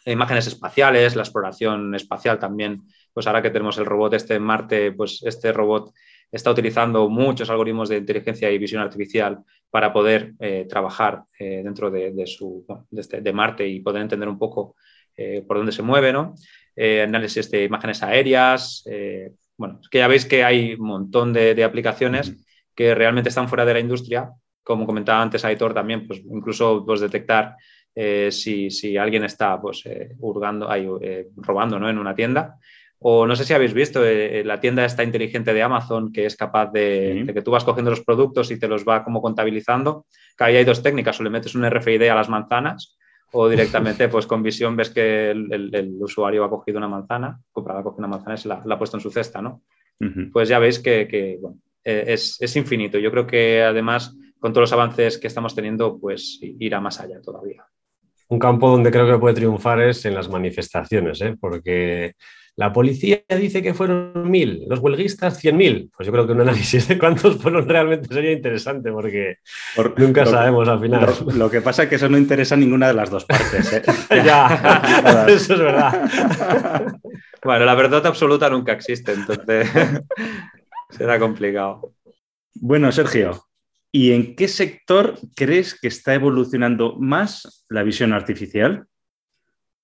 Imágenes 0.03 0.47
espaciales, 0.47 1.15
la 1.15 1.21
exploración 1.21 1.93
espacial 1.93 2.39
también, 2.39 2.81
pues 3.13 3.27
ahora 3.27 3.43
que 3.43 3.51
tenemos 3.51 3.77
el 3.77 3.85
robot 3.85 4.15
este 4.15 4.33
en 4.33 4.41
Marte, 4.41 4.93
pues 4.93 5.21
este 5.23 5.53
robot 5.53 5.93
está 6.31 6.51
utilizando 6.51 7.09
muchos 7.09 7.49
algoritmos 7.49 7.89
de 7.89 7.97
inteligencia 7.97 8.51
y 8.51 8.57
visión 8.57 8.81
artificial 8.81 9.39
para 9.69 9.91
poder 9.93 10.33
eh, 10.39 10.65
trabajar 10.67 11.23
eh, 11.37 11.61
dentro 11.63 11.89
de, 11.91 12.25
su, 12.25 12.65
este, 12.91 13.21
de, 13.21 13.33
Marte 13.33 13.67
y 13.67 13.79
poder 13.81 14.01
entender 14.01 14.27
un 14.27 14.37
poco 14.37 14.75
eh, 15.15 15.43
por 15.47 15.57
dónde 15.57 15.71
se 15.71 15.83
mueve, 15.83 16.13
¿no? 16.13 16.35
análisis 16.77 17.51
de 17.51 17.65
imágenes 17.65 18.01
aéreas. 18.03 18.85
bueno, 19.57 19.79
es 19.81 19.89
que 19.89 19.97
ya 19.97 20.07
veis 20.07 20.25
que 20.25 20.45
hay 20.45 20.75
un 20.75 20.87
montón 20.87 21.33
de, 21.33 21.61
aplicaciones 21.61 22.33
que 22.73 22.95
realmente 22.95 23.27
están 23.27 23.49
fuera 23.49 23.65
de 23.65 23.73
la 23.73 23.81
industria. 23.81 24.31
Como 24.63 24.85
comentaba 24.85 25.21
antes 25.21 25.43
Aitor 25.43 25.73
también, 25.73 26.07
pues 26.07 26.19
incluso 26.19 26.85
pues, 26.85 27.01
detectar 27.01 27.57
si, 28.29 28.69
si, 28.71 28.95
alguien 28.95 29.25
está 29.25 29.59
pues, 29.59 29.83
hurgando, 30.19 30.69
robando 31.35 31.79
¿no? 31.79 31.89
en 31.89 31.97
una 31.97 32.15
tienda. 32.15 32.57
O 33.01 33.25
no 33.25 33.35
sé 33.35 33.45
si 33.45 33.53
habéis 33.53 33.73
visto 33.73 34.05
eh, 34.05 34.39
eh, 34.39 34.43
la 34.43 34.59
tienda 34.59 34.83
esta 34.83 35.03
inteligente 35.03 35.53
de 35.53 35.63
Amazon 35.63 36.11
que 36.11 36.25
es 36.25 36.35
capaz 36.35 36.71
de, 36.71 37.29
que 37.33 37.41
tú 37.41 37.51
vas 37.51 37.63
cogiendo 37.63 37.91
los 37.91 38.03
productos 38.03 38.51
y 38.51 38.59
te 38.59 38.67
los 38.67 38.83
va 38.83 39.03
como 39.03 39.21
contabilizando. 39.21 40.05
Que 40.37 40.43
ahí 40.43 40.55
hay 40.57 40.65
dos 40.65 40.83
técnicas, 40.83 41.19
o 41.19 41.23
le 41.23 41.29
metes 41.29 41.55
un 41.55 41.69
RFID 41.69 42.03
a 42.03 42.15
las 42.15 42.29
manzanas 42.29 42.97
o 43.31 43.47
directamente 43.47 44.09
pues 44.09 44.25
con 44.25 44.41
visión 44.41 44.75
ves 44.75 44.89
que 44.89 45.29
el, 45.31 45.97
usuario 45.99 46.43
ha 46.43 46.49
cogido 46.49 46.77
una 46.77 46.87
manzana, 46.87 47.39
comprado, 47.51 47.79
ha 47.79 47.83
cogido 47.83 47.99
una 47.99 48.07
manzana 48.07 48.35
y 48.35 48.37
se 48.39 48.47
la, 48.47 48.63
ha 48.67 48.77
puesto 48.77 48.97
en 48.97 49.01
su 49.01 49.11
cesta, 49.11 49.41
¿no? 49.41 49.61
Pues 50.31 50.47
ya 50.47 50.59
veis 50.59 50.79
que, 50.79 51.01
eh, 51.83 52.03
es, 52.07 52.37
es, 52.39 52.55
infinito. 52.55 52.97
Yo 52.97 53.11
creo 53.11 53.27
que 53.27 53.61
además 53.61 54.15
con 54.39 54.53
todos 54.53 54.63
los 54.63 54.73
avances 54.73 55.17
que 55.17 55.27
estamos 55.27 55.53
teniendo 55.53 55.99
pues 55.99 56.39
irá 56.41 56.79
más 56.79 56.99
allá 57.01 57.21
todavía. 57.21 57.65
Un 58.29 58.39
campo 58.39 58.69
donde 58.69 58.91
creo 58.91 59.11
que 59.11 59.19
puede 59.19 59.35
triunfar 59.35 59.81
es 59.81 60.05
en 60.05 60.15
las 60.15 60.29
manifestaciones, 60.29 61.19
¿eh? 61.21 61.35
porque 61.39 62.13
la 62.55 62.73
policía 62.73 63.21
dice 63.29 63.61
que 63.61 63.73
fueron 63.73 64.29
mil, 64.29 64.65
los 64.67 64.79
huelguistas 64.79 65.37
cien 65.37 65.55
mil. 65.57 65.89
Pues 65.95 66.05
yo 66.05 66.11
creo 66.11 66.27
que 66.27 66.33
un 66.33 66.41
análisis 66.41 66.87
de 66.87 66.97
cuántos 66.97 67.37
fueron 67.37 67.67
realmente 67.67 68.13
sería 68.13 68.31
interesante 68.31 68.91
porque 68.91 69.37
nunca 69.97 70.25
sabemos 70.25 70.67
al 70.67 70.79
final. 70.79 71.07
Lo, 71.35 71.49
que 71.49 71.61
pasa 71.61 71.83
es 71.83 71.89
que 71.89 71.95
eso 71.95 72.09
no 72.09 72.17
interesa 72.17 72.55
a 72.55 72.57
ninguna 72.57 72.87
de 72.87 72.93
las 72.93 73.09
dos 73.09 73.25
partes. 73.25 73.71
¿eh? 73.73 73.81
ya, 74.25 75.25
eso 75.27 75.53
es 75.53 75.59
verdad. 75.59 76.93
bueno, 77.43 77.65
la 77.65 77.75
verdad 77.75 78.05
absoluta 78.05 78.49
nunca 78.49 78.73
existe, 78.73 79.13
entonces 79.13 79.69
será 80.89 81.17
complicado. 81.17 81.93
Bueno, 82.55 82.91
Sergio, 82.91 83.45
¿y 83.91 84.11
en 84.11 84.35
qué 84.35 84.47
sector 84.47 85.17
crees 85.35 85.79
que 85.79 85.87
está 85.87 86.13
evolucionando 86.13 86.97
más 86.97 87.65
la 87.69 87.83
visión 87.83 88.11
artificial? 88.11 88.85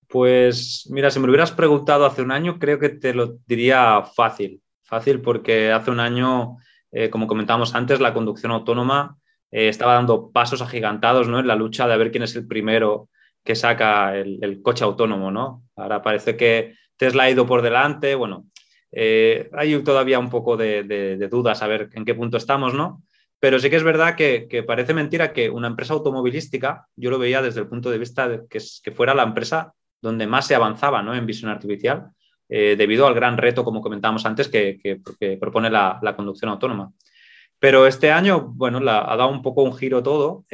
Pues 0.08 0.88
mira, 0.91 1.10
si 1.10 1.20
me 1.20 1.28
lo 1.28 1.32
hubieras 1.32 1.52
preguntado 1.52 2.06
hace 2.06 2.22
un 2.22 2.32
año, 2.32 2.60
creo 2.60 2.80
que 2.80 2.89
te 2.89 3.13
lo 3.13 3.38
diría 3.48 4.04
fácil. 4.04 4.62
Fácil 4.84 5.22
porque 5.22 5.72
hace 5.72 5.91
un 5.91 6.00
año, 6.00 6.58
eh, 6.91 7.10
como 7.10 7.28
comentábamos 7.28 7.74
antes, 7.74 8.00
la 8.00 8.13
conducción 8.13 8.52
autónoma 8.52 9.18
eh, 9.52 9.68
estaba 9.68 9.96
dando 9.96 10.32
pasos 10.32 10.62
agigantados 10.62 11.28
¿no? 11.28 11.39
en 11.39 11.48
la 11.48 11.56
lucha 11.56 11.88
de 11.88 11.98
ver 11.98 12.12
quién 12.12 12.24
es 12.24 12.36
el 12.36 12.48
primero 12.48 13.10
que 13.44 13.56
saca 13.56 14.15
el, 14.15 14.62
coche 14.62 14.84
autónomo. 14.84 15.32
¿no? 15.32 15.63
Ahora 15.76 16.02
parece 16.02 16.38
que 16.38 16.76
Tesla 16.98 17.24
ha 17.24 17.30
ido 17.32 17.48
por 17.48 17.62
delante. 17.62 18.13
Bueno, 18.15 18.46
eh, 18.91 19.50
hay 19.54 19.82
todavía 19.84 20.20
un 20.20 20.30
poco 20.30 20.56
de, 20.56 21.18
dudas 21.30 21.62
a 21.62 21.68
ver 21.68 21.89
en 21.94 22.06
qué 22.06 22.13
punto 22.13 22.38
estamos, 22.38 22.74
¿no? 22.74 23.04
Pero 23.39 23.60
sí 23.60 23.70
que 23.70 23.76
es 23.76 23.84
verdad 23.84 24.15
que, 24.15 24.63
parece 24.65 24.94
mentira 24.94 25.34
que 25.34 25.50
una 25.50 25.68
empresa 25.68 25.94
automovilística, 25.94 26.88
yo 26.96 27.12
lo 27.12 27.20
veía 27.20 27.41
desde 27.41 27.60
el 27.60 27.68
punto 27.68 27.91
de 27.91 27.98
vista 27.98 28.28
de 28.28 28.48
que, 28.50 28.60
que 28.82 28.91
fuera 28.91 29.13
la 29.13 29.24
empresa 29.24 29.74
donde 30.06 30.28
más 30.28 30.48
se 30.48 30.56
avanzaba 30.56 31.02
¿no? 31.02 31.13
en 31.13 31.26
visión 31.26 31.52
artificial, 31.52 32.12
eh, 32.48 32.76
debido 32.78 33.08
al 33.08 33.15
gran 33.15 33.38
reto, 33.38 33.63
como 33.63 33.82
comentábamos 33.82 34.26
antes, 34.26 34.48
que, 34.48 35.02
propone 35.39 35.70
la, 35.70 36.13
conducción 36.15 36.52
autónoma. 36.52 36.91
Pero 37.58 37.88
este 37.88 38.12
año, 38.12 38.52
bueno, 38.54 38.78
ha 38.78 39.15
dado 39.15 39.30
un 39.30 39.41
poco 39.41 39.63
un 39.63 39.76
giro 39.76 40.04
todo, 40.04 40.46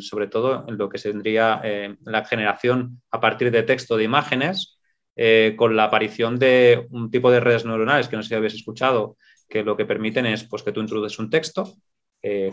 sobre 0.00 0.26
todo 0.26 0.66
en 0.68 0.76
lo 0.76 0.88
que 0.88 0.98
tendría 0.98 1.60
eh, 1.64 1.96
la 2.04 2.24
generación 2.24 3.00
a 3.10 3.20
partir 3.20 3.50
de 3.50 3.62
texto 3.62 3.96
de 3.96 4.04
imágenes, 4.04 4.78
eh, 5.16 5.54
con 5.56 5.74
la 5.74 5.84
aparición 5.84 6.38
de 6.38 6.86
un 6.90 7.10
tipo 7.10 7.30
de 7.30 7.40
redes 7.40 7.64
neuronales 7.64 8.08
que 8.08 8.16
no 8.16 8.22
sé 8.22 8.28
si 8.28 8.34
habéis 8.34 8.54
escuchado, 8.54 9.16
que 9.48 9.62
lo 9.62 9.76
que 9.76 9.86
permiten 9.86 10.26
es 10.26 10.44
pues, 10.44 10.62
que 10.62 10.72
tú 10.72 10.80
introduces 10.80 11.18
un 11.18 11.30
texto, 11.30 11.74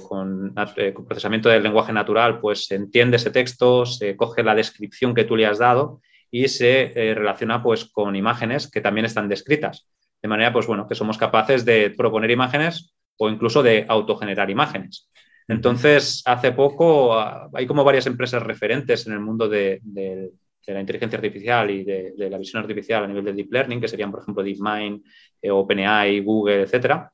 con, 0.08 0.54
con, 0.54 1.06
procesamiento 1.06 1.50
del 1.50 1.64
lenguaje 1.64 1.92
natural, 1.92 2.40
pues 2.40 2.68
se 2.68 2.76
entiende 2.76 3.18
ese 3.18 3.32
texto, 3.32 3.86
se 3.86 4.16
coge 4.16 4.44
la 4.44 4.56
descripción 4.56 5.14
que 5.14 5.26
tú 5.26 5.36
le 5.36 5.48
has 5.48 5.58
dado 5.58 6.00
y 6.36 6.50
se 6.50 6.92
eh, 6.94 7.16
relaciona 7.16 7.64
pues, 7.64 7.86
con 7.86 8.14
imágenes 8.14 8.70
que 8.70 8.82
también 8.82 9.06
están 9.06 9.30
descritas. 9.30 9.88
De 10.22 10.28
manera 10.28 10.52
pues, 10.52 10.68
bueno, 10.68 10.86
que 10.86 10.94
somos 10.94 11.18
capaces 11.18 11.64
de 11.64 11.92
proponer 11.92 12.30
imágenes 12.30 12.94
o 13.16 13.30
incluso 13.30 13.64
de 13.64 13.86
autogenerar 13.88 14.50
imágenes. 14.50 15.10
Entonces, 15.48 16.24
hace 16.26 16.52
poco 16.52 17.14
ah, 17.14 17.50
hay 17.54 17.66
como 17.66 17.86
varias 17.86 18.06
empresas 18.08 18.44
referentes 18.44 19.08
en 19.08 19.14
el 19.14 19.22
mundo 19.22 19.48
de, 19.48 19.80
la 20.68 20.82
inteligencia 20.82 21.16
artificial 21.18 21.72
y 21.72 21.86
de, 21.86 22.14
la 22.18 22.38
visión 22.38 22.62
artificial 22.62 23.06
a 23.06 23.08
nivel 23.08 23.24
de 23.24 23.32
deep 23.32 23.54
learning, 23.54 23.80
que 23.80 23.88
serían, 23.88 24.12
por 24.12 24.20
ejemplo, 24.20 24.44
DeepMind, 24.44 25.06
eh, 25.42 25.52
OpenAI, 25.52 26.20
Google, 26.20 26.64
etc. 26.64 27.12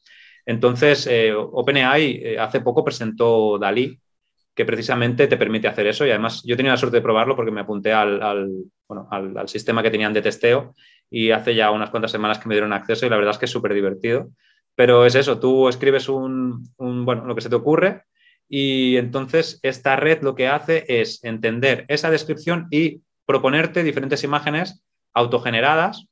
Entonces, 0.47 1.05
eh, 1.05 1.31
OpenAI 1.31 2.37
hace 2.37 2.61
poco 2.61 2.83
presentó 2.83 3.59
Dalí, 3.59 3.99
que 4.53 4.65
precisamente 4.65 5.27
te 5.27 5.37
permite 5.37 5.67
hacer 5.67 5.87
eso. 5.87 6.05
Y 6.05 6.09
además 6.09 6.43
yo 6.45 6.57
tenía 6.57 6.73
la 6.73 6.77
suerte 6.77 6.97
de 6.97 7.01
probarlo 7.01 7.35
porque 7.35 7.51
me 7.51 7.61
apunté 7.61 7.93
al, 7.93 8.21
al, 8.21 9.47
sistema 9.47 9.81
que 9.81 9.91
tenían 9.91 10.13
de 10.13 10.21
testeo 10.21 10.75
y 11.09 11.31
hace 11.31 11.55
ya 11.55 11.71
unas 11.71 11.89
cuantas 11.89 12.11
semanas 12.11 12.39
que 12.39 12.47
me 12.47 12.55
dieron 12.55 12.73
acceso 12.73 13.05
y 13.05 13.09
la 13.09 13.17
verdad 13.17 13.31
es 13.31 13.37
que 13.37 13.45
es 13.45 13.51
súper 13.51 13.73
divertido. 13.73 14.29
Pero 14.75 15.05
es 15.05 15.15
eso, 15.15 15.39
tú 15.39 15.67
escribes 15.67 16.09
un, 16.09 16.69
bueno, 16.77 17.25
lo 17.25 17.35
que 17.35 17.41
se 17.41 17.49
te 17.49 17.55
ocurre 17.55 18.03
Y 18.47 18.95
entonces 18.97 19.59
esta 19.63 19.95
red 19.95 20.21
lo 20.21 20.35
que 20.35 20.47
hace 20.47 20.85
es 20.87 21.23
entender 21.23 21.85
esa 21.87 22.09
descripción 22.09 22.67
y 22.71 23.01
proponerte 23.25 23.83
diferentes 23.83 24.23
imágenes 24.23 24.83
autogeneradas 25.13 26.07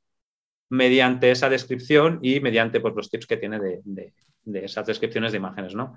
mediante 0.70 1.30
esa 1.30 1.48
descripción 1.48 2.20
y 2.22 2.40
mediante 2.40 2.80
pues, 2.80 2.94
los 2.94 3.10
tips 3.10 3.26
que 3.26 3.36
tiene 3.36 3.58
de, 3.58 4.12
esas 4.62 4.86
descripciones 4.86 5.32
de 5.32 5.38
imágenes. 5.38 5.74
¿no? 5.74 5.96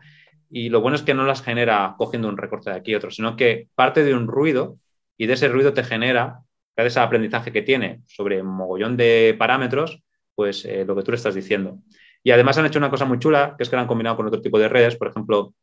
Y 0.55 0.69
lo 0.69 0.81
bueno 0.81 0.95
es 0.95 1.01
que 1.01 1.15
no 1.15 1.25
las 1.25 1.41
genera 1.41 1.95
cogiendo 1.97 2.29
un 2.29 2.37
recorte 2.37 2.69
de 2.69 2.75
aquí 2.75 2.91
y 2.91 2.95
otro, 2.95 3.09
sino 3.09 3.35
que 3.35 3.69
parte 3.73 4.03
de 4.03 4.13
un 4.13 4.27
ruido 4.27 4.77
y 5.17 5.25
de 5.25 5.33
ese 5.33 5.47
ruido 5.47 5.73
te 5.73 5.83
genera, 5.83 6.41
gracias 6.77 6.97
aprendizaje 6.97 7.51
que 7.51 7.63
tiene 7.63 8.01
sobre 8.05 8.39
un 8.39 8.49
mogollón 8.49 8.95
de 8.95 9.35
parámetros, 9.39 10.03
pues 10.35 10.63
eh, 10.65 10.85
lo 10.85 10.95
que 10.95 11.01
tú 11.01 11.09
le 11.09 11.17
estás 11.17 11.33
diciendo. 11.33 11.79
Y 12.21 12.29
además 12.29 12.55
han 12.59 12.67
hecho 12.67 12.77
una 12.77 12.91
cosa 12.91 13.05
muy 13.05 13.17
chula, 13.17 13.55
que 13.57 13.63
es 13.63 13.69
que 13.69 13.75
la 13.75 13.81
han 13.81 13.87
combinado 13.87 14.15
con 14.15 14.27
otro 14.27 14.41
tipo 14.41 14.59
de 14.59 14.69
redes, 14.69 14.95
por 14.95 15.07
ejemplo, 15.07 15.55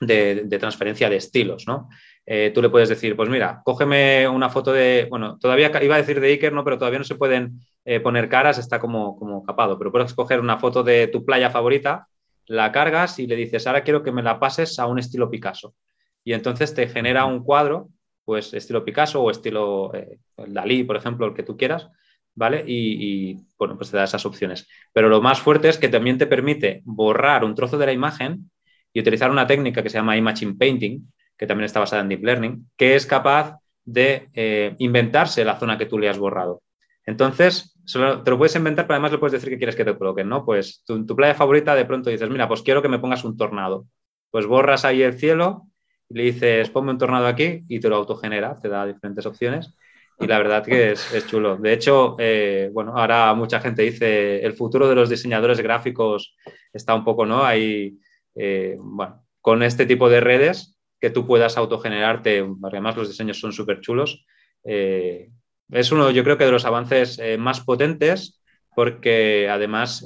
de, 0.00 0.46
transferencia 0.60 1.10
de 1.10 1.16
estilos, 1.16 1.66
¿no? 1.66 1.88
Eh, 2.24 2.52
tú 2.54 2.62
le 2.62 2.70
puedes 2.70 2.88
decir, 2.88 3.16
pues 3.16 3.28
mira, 3.28 3.62
cógeme 3.64 4.28
una 4.28 4.48
foto 4.48 4.72
de, 4.72 5.08
bueno, 5.10 5.38
todavía 5.40 5.72
iba 5.82 5.96
a 5.96 5.98
decir 5.98 6.20
de 6.20 6.28
Iker, 6.28 6.52
¿no? 6.52 6.62
Pero 6.62 6.78
todavía 6.78 7.00
no 7.00 7.04
se 7.04 7.16
pueden 7.16 7.62
eh, 7.84 7.98
poner 7.98 8.28
caras, 8.28 8.58
está 8.58 8.78
como, 8.78 9.18
como 9.18 9.42
capado, 9.42 9.76
pero 9.76 9.90
puedes 9.90 10.14
coger 10.14 10.38
una 10.38 10.58
foto 10.58 10.84
de 10.84 11.08
tu 11.08 11.24
playa 11.24 11.50
favorita, 11.50 12.06
la 12.46 12.72
cargas 12.72 13.18
y 13.18 13.26
le 13.26 13.36
dices, 13.36 13.66
ahora 13.66 13.82
quiero 13.82 14.02
que 14.02 14.12
me 14.12 14.22
la 14.22 14.38
pases 14.38 14.78
a 14.78 14.86
un 14.86 14.98
estilo 14.98 15.30
Picasso. 15.30 15.74
Y 16.24 16.32
entonces 16.32 16.74
te 16.74 16.88
genera 16.88 17.24
un 17.24 17.42
cuadro, 17.42 17.88
pues 18.24 18.52
estilo 18.54 18.84
Picasso 18.84 19.22
o 19.22 19.30
estilo 19.30 19.94
eh, 19.94 20.18
Dalí, 20.36 20.84
por 20.84 20.96
ejemplo, 20.96 21.26
el 21.26 21.34
que 21.34 21.42
tú 21.42 21.56
quieras, 21.56 21.88
¿vale? 22.34 22.64
Y, 22.66 23.36
bueno, 23.58 23.76
pues 23.76 23.90
te 23.90 23.96
da 23.96 24.04
esas 24.04 24.26
opciones. 24.26 24.68
Pero 24.92 25.08
lo 25.08 25.20
más 25.22 25.40
fuerte 25.40 25.68
es 25.68 25.78
que 25.78 25.88
también 25.88 26.18
te 26.18 26.26
permite 26.26 26.82
borrar 26.84 27.44
un 27.44 27.54
trozo 27.54 27.78
de 27.78 27.86
la 27.86 27.92
imagen 27.92 28.50
y 28.92 29.00
utilizar 29.00 29.30
una 29.30 29.46
técnica 29.46 29.82
que 29.82 29.90
se 29.90 29.98
llama 29.98 30.16
Imaging 30.16 30.58
Painting, 30.58 31.12
que 31.36 31.46
también 31.46 31.66
está 31.66 31.80
basada 31.80 32.02
en 32.02 32.08
Deep 32.08 32.24
Learning, 32.24 32.70
que 32.76 32.94
es 32.94 33.06
capaz 33.06 33.58
de 33.84 34.28
eh, 34.34 34.74
inventarse 34.78 35.44
la 35.44 35.58
zona 35.58 35.78
que 35.78 35.86
tú 35.86 35.98
le 35.98 36.08
has 36.08 36.18
borrado. 36.18 36.62
Entonces, 37.04 37.75
te 37.92 38.30
lo 38.30 38.38
puedes 38.38 38.56
inventar, 38.56 38.86
pero 38.86 38.94
además 38.94 39.12
le 39.12 39.18
puedes 39.18 39.32
decir 39.32 39.48
que 39.50 39.58
quieres 39.58 39.76
que 39.76 39.84
te 39.84 39.96
coloquen, 39.96 40.28
¿no? 40.28 40.44
Pues 40.44 40.82
tu, 40.84 41.04
tu, 41.06 41.16
playa 41.16 41.34
favorita 41.34 41.74
de 41.74 41.84
pronto 41.84 42.10
dices, 42.10 42.28
mira, 42.28 42.48
pues 42.48 42.62
quiero 42.62 42.82
que 42.82 42.88
me 42.88 42.98
pongas 42.98 43.24
un 43.24 43.36
tornado. 43.36 43.86
Pues 44.30 44.46
borras 44.46 44.84
ahí 44.84 45.02
el 45.02 45.18
cielo 45.18 45.68
le 46.08 46.24
dices, 46.24 46.70
ponme 46.70 46.92
un 46.92 46.98
tornado 46.98 47.26
aquí 47.26 47.64
y 47.68 47.80
te 47.80 47.88
lo 47.88 47.96
autogenera, 47.96 48.58
te 48.60 48.68
da 48.68 48.86
diferentes 48.86 49.26
opciones. 49.26 49.74
Y 50.18 50.26
la 50.26 50.38
verdad 50.38 50.64
que 50.64 50.92
es, 50.92 51.26
chulo. 51.26 51.56
De 51.56 51.72
hecho, 51.72 52.16
eh, 52.18 52.70
bueno, 52.72 52.96
ahora 52.96 53.34
mucha 53.34 53.60
gente 53.60 53.82
dice, 53.82 54.44
el 54.44 54.54
futuro 54.54 54.88
de 54.88 54.94
los 54.94 55.10
diseñadores 55.10 55.60
gráficos 55.60 56.36
está 56.72 56.94
un 56.94 57.04
poco, 57.04 57.26
¿no? 57.26 57.44
Ahí 57.44 57.98
eh, 58.34 58.76
bueno, 58.78 59.24
con 59.40 59.62
este 59.62 59.84
tipo 59.84 60.08
de 60.08 60.20
redes 60.20 60.78
que 61.00 61.10
tú 61.10 61.26
puedas 61.26 61.58
autogenerarte, 61.58 62.46
además 62.62 62.96
los 62.96 63.08
diseños 63.08 63.38
son 63.38 63.52
súper 63.52 63.80
chulos, 63.80 64.24
eh, 64.64 65.30
es 65.70 65.92
uno, 65.92 66.10
yo 66.10 66.24
creo 66.24 66.38
que 66.38 66.44
de 66.44 66.52
los 66.52 66.64
avances 66.64 67.18
eh, 67.18 67.38
más 67.38 67.60
potentes, 67.60 68.40
porque 68.74 69.48
además, 69.50 70.04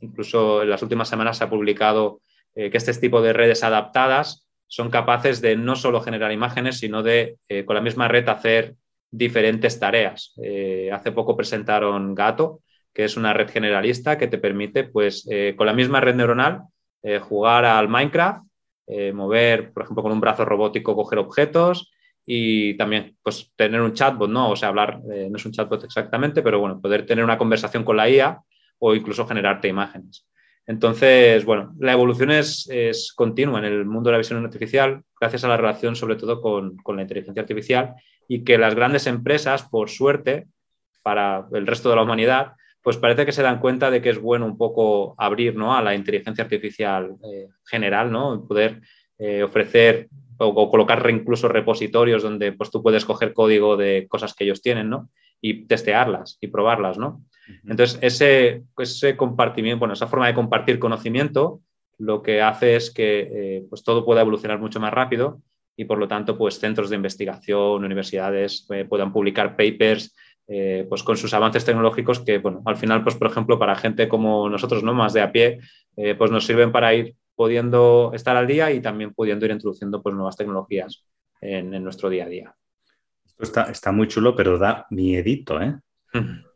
incluso 0.00 0.62
en 0.62 0.70
las 0.70 0.82
últimas 0.82 1.08
semanas 1.08 1.38
se 1.38 1.44
ha 1.44 1.48
publicado 1.48 2.20
que 2.52 2.72
este 2.72 2.92
tipo 2.94 3.22
de 3.22 3.32
redes 3.32 3.62
adaptadas 3.62 4.48
son 4.66 4.90
capaces 4.90 5.40
de 5.40 5.54
no 5.54 5.76
solo 5.76 6.00
generar 6.00 6.32
imágenes, 6.32 6.80
sino 6.80 7.04
de 7.04 7.36
con 7.64 7.76
la 7.76 7.82
misma 7.82 8.08
red 8.08 8.28
hacer 8.28 8.74
diferentes 9.08 9.78
tareas. 9.78 10.34
hace 10.92 11.12
poco 11.12 11.36
presentaron 11.36 12.12
Gato, 12.12 12.58
que 12.92 13.04
es 13.04 13.16
una 13.16 13.32
red 13.32 13.48
generalista 13.50 14.18
que 14.18 14.26
te 14.26 14.38
permite, 14.38 14.82
pues, 14.82 15.24
con 15.56 15.68
la 15.68 15.72
misma 15.72 16.00
red 16.00 16.16
neuronal, 16.16 16.64
eh, 17.06 17.20
jugar 17.20 17.64
al 17.64 17.88
Minecraft, 17.88 18.44
eh, 18.88 19.12
mover, 19.12 19.72
por 19.72 19.84
ejemplo, 19.84 20.02
con 20.02 20.10
un 20.10 20.18
brazo 20.20 20.44
robótico, 20.44 20.96
coger 20.96 21.20
objetos 21.20 21.92
y 22.26 22.76
también 22.76 23.16
pues, 23.22 23.52
tener 23.54 23.80
un 23.80 23.94
chatbot, 23.94 24.28
¿no? 24.28 24.50
O 24.50 24.56
sea, 24.56 24.68
hablar, 24.68 25.00
eh, 25.12 25.28
no 25.30 25.36
es 25.36 25.46
un 25.46 25.52
chatbot 25.52 25.84
exactamente, 25.84 26.42
pero 26.42 26.58
bueno, 26.58 26.80
poder 26.80 27.06
tener 27.06 27.24
una 27.24 27.38
conversación 27.38 27.84
con 27.84 27.96
la 27.96 28.10
IA 28.10 28.42
o 28.78 28.94
incluso 28.94 29.26
generarte 29.26 29.68
imágenes. 29.68 30.26
Entonces, 30.66 31.44
bueno, 31.44 31.72
la 31.78 31.92
evolución 31.92 32.32
es, 32.32 32.68
es, 32.68 33.12
continua 33.14 33.60
en 33.60 33.66
el 33.66 33.84
mundo 33.84 34.08
de 34.08 34.12
la 34.12 34.18
visión 34.18 34.44
artificial, 34.44 35.02
gracias 35.20 35.44
a 35.44 35.48
la 35.48 35.56
relación 35.56 35.94
sobre 35.94 36.16
todo 36.16 36.40
con, 36.40 36.76
con, 36.78 36.96
la 36.96 37.02
inteligencia 37.02 37.42
artificial 37.42 37.94
y 38.26 38.42
que 38.42 38.58
las 38.58 38.74
grandes 38.74 39.06
empresas, 39.06 39.62
por 39.62 39.88
suerte, 39.88 40.48
para 41.04 41.46
el 41.52 41.68
resto 41.68 41.88
de 41.88 41.94
la 41.94 42.02
humanidad, 42.02 42.54
pues 42.82 42.96
parece 42.96 43.24
que 43.24 43.32
se 43.32 43.42
dan 43.42 43.60
cuenta 43.60 43.92
de 43.92 44.02
que 44.02 44.10
es 44.10 44.20
bueno 44.20 44.44
un 44.44 44.58
poco 44.58 45.14
abrir 45.18 45.54
¿no? 45.54 45.76
a 45.76 45.82
la 45.82 45.94
inteligencia 45.94 46.44
artificial 46.44 47.16
eh, 47.24 47.48
general, 47.64 48.10
¿no? 48.10 48.44
poder 48.46 48.80
eh, 49.18 49.44
ofrecer 49.44 50.08
o, 50.38 50.70
colocar 50.70 51.08
incluso 51.10 51.48
repositorios 51.48 52.22
donde 52.22 52.52
pues, 52.52 52.70
tú 52.70 52.82
puedes 52.82 53.04
coger 53.04 53.32
código 53.32 53.76
de 53.76 54.06
cosas 54.08 54.34
que 54.34 54.44
ellos 54.44 54.62
tienen 54.62 54.90
¿no? 54.90 55.10
y 55.40 55.66
testearlas 55.66 56.38
y 56.40 56.48
probarlas. 56.48 56.98
¿no? 56.98 57.22
Entonces, 57.64 57.98
ese, 58.02 58.62
ese 58.78 59.16
compartimiento, 59.16 59.80
bueno, 59.80 59.94
esa 59.94 60.06
forma 60.06 60.26
de 60.26 60.34
compartir 60.34 60.78
conocimiento 60.78 61.60
lo 61.98 62.22
que 62.22 62.42
hace 62.42 62.76
es 62.76 62.90
que 62.90 63.20
eh, 63.32 63.66
pues 63.70 63.82
todo 63.82 64.04
pueda 64.04 64.20
evolucionar 64.20 64.58
mucho 64.58 64.80
más 64.80 64.92
rápido 64.92 65.40
y 65.76 65.86
por 65.86 65.98
lo 65.98 66.08
tanto 66.08 66.36
pues 66.36 66.58
centros 66.58 66.90
de 66.90 66.96
investigación, 66.96 67.84
universidades 67.84 68.66
puedan 68.88 69.12
publicar 69.12 69.56
papers 69.56 70.14
eh, 70.48 70.86
pues 70.88 71.02
con 71.02 71.16
sus 71.16 71.34
avances 71.34 71.64
tecnológicos 71.64 72.20
que, 72.20 72.38
bueno, 72.38 72.62
al 72.66 72.76
final, 72.76 73.02
pues 73.02 73.16
por 73.16 73.26
ejemplo, 73.26 73.58
para 73.58 73.74
gente 73.74 74.06
como 74.06 74.48
nosotros, 74.48 74.84
¿no? 74.84 74.94
Más 74.94 75.12
de 75.12 75.20
a 75.20 75.32
pie, 75.32 75.58
eh, 75.96 76.14
pues 76.14 76.30
nos 76.30 76.46
sirven 76.46 76.70
para 76.70 76.94
ir 76.94 77.16
pudiendo 77.36 78.10
estar 78.14 78.36
al 78.36 78.46
día 78.46 78.72
y 78.72 78.80
también 78.80 79.12
pudiendo 79.14 79.44
ir 79.44 79.52
introduciendo 79.52 80.02
pues 80.02 80.14
nuevas 80.14 80.36
tecnologías 80.36 81.04
en, 81.40 81.70
nuestro 81.84 82.08
día 82.08 82.24
a 82.24 82.28
día. 82.28 82.54
Esto 83.24 83.42
está, 83.42 83.62
está, 83.64 83.92
muy 83.92 84.08
chulo, 84.08 84.34
pero 84.34 84.58
da 84.58 84.86
miedito, 84.90 85.60
¿eh? 85.60 85.78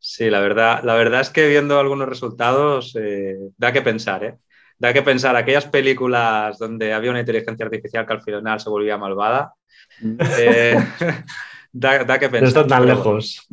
Sí, 0.00 0.30
la 0.30 0.40
verdad, 0.40 0.82
la 0.84 0.94
verdad 0.94 1.20
es 1.20 1.30
que 1.30 1.48
viendo 1.48 1.78
algunos 1.78 2.08
resultados 2.08 2.94
eh, 2.94 3.36
da 3.56 3.72
que 3.72 3.82
pensar, 3.82 4.24
¿eh? 4.24 4.38
Da 4.78 4.92
que 4.92 5.02
pensar 5.02 5.34
aquellas 5.34 5.66
películas 5.66 6.56
donde 6.56 6.92
había 6.92 7.10
una 7.10 7.18
inteligencia 7.18 7.66
artificial 7.66 8.06
que 8.06 8.12
al 8.12 8.22
final 8.22 8.60
se 8.60 8.70
volvía 8.70 8.96
malvada. 8.96 9.54
da, 11.72 12.18
que 12.18 12.28
pensar. 12.28 12.42
No 12.42 12.48
están 12.48 12.68
tan 12.68 12.86
lejos. 12.86 13.46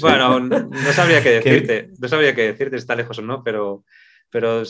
Bueno, 0.00 0.38
no 0.38 0.92
sabría 0.92 1.22
qué 1.22 1.30
decirte, 1.30 1.90
no 1.98 2.08
sabría 2.08 2.34
qué 2.34 2.42
decirte 2.42 2.76
si 2.76 2.82
está 2.82 2.94
lejos 2.94 3.18
o 3.18 3.22
no, 3.22 3.42
pero, 3.42 3.84
pero 4.32 4.62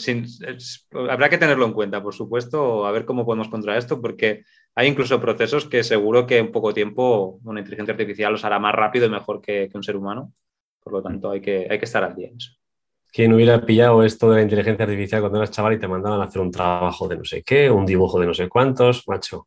habrá 1.09 1.29
que 1.29 1.39
tenerlo 1.39 1.65
en 1.65 1.73
cuenta, 1.73 2.03
por 2.03 2.15
supuesto, 2.15 2.85
a 2.85 2.91
ver 2.91 3.05
cómo 3.05 3.25
podemos 3.25 3.49
controlar 3.49 3.79
esto, 3.79 4.01
porque 4.01 4.43
hay 4.75 4.89
incluso 4.89 5.21
procesos 5.21 5.67
que 5.67 5.85
seguro 5.85 6.27
que 6.27 6.39
en 6.39 6.51
poco 6.51 6.75
tiempo 6.75 7.39
una 7.45 7.61
inteligencia 7.61 7.93
artificial 7.93 8.33
los 8.33 8.45
hará 8.45 8.59
más 8.59 8.75
rápido 8.75 9.07
y 9.07 9.11
mejor 9.11 9.41
que, 9.41 9.71
un 9.73 9.85
ser 9.85 9.95
humano. 9.95 10.33
Por 10.83 10.95
lo 10.95 11.01
tanto, 11.01 11.31
hay 11.31 11.41
que, 11.41 11.69
hay 11.71 11.79
que 11.79 11.85
estar 11.85 12.03
al 12.03 12.17
día 12.17 12.29
en 12.29 12.39
eso. 12.39 12.51
¿Quién 13.13 13.33
hubiera 13.33 13.65
pillado 13.65 14.03
esto 14.03 14.31
de 14.31 14.39
la 14.39 14.43
inteligencia 14.43 14.85
artificial 14.85 15.21
cuando 15.21 15.39
eras 15.39 15.53
chaval 15.53 15.75
y 15.75 15.79
te 15.79 15.87
mandaban 15.87 16.21
a 16.21 16.25
hacer 16.25 16.43
un 16.43 16.51
trabajo 16.51 17.07
de 17.07 17.19
no 17.19 17.25
sé 17.25 17.45
qué, 17.45 17.71
un 17.71 17.87
dibujo 17.87 18.19
de 18.19 18.27
no 18.27 18.35
sé 18.35 18.49
cuántos? 18.49 19.07
Macho, 19.07 19.47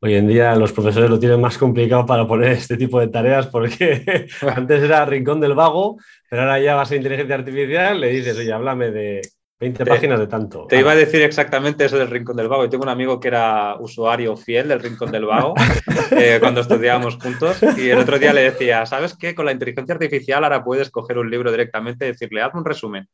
Hoy 0.00 0.14
en 0.14 0.28
día 0.28 0.54
los 0.54 0.72
profesores 0.72 1.10
lo 1.10 1.18
tienen 1.18 1.40
más 1.40 1.58
complicado 1.58 2.06
para 2.06 2.26
poner 2.26 2.52
este 2.52 2.76
tipo 2.76 3.00
de 3.00 3.08
tareas 3.08 3.46
porque 3.48 4.26
antes 4.54 4.82
era 4.82 5.04
rincón 5.04 5.40
del 5.40 5.54
vago, 5.54 5.98
pero 6.28 6.42
ahora 6.42 6.60
ya 6.60 6.74
vas 6.74 6.90
a 6.90 6.96
inteligencia 6.96 7.34
artificial, 7.34 8.00
le 8.00 8.08
dices, 8.10 8.36
oye, 8.38 8.52
háblame 8.52 8.90
de 8.90 9.20
20 9.60 9.86
páginas 9.86 10.20
de 10.20 10.26
tanto. 10.28 10.66
Te 10.68 10.78
iba 10.78 10.92
a 10.92 10.96
decir 10.96 11.20
exactamente 11.22 11.84
eso 11.84 11.98
del 11.98 12.10
rincón 12.10 12.36
del 12.36 12.48
vago. 12.48 12.64
Y 12.64 12.70
tengo 12.70 12.84
un 12.84 12.90
amigo 12.90 13.18
que 13.18 13.28
era 13.28 13.76
usuario 13.80 14.36
fiel 14.36 14.68
del 14.68 14.80
rincón 14.80 15.10
del 15.10 15.24
vago 15.24 15.54
eh, 16.12 16.38
cuando 16.40 16.60
estudiábamos 16.60 17.16
juntos 17.16 17.58
y 17.76 17.90
el 17.90 17.98
otro 17.98 18.18
día 18.18 18.32
le 18.32 18.42
decía, 18.42 18.86
¿sabes 18.86 19.16
qué? 19.16 19.34
Con 19.34 19.46
la 19.46 19.52
inteligencia 19.52 19.94
artificial 19.94 20.44
ahora 20.44 20.62
puedes 20.62 20.90
coger 20.90 21.18
un 21.18 21.30
libro 21.30 21.50
directamente 21.50 22.04
y 22.04 22.12
decirle, 22.12 22.42
haz 22.42 22.54
un 22.54 22.64
resumen 22.64 23.08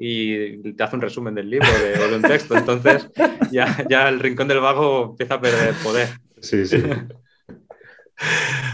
y 0.00 0.72
te 0.74 0.82
hace 0.84 0.94
un 0.94 1.02
resumen 1.02 1.34
del 1.34 1.50
libro 1.50 1.68
de, 1.82 2.08
de 2.08 2.16
un 2.16 2.22
texto. 2.22 2.56
Entonces 2.56 3.10
ya, 3.50 3.84
ya 3.90 4.08
el 4.08 4.20
rincón 4.20 4.46
del 4.46 4.60
vago 4.60 5.10
empieza 5.10 5.34
a 5.34 5.40
perder 5.40 5.74
poder. 5.82 6.08
Sí, 6.40 6.64
sí. 6.64 6.80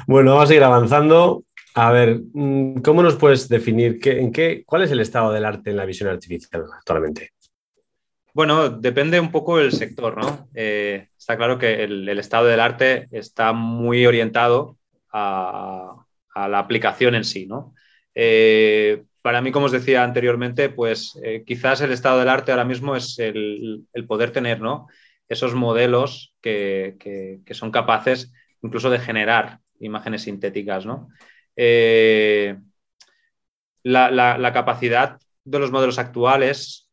bueno, 0.07 0.35
vamos 0.35 0.51
a 0.51 0.55
ir 0.55 0.63
avanzando. 0.63 1.43
A 1.75 1.91
ver, 1.91 2.21
mm, 2.33 2.83
¿cómo 2.83 3.03
nos 3.03 3.17
puedes 3.17 3.49
definir 3.49 3.99
qué, 3.99 4.21
en 4.21 4.33
qué, 4.33 4.63
cuál 4.65 4.83
es 4.83 4.93
el 4.93 5.01
estado 5.01 5.33
del 5.33 5.45
arte 5.45 5.71
en 5.71 5.77
la 5.77 5.85
visión 5.85 6.09
artificial 6.09 6.65
actualmente? 6.73 7.33
Bueno, 8.33 8.71
depende 8.71 9.19
un 9.19 9.31
poco 9.31 9.59
del 9.59 9.73
sector, 9.73 10.17
¿no? 10.17 10.49
Eh, 10.55 11.09
está 11.17 11.37
claro 11.37 11.59
que 11.59 11.85
el, 11.85 12.09
estado 12.19 12.47
del 12.47 12.61
arte 12.61 13.09
está 13.11 13.53
muy 13.53 14.07
orientado 14.07 14.79
a, 15.13 16.05
la 16.35 16.59
aplicación 16.59 17.15
en 17.15 17.25
sí, 17.25 17.47
¿no? 17.47 17.75
Eh, 18.15 19.05
para 19.23 19.41
mí, 19.41 19.53
como 19.53 19.67
os 19.67 19.73
decía 19.73 20.05
anteriormente, 20.05 20.69
pues 20.69 21.19
eh, 21.25 21.45
quizás 21.47 21.81
el 21.81 21.93
estado 21.93 22.19
del 22.19 22.29
arte 22.29 22.53
ahora 22.53 22.65
mismo 22.65 22.95
es 22.95 23.19
el, 23.19 23.87
poder 24.07 24.33
tener 24.33 24.61
¿no? 24.61 24.87
esos 25.29 25.55
modelos 25.55 26.35
que, 26.41 27.41
son 27.53 27.71
capaces 27.71 28.33
incluso 28.63 28.91
de 28.91 28.99
generar 28.99 29.61
imágenes 29.81 30.23
sintéticas. 30.23 30.85
¿no? 30.87 31.09
Eh, 31.57 32.57
la, 33.83 34.53
capacidad 34.53 35.21
de 35.45 35.59
los 35.59 35.71
modelos 35.71 35.99
actuales 35.99 36.91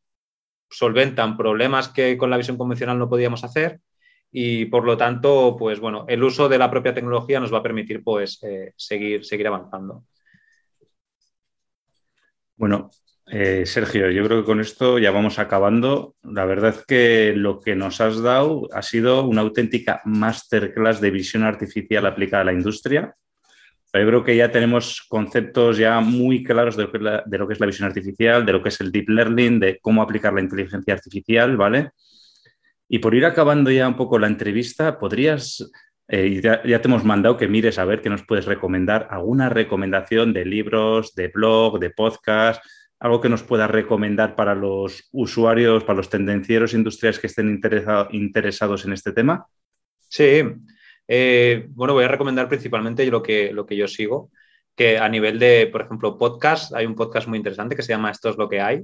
solventan 0.69 1.37
problemas 1.37 1.89
que 1.89 2.17
con 2.17 2.29
la 2.29 2.37
visión 2.37 2.57
convencional 2.57 2.99
no 2.99 3.09
podíamos 3.09 3.43
hacer 3.43 3.79
y 4.31 4.65
por 4.65 4.85
lo 4.85 4.97
tanto, 4.97 5.55
pues 5.57 5.79
bueno, 5.79 6.05
el 6.07 6.23
uso 6.23 6.47
de 6.47 6.57
la 6.57 6.71
propia 6.71 6.93
tecnología 6.93 7.39
nos 7.39 7.53
va 7.53 7.57
a 7.59 7.63
permitir 7.63 8.03
pues 8.03 8.41
eh, 8.43 8.73
seguir, 8.77 9.25
seguir 9.25 9.47
avanzando. 9.47 10.05
Bueno, 12.55 12.89
eh, 13.27 13.65
Sergio, 13.65 14.09
yo 14.11 14.25
creo 14.25 14.41
que 14.41 14.45
con 14.45 14.59
esto 14.59 14.99
ya 14.99 15.11
vamos 15.11 15.39
acabando. 15.39 16.15
La 16.23 16.45
verdad 16.45 16.75
es 16.75 16.85
que 16.85 17.33
lo 17.35 17.59
que 17.59 17.75
nos 17.75 18.01
has 18.01 18.21
dado 18.21 18.67
ha 18.73 18.81
sido 18.81 19.23
una 19.23 19.41
auténtica 19.41 20.01
masterclass 20.05 21.01
de 21.01 21.11
visión 21.11 21.43
artificial 21.43 22.05
aplicada 22.05 22.41
a 22.41 22.45
la 22.45 22.53
industria. 22.53 23.15
Yo 23.93 24.07
creo 24.07 24.23
que 24.23 24.37
ya 24.37 24.49
tenemos 24.49 25.01
conceptos 25.09 25.77
ya 25.77 25.99
muy 25.99 26.43
claros 26.43 26.77
de 26.77 26.83
lo, 26.83 26.91
que 26.91 26.97
es 26.97 27.03
la, 27.03 27.23
de 27.25 27.37
lo 27.37 27.45
que 27.45 27.53
es 27.53 27.59
la 27.59 27.65
visión 27.65 27.87
artificial, 27.87 28.45
de 28.45 28.53
lo 28.53 28.63
que 28.63 28.69
es 28.69 28.79
el 28.79 28.91
deep 28.91 29.09
learning, 29.09 29.59
de 29.59 29.79
cómo 29.79 30.01
aplicar 30.01 30.33
la 30.33 30.39
inteligencia 30.39 30.93
artificial, 30.93 31.57
¿vale? 31.57 31.91
Y 32.87 32.99
por 32.99 33.13
ir 33.15 33.25
acabando 33.25 33.69
ya 33.69 33.87
un 33.87 33.97
poco 33.97 34.17
la 34.17 34.27
entrevista, 34.27 34.97
podrías, 34.97 35.69
eh, 36.07 36.39
ya, 36.41 36.61
te 36.61 36.87
hemos 36.87 37.03
mandado 37.03 37.35
que 37.35 37.49
mires 37.49 37.79
a 37.79 37.85
ver 37.85 38.01
qué 38.01 38.09
nos 38.09 38.25
puedes 38.25 38.45
recomendar, 38.45 39.07
alguna 39.11 39.49
recomendación 39.49 40.31
de 40.31 40.45
libros, 40.45 41.13
de 41.13 41.27
blog, 41.27 41.79
de 41.79 41.89
podcast, 41.89 42.63
algo 42.97 43.19
que 43.19 43.29
nos 43.29 43.43
pueda 43.43 43.67
recomendar 43.67 44.35
para 44.35 44.55
los 44.55 45.09
usuarios, 45.11 45.83
para 45.83 45.97
los 45.97 46.09
tendencieros 46.09 46.73
industriales 46.73 47.19
que 47.19 47.27
estén 47.27 47.59
interesados 48.11 48.85
en 48.85 48.93
este 48.93 49.11
tema. 49.11 49.45
Sí, 50.07 50.43
eh, 51.13 51.65
bueno, 51.71 51.93
voy 51.93 52.05
a 52.05 52.07
recomendar 52.07 52.47
principalmente 52.47 53.05
lo 53.07 53.21
que, 53.21 53.51
lo 53.51 53.65
que 53.65 53.75
yo 53.75 53.87
sigo, 53.87 54.31
que 54.75 54.97
a 54.97 55.09
nivel 55.09 55.39
de, 55.39 55.67
por 55.67 55.81
ejemplo, 55.81 56.17
podcast, 56.17 56.73
hay 56.73 56.85
un 56.85 56.95
podcast 56.95 57.27
muy 57.27 57.37
interesante 57.37 57.75
que 57.75 57.81
se 57.81 57.91
llama 57.91 58.11
Esto 58.11 58.29
es 58.29 58.37
lo 58.37 58.47
que 58.47 58.61
hay. 58.61 58.81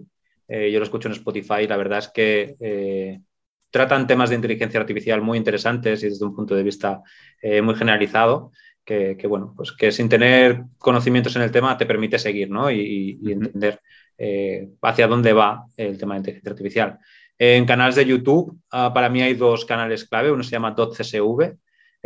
Eh, 0.50 0.72
yo 0.72 0.80
lo 0.80 0.84
escucho 0.84 1.08
en 1.08 1.14
Spotify 1.14 1.62
y 1.64 1.68
la 1.68 1.78
verdad 1.78 2.00
es 2.00 2.10
que 2.10 3.22
tratan 3.70 4.08
temas 4.08 4.30
de 4.30 4.36
inteligencia 4.36 4.80
artificial 4.80 5.22
muy 5.22 5.38
interesantes 5.38 6.04
y 6.04 6.10
desde 6.10 6.26
un 6.26 6.36
punto 6.36 6.56
de 6.56 6.64
vista 6.64 7.02
eh, 7.42 7.62
muy 7.62 7.76
generalizado, 7.76 8.52
que, 8.84 9.18
bueno, 9.28 9.54
pues 9.56 9.74
que 9.74 9.92
sin 9.92 10.08
tener 10.08 10.64
conocimientos 10.78 11.36
en 11.36 11.42
el 11.42 11.52
tema 11.52 11.78
te 11.78 11.86
permite 11.86 12.18
seguir 12.18 12.50
¿no? 12.50 12.72
y, 12.72 13.20
entender 13.26 13.82
eh, 14.18 14.70
hacia 14.82 15.08
dónde 15.08 15.34
va 15.34 15.66
el 15.76 15.98
tema 15.98 16.14
de 16.14 16.20
inteligencia 16.20 16.52
artificial. 16.52 17.00
En 17.38 17.66
canales 17.66 17.96
de 17.96 18.06
YouTube, 18.06 18.58
ah, 18.72 18.94
para 18.94 19.10
mí 19.10 19.22
hay 19.22 19.34
dos 19.34 19.66
canales 19.66 20.06
clave. 20.06 20.32
Uno 20.32 20.42
se 20.42 20.52
llama 20.52 20.74
.csv, 20.74 21.58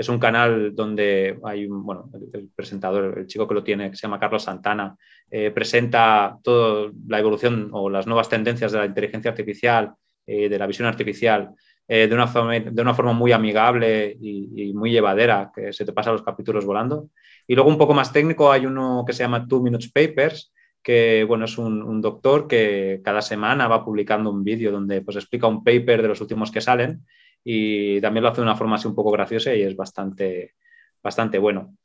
es 0.01 0.09
un 0.09 0.19
canal 0.19 0.75
donde 0.75 1.39
hay 1.43 1.65
un, 1.65 1.85
bueno, 1.85 2.09
el, 2.33 2.49
presentador, 2.55 3.19
el 3.19 3.27
chico 3.27 3.47
que 3.47 3.53
lo 3.53 3.63
tiene, 3.63 3.89
que 3.89 3.95
se 3.95 4.03
llama 4.03 4.19
Carlos 4.19 4.43
Santana, 4.43 4.95
eh, 5.29 5.51
presenta 5.51 6.37
toda 6.43 6.91
la 7.07 7.19
evolución 7.19 7.69
o 7.71 7.89
las 7.89 8.07
nuevas 8.07 8.27
tendencias 8.27 8.71
de 8.71 8.79
la 8.79 8.85
inteligencia 8.85 9.31
artificial 9.31 9.93
eh, 10.25 10.49
de 10.49 10.59
la 10.59 10.67
visión 10.67 10.87
artificial 10.87 11.51
eh, 11.87 12.07
de, 12.07 12.15
una 12.15 12.27
forma, 12.27 12.59
de, 12.59 12.81
una 12.81 12.93
forma, 12.93 13.13
muy 13.13 13.31
amigable 13.31 14.15
y, 14.19 14.71
muy 14.73 14.91
llevadera, 14.91 15.51
que 15.53 15.73
se 15.73 15.85
te 15.85 15.93
pasan 15.93 16.13
los 16.13 16.23
capítulos 16.23 16.65
volando. 16.65 17.09
Y 17.47 17.53
luego 17.53 17.69
un 17.69 17.77
poco 17.77 17.93
más 17.93 18.13
técnico 18.13 18.51
hay 18.51 18.65
uno 18.65 19.03
que 19.05 19.13
se 19.13 19.23
llama 19.23 19.45
Two 19.47 19.61
Minutes 19.61 19.91
Papers, 19.91 20.53
que 20.81 21.25
bueno, 21.27 21.45
es 21.45 21.57
un, 21.57 22.01
doctor 22.01 22.47
que 22.47 23.01
cada 23.03 23.21
semana 23.21 23.67
va 23.67 23.83
publicando 23.83 24.31
un 24.31 24.43
vídeo 24.43 24.71
donde 24.71 25.01
pues, 25.01 25.17
explica 25.17 25.47
un 25.47 25.63
paper 25.63 26.01
de 26.01 26.07
los 26.07 26.21
últimos 26.21 26.49
que 26.49 26.61
salen 26.61 27.05
y 27.43 27.99
también 28.01 28.23
lo 28.23 28.29
hace 28.29 28.41
de 28.41 28.47
una 28.47 28.55
forma 28.55 28.75
así 28.75 28.87
un 28.87 28.95
poco 28.95 29.11
graciosa 29.11 29.53
y 29.53 29.61
es 29.63 29.75
bastante, 29.75 30.55
bastante 31.01 31.37
bueno. 31.37 31.75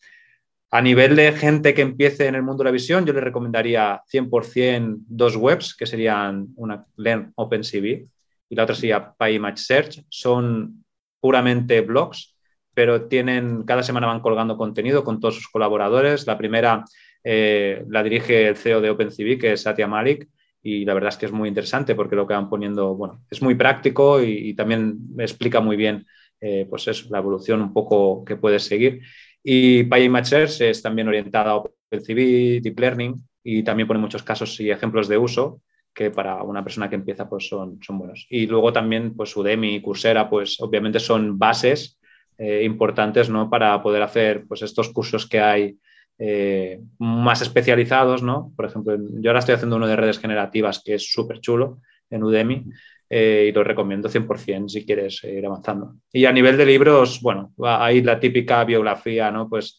A 0.70 0.80
nivel 0.82 1.14
de 1.16 1.32
gente 1.32 1.74
que 1.74 1.82
empiece 1.82 2.26
en 2.26 2.34
el 2.34 2.42
mundo 2.42 2.62
de 2.62 2.68
la 2.68 2.72
visión, 2.72 3.06
yo 3.06 3.12
le 3.12 3.20
recomendaría 3.20 4.02
100% 4.12 4.96
dos 5.06 5.36
webs, 5.36 5.76
que 5.76 5.86
serían 5.86 6.48
una 6.56 6.84
Learn 6.96 7.32
OpenCV, 7.36 8.06
y 8.48 8.54
la 8.54 8.64
otra 8.64 8.74
sería 8.74 9.12
PyImage 9.12 9.58
Search. 9.58 10.04
Son 10.08 10.84
puramente 11.20 11.80
blogs, 11.80 12.36
pero 12.74 13.06
tienen, 13.06 13.62
cada 13.62 13.82
semana 13.82 14.06
van 14.06 14.20
colgando 14.20 14.56
contenido 14.56 15.04
con 15.04 15.20
todos 15.20 15.36
sus 15.36 15.48
colaboradores. 15.48 16.26
La 16.26 16.36
primera 16.36 16.84
eh, 17.22 17.84
la 17.88 18.02
dirige 18.02 18.48
el 18.48 18.56
CEO 18.56 18.80
de 18.80 18.90
OpenCV, 18.90 19.38
que 19.38 19.52
es 19.52 19.62
Satya 19.62 19.86
Malik, 19.86 20.28
y 20.66 20.84
la 20.84 20.94
verdad 20.94 21.10
es 21.10 21.16
que 21.16 21.26
es 21.26 21.32
muy 21.32 21.48
interesante 21.48 21.94
porque 21.94 22.16
lo 22.16 22.26
que 22.26 22.34
van 22.34 22.50
poniendo, 22.50 22.96
bueno, 22.96 23.24
es 23.30 23.40
muy 23.40 23.54
práctico 23.54 24.20
y, 24.20 24.52
también 24.54 24.98
explica 25.16 25.60
muy 25.60 25.76
bien, 25.76 26.04
eh, 26.40 26.66
pues 26.68 26.88
eso, 26.88 27.06
la 27.10 27.18
evolución 27.18 27.62
un 27.62 27.72
poco 27.72 28.24
que 28.24 28.34
puedes 28.34 28.64
seguir. 28.64 29.00
Y 29.44 29.88
Search 30.24 30.62
es 30.62 30.82
también 30.82 31.06
orientada 31.06 31.52
a 31.52 31.56
OpenCV, 31.58 32.60
Deep 32.62 32.80
Learning, 32.80 33.14
y 33.44 33.62
también 33.62 33.86
pone 33.86 34.00
muchos 34.00 34.24
casos 34.24 34.58
y 34.58 34.68
ejemplos 34.68 35.06
de 35.06 35.18
uso 35.18 35.62
que 35.94 36.10
para 36.10 36.42
una 36.42 36.64
persona 36.64 36.90
que 36.90 36.96
empieza 36.96 37.28
pues 37.28 37.46
son, 37.46 37.78
son 37.80 37.98
buenos. 37.98 38.26
Y 38.28 38.48
luego 38.48 38.72
también 38.72 39.14
pues 39.14 39.36
Udemy 39.36 39.76
y 39.76 39.80
Coursera 39.80 40.28
pues 40.28 40.60
obviamente 40.60 40.98
son 40.98 41.38
bases 41.38 41.96
eh, 42.38 42.64
importantes 42.64 43.30
¿no? 43.30 43.48
para 43.48 43.80
poder 43.80 44.02
hacer 44.02 44.46
pues 44.48 44.62
estos 44.62 44.92
cursos 44.92 45.28
que 45.28 45.38
hay 45.38 45.78
eh, 46.18 46.80
más 46.98 47.42
especializados, 47.42 48.22
¿no? 48.22 48.52
Por 48.56 48.66
ejemplo, 48.66 48.96
yo 48.96 49.30
ahora 49.30 49.40
estoy 49.40 49.54
haciendo 49.54 49.76
uno 49.76 49.86
de 49.86 49.96
redes 49.96 50.18
generativas 50.18 50.82
que 50.84 50.94
es 50.94 51.10
súper 51.10 51.40
chulo 51.40 51.80
en 52.10 52.24
Udemy 52.24 52.64
eh, 53.10 53.46
y 53.48 53.52
lo 53.52 53.62
recomiendo 53.62 54.08
100% 54.08 54.68
si 54.68 54.84
quieres 54.84 55.22
ir 55.24 55.44
avanzando. 55.44 55.94
Y 56.12 56.24
a 56.24 56.32
nivel 56.32 56.56
de 56.56 56.66
libros, 56.66 57.20
bueno, 57.20 57.52
hay 57.62 58.02
la 58.02 58.18
típica 58.18 58.64
biografía, 58.64 59.30
¿no? 59.30 59.48
Pues 59.48 59.78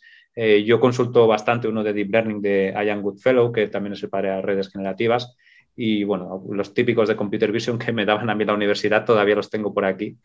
yo 0.66 0.80
consulto 0.80 1.26
bastante 1.26 1.68
uno 1.68 1.84
de 1.84 1.94
Deep 1.94 2.12
Learning 2.12 2.42
de 2.44 2.72
Ian 2.72 3.02
Goodfellow, 3.02 3.52
que 3.52 3.70
también 3.70 3.94
es 3.94 4.04
el 4.04 4.10
padre 4.10 4.30
de 4.30 4.42
redes 4.44 4.72
generativas, 4.72 5.36
y 5.78 6.04
bueno, 6.04 6.44
los 6.50 6.74
típicos 6.74 7.08
de 7.08 7.16
Computer 7.16 7.52
Vision 7.52 7.78
que 7.78 7.94
me 7.94 8.04
daban 8.04 8.30
a 8.30 8.36
mí 8.36 8.44
la 8.44 8.56
universidad 8.56 9.06
todavía 9.06 9.36
los 9.36 9.50
tengo 9.50 9.74
por 9.74 9.86
aquí, 9.86 10.18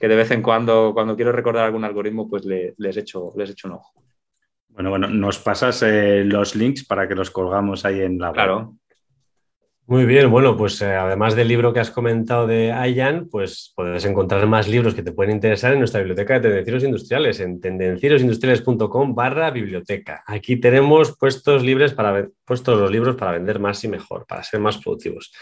que 0.00 0.08
de 0.08 0.16
vez 0.16 0.30
en 0.30 0.42
cuando, 0.42 0.92
cuando 0.94 1.14
quiero 1.14 1.30
recordar 1.30 1.66
algún 1.66 1.84
algoritmo, 1.84 2.28
pues 2.28 2.44
les, 2.46 2.96
echo, 2.96 3.30
les 3.36 3.50
echo 3.50 3.68
un 3.68 3.74
ojo. 3.74 3.92
Bueno, 4.74 4.90
bueno, 4.90 5.08
nos 5.08 5.38
pasas 5.38 5.82
eh, 5.82 6.24
los 6.24 6.54
links 6.54 6.84
para 6.84 7.08
que 7.08 7.14
los 7.14 7.30
colgamos 7.30 7.84
ahí 7.84 8.00
en 8.00 8.18
la 8.18 8.26
web. 8.28 8.34
Claro, 8.34 8.76
muy 9.86 10.06
bien, 10.06 10.30
bueno, 10.30 10.56
pues 10.56 10.80
eh, 10.80 10.94
además 10.94 11.36
del 11.36 11.46
libro 11.46 11.74
que 11.74 11.80
has 11.80 11.90
comentado 11.90 12.46
de 12.46 12.72
Ayan, 12.72 13.28
pues 13.28 13.72
puedes 13.76 14.04
encontrar 14.06 14.46
más 14.46 14.66
libros 14.66 14.94
que 14.94 15.02
te 15.02 15.12
pueden 15.12 15.34
interesar 15.34 15.74
en 15.74 15.78
nuestra 15.78 16.00
biblioteca 16.00 16.34
de 16.34 16.40
tendencieros 16.40 16.84
industriales, 16.84 17.38
en 17.40 17.60
tendencierosindustriales.com 17.60 19.14
barra 19.14 19.50
biblioteca. 19.50 20.24
Aquí 20.26 20.56
tenemos 20.56 21.18
puestos, 21.18 21.62
libres 21.62 21.92
para, 21.92 22.26
puestos 22.46 22.80
los 22.80 22.90
libros 22.90 23.14
para 23.16 23.32
vender 23.32 23.60
más 23.60 23.84
y 23.84 23.88
mejor, 23.88 24.24
para 24.26 24.42
ser 24.42 24.58
más 24.58 24.78
productivos, 24.78 25.32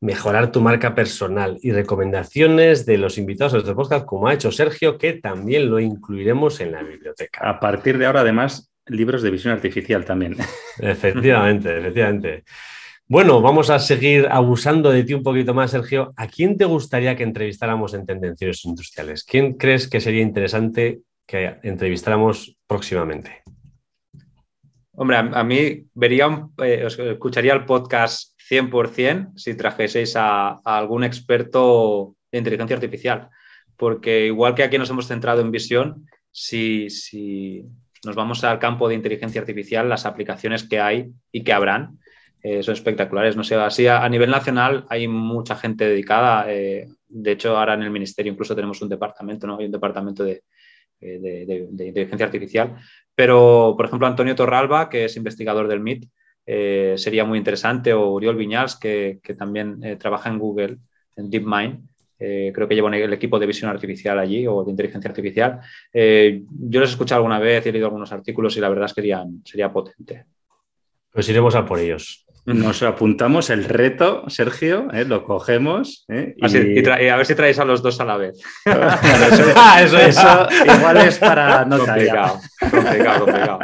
mejorar 0.00 0.52
tu 0.52 0.60
marca 0.60 0.94
personal 0.94 1.58
y 1.60 1.72
recomendaciones 1.72 2.86
de 2.86 2.98
los 2.98 3.18
invitados 3.18 3.54
a 3.54 3.58
este 3.58 3.74
podcast, 3.74 4.04
como 4.04 4.28
ha 4.28 4.34
hecho 4.34 4.52
Sergio, 4.52 4.96
que 4.96 5.14
también 5.14 5.70
lo 5.70 5.80
incluiremos 5.80 6.60
en 6.60 6.72
la 6.72 6.82
biblioteca. 6.82 7.48
A 7.48 7.58
partir 7.58 7.98
de 7.98 8.06
ahora, 8.06 8.20
además, 8.20 8.70
libros 8.86 9.22
de 9.22 9.30
visión 9.30 9.52
artificial 9.52 10.04
también. 10.04 10.36
Efectivamente, 10.78 11.76
efectivamente. 11.76 12.44
Bueno, 13.06 13.40
vamos 13.40 13.70
a 13.70 13.78
seguir 13.78 14.28
abusando 14.30 14.90
de 14.90 15.02
ti 15.02 15.14
un 15.14 15.22
poquito 15.22 15.54
más, 15.54 15.70
Sergio. 15.70 16.12
¿A 16.16 16.28
quién 16.28 16.56
te 16.56 16.66
gustaría 16.66 17.16
que 17.16 17.22
entrevistáramos 17.22 17.94
en 17.94 18.04
Tendencias 18.04 18.64
Industriales? 18.66 19.24
¿Quién 19.24 19.54
crees 19.54 19.88
que 19.88 20.00
sería 20.00 20.20
interesante 20.20 21.00
que 21.26 21.56
entrevistáramos 21.62 22.56
próximamente? 22.66 23.42
Hombre, 24.92 25.16
a, 25.16 25.42
mí 25.44 25.86
vería, 25.94 26.48
eh, 26.62 26.86
escucharía 26.86 27.54
el 27.54 27.64
podcast 27.64 28.37
100% 28.48 29.32
si 29.36 29.54
trajeseis 29.54 30.16
a, 30.16 30.60
algún 30.64 31.04
experto 31.04 32.16
de 32.32 32.38
inteligencia 32.38 32.76
artificial, 32.76 33.28
porque 33.76 34.26
igual 34.26 34.54
que 34.54 34.62
aquí 34.62 34.78
nos 34.78 34.90
hemos 34.90 35.06
centrado 35.06 35.40
en 35.40 35.50
visión, 35.50 36.06
si, 36.30 36.90
si 36.90 37.64
nos 38.04 38.16
vamos 38.16 38.44
al 38.44 38.58
campo 38.58 38.88
de 38.88 38.94
inteligencia 38.94 39.40
artificial, 39.40 39.88
las 39.88 40.06
aplicaciones 40.06 40.68
que 40.68 40.80
hay 40.80 41.10
y 41.32 41.42
que 41.42 41.52
habrán, 41.52 41.98
eh, 42.42 42.62
son 42.62 42.74
espectaculares. 42.74 43.36
No 43.36 43.44
sé, 43.44 43.56
así 43.56 43.86
a, 43.86 44.08
nivel 44.08 44.30
nacional 44.30 44.84
hay 44.88 45.08
mucha 45.08 45.56
gente 45.56 45.88
dedicada. 45.88 46.46
Eh, 46.48 46.88
de 47.08 47.32
hecho, 47.32 47.56
ahora 47.56 47.74
en 47.74 47.82
el 47.82 47.90
ministerio 47.90 48.32
incluso 48.32 48.54
tenemos 48.54 48.80
un 48.80 48.88
departamento, 48.88 49.46
¿no? 49.46 49.58
Hay 49.58 49.66
un 49.66 49.72
departamento 49.72 50.24
de, 50.24 50.42
eh, 51.00 51.66
inteligencia 51.70 52.26
artificial. 52.26 52.76
Pero, 53.14 53.74
por 53.76 53.86
ejemplo, 53.86 54.06
Antonio 54.06 54.36
Torralba, 54.36 54.88
que 54.88 55.06
es 55.06 55.16
investigador 55.16 55.66
del 55.66 55.80
MIT, 55.80 56.08
sería 56.96 57.24
muy 57.24 57.38
interesante, 57.38 57.92
o 57.92 58.10
Uriol 58.12 58.36
Viñals, 58.36 58.76
que, 58.76 59.20
también 59.38 59.98
trabaja 59.98 60.30
en 60.30 60.38
Google, 60.38 60.78
en 61.16 61.30
DeepMind. 61.30 61.86
creo 62.16 62.66
que 62.66 62.74
lleva 62.74 62.96
el 62.96 63.12
equipo 63.12 63.38
de 63.38 63.46
visión 63.46 63.70
artificial 63.70 64.18
allí 64.18 64.46
o 64.46 64.64
de 64.64 64.70
inteligencia 64.70 65.10
artificial. 65.10 65.60
yo 65.92 66.80
les 66.80 66.90
he 66.90 66.92
escuchado 66.92 67.18
alguna 67.18 67.38
vez 67.38 67.66
he 67.66 67.72
leído 67.72 67.86
algunos 67.86 68.12
artículos 68.12 68.56
y 68.56 68.60
la 68.60 68.70
verdad 68.70 68.86
es 68.86 68.94
que 68.94 69.02
sería, 69.02 69.24
sería 69.44 69.72
potente. 69.72 70.24
Pues 71.12 71.28
iremos 71.28 71.54
a 71.54 71.66
por 71.66 71.78
ellos. 71.78 72.27
Nos 72.54 72.82
apuntamos 72.82 73.50
el 73.50 73.64
reto, 73.64 74.24
Sergio, 74.28 74.88
¿eh? 74.92 75.04
lo 75.04 75.24
cogemos. 75.24 76.06
¿eh? 76.08 76.34
Y... 76.36 76.80
y 76.80 77.08
a 77.08 77.16
ver 77.16 77.26
si 77.26 77.34
traéis 77.34 77.58
a 77.58 77.64
los 77.66 77.82
dos 77.82 78.00
a 78.00 78.06
la 78.06 78.16
vez. 78.16 78.40
eso, 78.64 79.98
eso, 79.98 80.48
igual 80.64 80.96
es 80.96 81.18
para 81.18 81.66
no 81.66 81.78
complicado, 81.78 82.40
complicado, 82.70 83.24
complicado. 83.26 83.58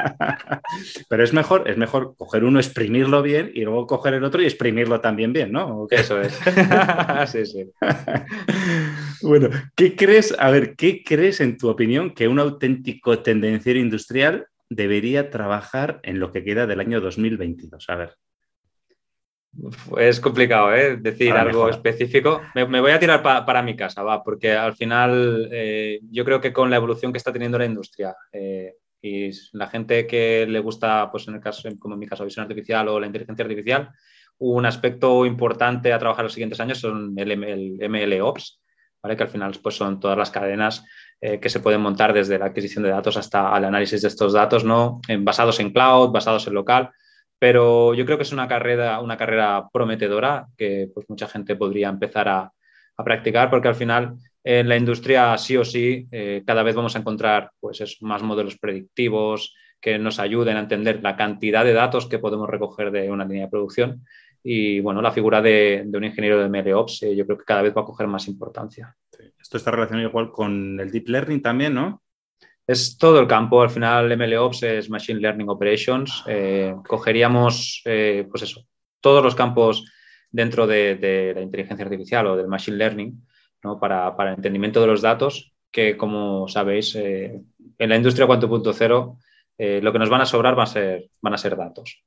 Pero 1.08 1.24
es 1.24 1.32
mejor, 1.32 1.68
es 1.68 1.78
mejor 1.78 2.14
coger 2.16 2.44
uno, 2.44 2.58
exprimirlo 2.58 3.22
bien 3.22 3.50
y 3.54 3.62
luego 3.62 3.86
coger 3.86 4.14
el 4.14 4.24
otro 4.24 4.42
y 4.42 4.46
exprimirlo 4.46 5.00
también 5.00 5.32
bien, 5.32 5.50
¿no? 5.50 5.86
Eso 5.90 6.20
es. 6.20 6.38
sí, 7.26 7.46
sí. 7.46 7.70
Bueno, 9.22 9.48
¿qué 9.74 9.96
crees? 9.96 10.34
A 10.38 10.50
ver, 10.50 10.76
¿qué 10.76 11.02
crees 11.02 11.40
en 11.40 11.56
tu 11.56 11.70
opinión 11.70 12.12
que 12.12 12.28
un 12.28 12.38
auténtico 12.38 13.20
tendenciero 13.20 13.78
industrial 13.78 14.46
debería 14.68 15.30
trabajar 15.30 16.00
en 16.02 16.20
lo 16.20 16.32
que 16.32 16.44
queda 16.44 16.66
del 16.66 16.80
año 16.80 17.00
2022? 17.00 17.88
A 17.88 17.96
ver. 17.96 18.23
Es 19.98 20.20
complicado, 20.20 20.74
¿eh? 20.74 20.96
Decir 20.96 21.32
algo 21.32 21.68
específico. 21.68 22.40
Me, 22.54 22.64
voy 22.64 22.90
a 22.90 22.98
tirar 22.98 23.22
para 23.22 23.62
mi 23.62 23.76
casa, 23.76 24.02
va, 24.02 24.22
porque 24.22 24.52
al 24.52 24.74
final 24.74 25.48
eh, 25.52 26.00
yo 26.10 26.24
creo 26.24 26.40
que 26.40 26.52
con 26.52 26.70
la 26.70 26.76
evolución 26.76 27.12
que 27.12 27.18
está 27.18 27.32
teniendo 27.32 27.58
la 27.58 27.64
industria 27.64 28.14
eh, 28.32 28.74
y 29.00 29.30
la 29.52 29.68
gente 29.68 30.06
que 30.06 30.46
le 30.48 30.60
gusta, 30.60 31.10
pues 31.10 31.28
en 31.28 31.34
el 31.34 31.40
caso, 31.40 31.68
como 31.78 31.94
en 31.94 32.00
mi 32.00 32.06
caso, 32.06 32.24
visión 32.24 32.44
artificial 32.44 32.88
o 32.88 32.98
la 32.98 33.06
inteligencia 33.06 33.44
artificial, 33.44 33.90
un 34.38 34.66
aspecto 34.66 35.24
importante 35.24 35.92
a 35.92 35.98
trabajar 35.98 36.24
los 36.24 36.32
siguientes 36.32 36.60
años 36.60 36.78
son 36.78 37.14
el, 37.16 37.30
el 37.30 37.88
MLOps, 37.88 38.60
¿vale? 39.02 39.16
que 39.16 39.22
al 39.22 39.28
final 39.28 39.52
pues, 39.62 39.76
son 39.76 40.00
todas 40.00 40.18
las 40.18 40.30
cadenas 40.30 40.84
eh, 41.20 41.38
que 41.38 41.48
se 41.48 41.60
pueden 41.60 41.80
montar 41.80 42.12
desde 42.12 42.38
la 42.38 42.46
adquisición 42.46 42.82
de 42.82 42.90
datos 42.90 43.16
hasta 43.16 43.56
el 43.56 43.64
análisis 43.64 44.02
de 44.02 44.08
estos 44.08 44.32
datos, 44.32 44.64
¿no? 44.64 45.00
basados 45.20 45.60
en 45.60 45.70
cloud, 45.70 46.10
basados 46.10 46.46
en 46.48 46.54
local 46.54 46.90
pero 47.44 47.92
yo 47.92 48.06
creo 48.06 48.16
que 48.16 48.22
es 48.22 48.32
una 48.32 48.48
carrera, 48.48 49.68
prometedora 49.70 50.46
que 50.56 50.88
pues, 50.94 51.04
mucha 51.10 51.28
gente 51.28 51.56
podría 51.56 51.90
empezar 51.90 52.26
a, 52.26 52.50
practicar 53.04 53.50
porque 53.50 53.68
al 53.68 53.74
final 53.74 54.14
en 54.42 54.66
la 54.66 54.78
industria 54.78 55.36
sí 55.36 55.54
o 55.58 55.64
sí 55.64 56.08
eh, 56.10 56.42
cada 56.46 56.62
vez 56.62 56.74
vamos 56.74 56.96
a 56.96 57.00
encontrar 57.00 57.50
pues, 57.60 57.98
más 58.00 58.22
modelos 58.22 58.56
predictivos 58.56 59.54
que 59.78 59.98
nos 59.98 60.20
ayuden 60.20 60.56
a 60.56 60.60
entender 60.60 61.02
la 61.02 61.16
cantidad 61.16 61.66
de 61.66 61.74
datos 61.74 62.06
que 62.06 62.18
podemos 62.18 62.48
recoger 62.48 62.90
de 62.90 63.10
una 63.10 63.26
línea 63.26 63.44
de 63.44 63.50
producción 63.50 64.06
y 64.42 64.80
bueno, 64.80 65.02
la 65.02 65.12
figura 65.12 65.42
de, 65.42 65.86
un 65.92 66.04
ingeniero 66.04 66.38
de 66.38 66.48
MLOps 66.48 67.02
eh, 67.02 67.14
yo 67.14 67.26
creo 67.26 67.36
que 67.36 67.44
cada 67.44 67.60
vez 67.60 67.76
va 67.76 67.82
a 67.82 67.84
coger 67.84 68.06
más 68.06 68.26
importancia. 68.26 68.96
Esto 69.38 69.58
está 69.58 69.70
relacionado 69.70 70.08
igual 70.08 70.32
con 70.32 70.80
el 70.80 70.90
deep 70.90 71.08
learning 71.08 71.42
también, 71.42 71.74
¿no? 71.74 72.03
Es 72.66 72.96
todo 72.96 73.20
el 73.20 73.26
campo, 73.26 73.60
al 73.60 73.68
final 73.68 74.16
MLOps 74.16 74.62
es 74.62 74.88
Machine 74.88 75.20
Learning 75.20 75.48
Operations. 75.50 76.24
Eh, 76.26 76.74
cogeríamos, 76.86 77.82
eh, 77.84 78.26
pues 78.30 78.42
eso, 78.42 78.64
todos 79.00 79.22
los 79.22 79.34
campos 79.34 79.84
dentro 80.30 80.66
de, 80.66 81.32
la 81.34 81.42
inteligencia 81.42 81.84
artificial 81.84 82.26
o 82.26 82.36
del 82.36 82.48
Machine 82.48 82.78
Learning 82.78 83.26
¿no? 83.62 83.78
para, 83.78 84.16
para, 84.16 84.30
el 84.30 84.36
entendimiento 84.36 84.80
de 84.80 84.86
los 84.86 85.02
datos, 85.02 85.52
que 85.70 85.96
como 85.98 86.48
sabéis, 86.48 86.94
eh, 86.96 87.38
en 87.78 87.88
la 87.88 87.96
industria 87.96 88.26
4.0 88.26 89.18
lo 89.56 89.92
que 89.92 89.98
nos 89.98 90.10
van 90.10 90.20
a 90.20 90.26
sobrar 90.26 90.58
va 90.58 90.64
a 90.64 90.66
ser, 90.66 91.10
van 91.20 91.34
a 91.34 91.38
ser 91.38 91.56
datos. 91.56 92.02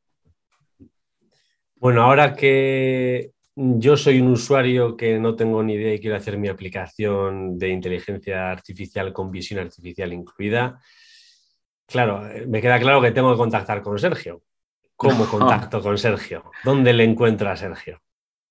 Bueno, 1.75 2.01
ahora 2.01 2.35
que 2.35 3.31
yo 3.59 3.97
soy 3.97 4.21
un 4.21 4.27
usuario 4.27 4.95
que 4.95 5.17
no 5.17 5.35
tengo 5.35 5.63
ni 5.63 5.73
idea 5.73 5.95
y 5.95 5.99
quiero 5.99 6.15
hacer 6.15 6.37
mi 6.37 6.47
aplicación 6.47 7.57
de 7.57 7.69
inteligencia 7.69 8.51
artificial 8.51 9.11
con 9.11 9.31
visión 9.31 9.59
artificial 9.59 10.13
incluida. 10.13 10.79
Claro, 11.87 12.27
eh, 12.29 12.45
me 12.45 12.61
queda 12.61 12.79
claro 12.79 13.01
que 13.01 13.11
tengo 13.11 13.31
que 13.31 13.37
contactar 13.37 13.81
con 13.81 13.97
Sergio. 13.97 14.43
¿Cómo 14.95 15.25
contacto 15.31 15.81
con 15.81 15.97
Sergio? 15.97 16.51
¿Dónde 16.63 16.93
le 16.93 17.03
encuentra 17.03 17.53
a 17.53 17.57
Sergio? 17.57 17.99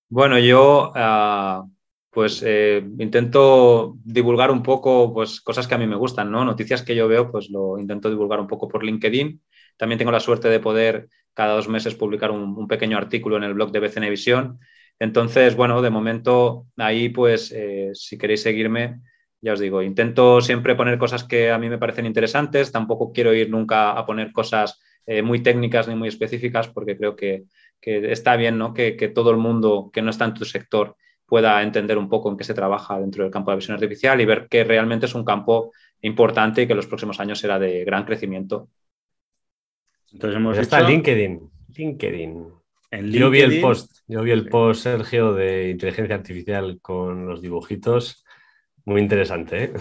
Bueno, 0.08 0.40
yo 0.40 0.90
ah, 0.96 1.64
pues 2.10 2.42
eh, 2.44 2.84
intento 2.98 3.98
divulgar 4.02 4.50
un 4.50 4.64
poco 4.64 5.14
pues, 5.14 5.40
cosas 5.40 5.68
que 5.68 5.76
a 5.76 5.78
mí 5.78 5.86
me 5.86 5.96
gustan, 5.96 6.32
¿no? 6.32 6.44
Noticias 6.44 6.82
que 6.82 6.96
yo 6.96 7.06
veo, 7.06 7.30
pues 7.30 7.48
lo 7.48 7.78
intento 7.78 8.10
divulgar 8.10 8.40
un 8.40 8.48
poco 8.48 8.66
por 8.66 8.82
LinkedIn. 8.82 9.40
También 9.76 9.98
tengo 9.98 10.10
la 10.10 10.18
suerte 10.18 10.48
de 10.48 10.58
poder 10.58 11.08
cada 11.32 11.54
dos 11.54 11.68
meses 11.68 11.94
publicar 11.94 12.32
un, 12.32 12.58
un 12.58 12.66
pequeño 12.66 12.98
artículo 12.98 13.36
en 13.36 13.44
el 13.44 13.54
blog 13.54 13.70
de 13.70 13.78
BCN 13.78 14.10
Visión 14.10 14.58
entonces, 14.98 15.56
bueno, 15.56 15.82
de 15.82 15.90
momento 15.90 16.66
ahí, 16.76 17.08
pues, 17.10 17.52
eh, 17.52 17.90
si 17.92 18.16
queréis 18.16 18.42
seguirme, 18.42 19.00
ya 19.40 19.52
os 19.52 19.60
digo, 19.60 19.82
intento 19.82 20.40
siempre 20.40 20.74
poner 20.74 20.98
cosas 20.98 21.24
que 21.24 21.50
a 21.50 21.58
mí 21.58 21.68
me 21.68 21.78
parecen 21.78 22.06
interesantes, 22.06 22.72
tampoco 22.72 23.12
quiero 23.12 23.34
ir 23.34 23.50
nunca 23.50 23.92
a 23.92 24.06
poner 24.06 24.32
cosas 24.32 24.80
eh, 25.04 25.22
muy 25.22 25.42
técnicas 25.42 25.86
ni 25.86 25.94
muy 25.94 26.08
específicas, 26.08 26.68
porque 26.68 26.96
creo 26.96 27.14
que, 27.14 27.44
está 27.80 28.36
bien 28.36 28.58
¿no? 28.58 28.74
que, 28.74 28.92
todo 29.14 29.30
el 29.30 29.36
mundo 29.36 29.90
que 29.92 30.02
no 30.02 30.10
está 30.10 30.24
en 30.24 30.34
tu 30.34 30.44
sector 30.44 30.96
pueda 31.26 31.62
entender 31.62 31.98
un 31.98 32.08
poco 32.08 32.30
en 32.30 32.36
qué 32.36 32.44
se 32.44 32.54
trabaja 32.54 32.98
dentro 32.98 33.22
del 33.22 33.32
campo 33.32 33.50
de 33.50 33.54
la 33.54 33.58
visión 33.58 33.74
artificial 33.74 34.20
y 34.20 34.24
ver 34.24 34.48
que 34.48 34.64
realmente 34.64 35.06
es 35.06 35.14
un 35.14 35.24
campo 35.24 35.72
importante 36.00 36.62
y 36.62 36.66
que 36.66 36.72
en 36.72 36.78
los 36.78 36.86
próximos 36.86 37.20
años 37.20 37.38
será 37.38 37.58
de 37.58 37.84
gran 37.84 38.04
crecimiento. 38.04 38.68
Entonces 40.12 40.36
hemos 40.36 40.58
está 40.58 40.80
LinkedIn. 40.80 41.50
LinkedIn. 41.76 42.48
Yo 42.90 43.30
vi 43.30 43.40
el 43.40 43.60
post, 43.60 43.98
yo 44.06 44.22
vi 44.22 44.30
el 44.30 44.48
post, 44.48 44.82
Sergio, 44.82 45.34
de 45.34 45.70
inteligencia 45.70 46.14
artificial 46.14 46.78
con 46.80 47.26
los 47.26 47.42
dibujitos. 47.42 48.24
Muy 48.84 49.00
interesante, 49.00 49.64
¿eh? 49.64 49.72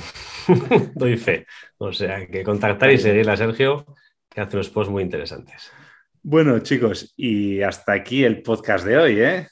Doy 0.96 1.18
fe. 1.18 1.46
O 1.78 1.94
sea, 1.94 2.26
que 2.26 2.44
contactar 2.44 2.92
y 2.92 2.98
seguir 2.98 3.30
a 3.30 3.38
Sergio, 3.38 3.86
que 4.30 4.42
hace 4.42 4.58
unos 4.58 4.70
posts 4.70 4.92
muy 4.92 5.04
interesantes. 5.04 5.72
Bueno, 6.24 6.58
chicos, 6.60 7.14
y 7.16 7.62
hasta 7.62 7.94
aquí 7.94 8.24
el 8.24 8.42
podcast 8.42 8.84
de 8.86 8.98
hoy, 8.98 9.20
¿eh? 9.20 9.48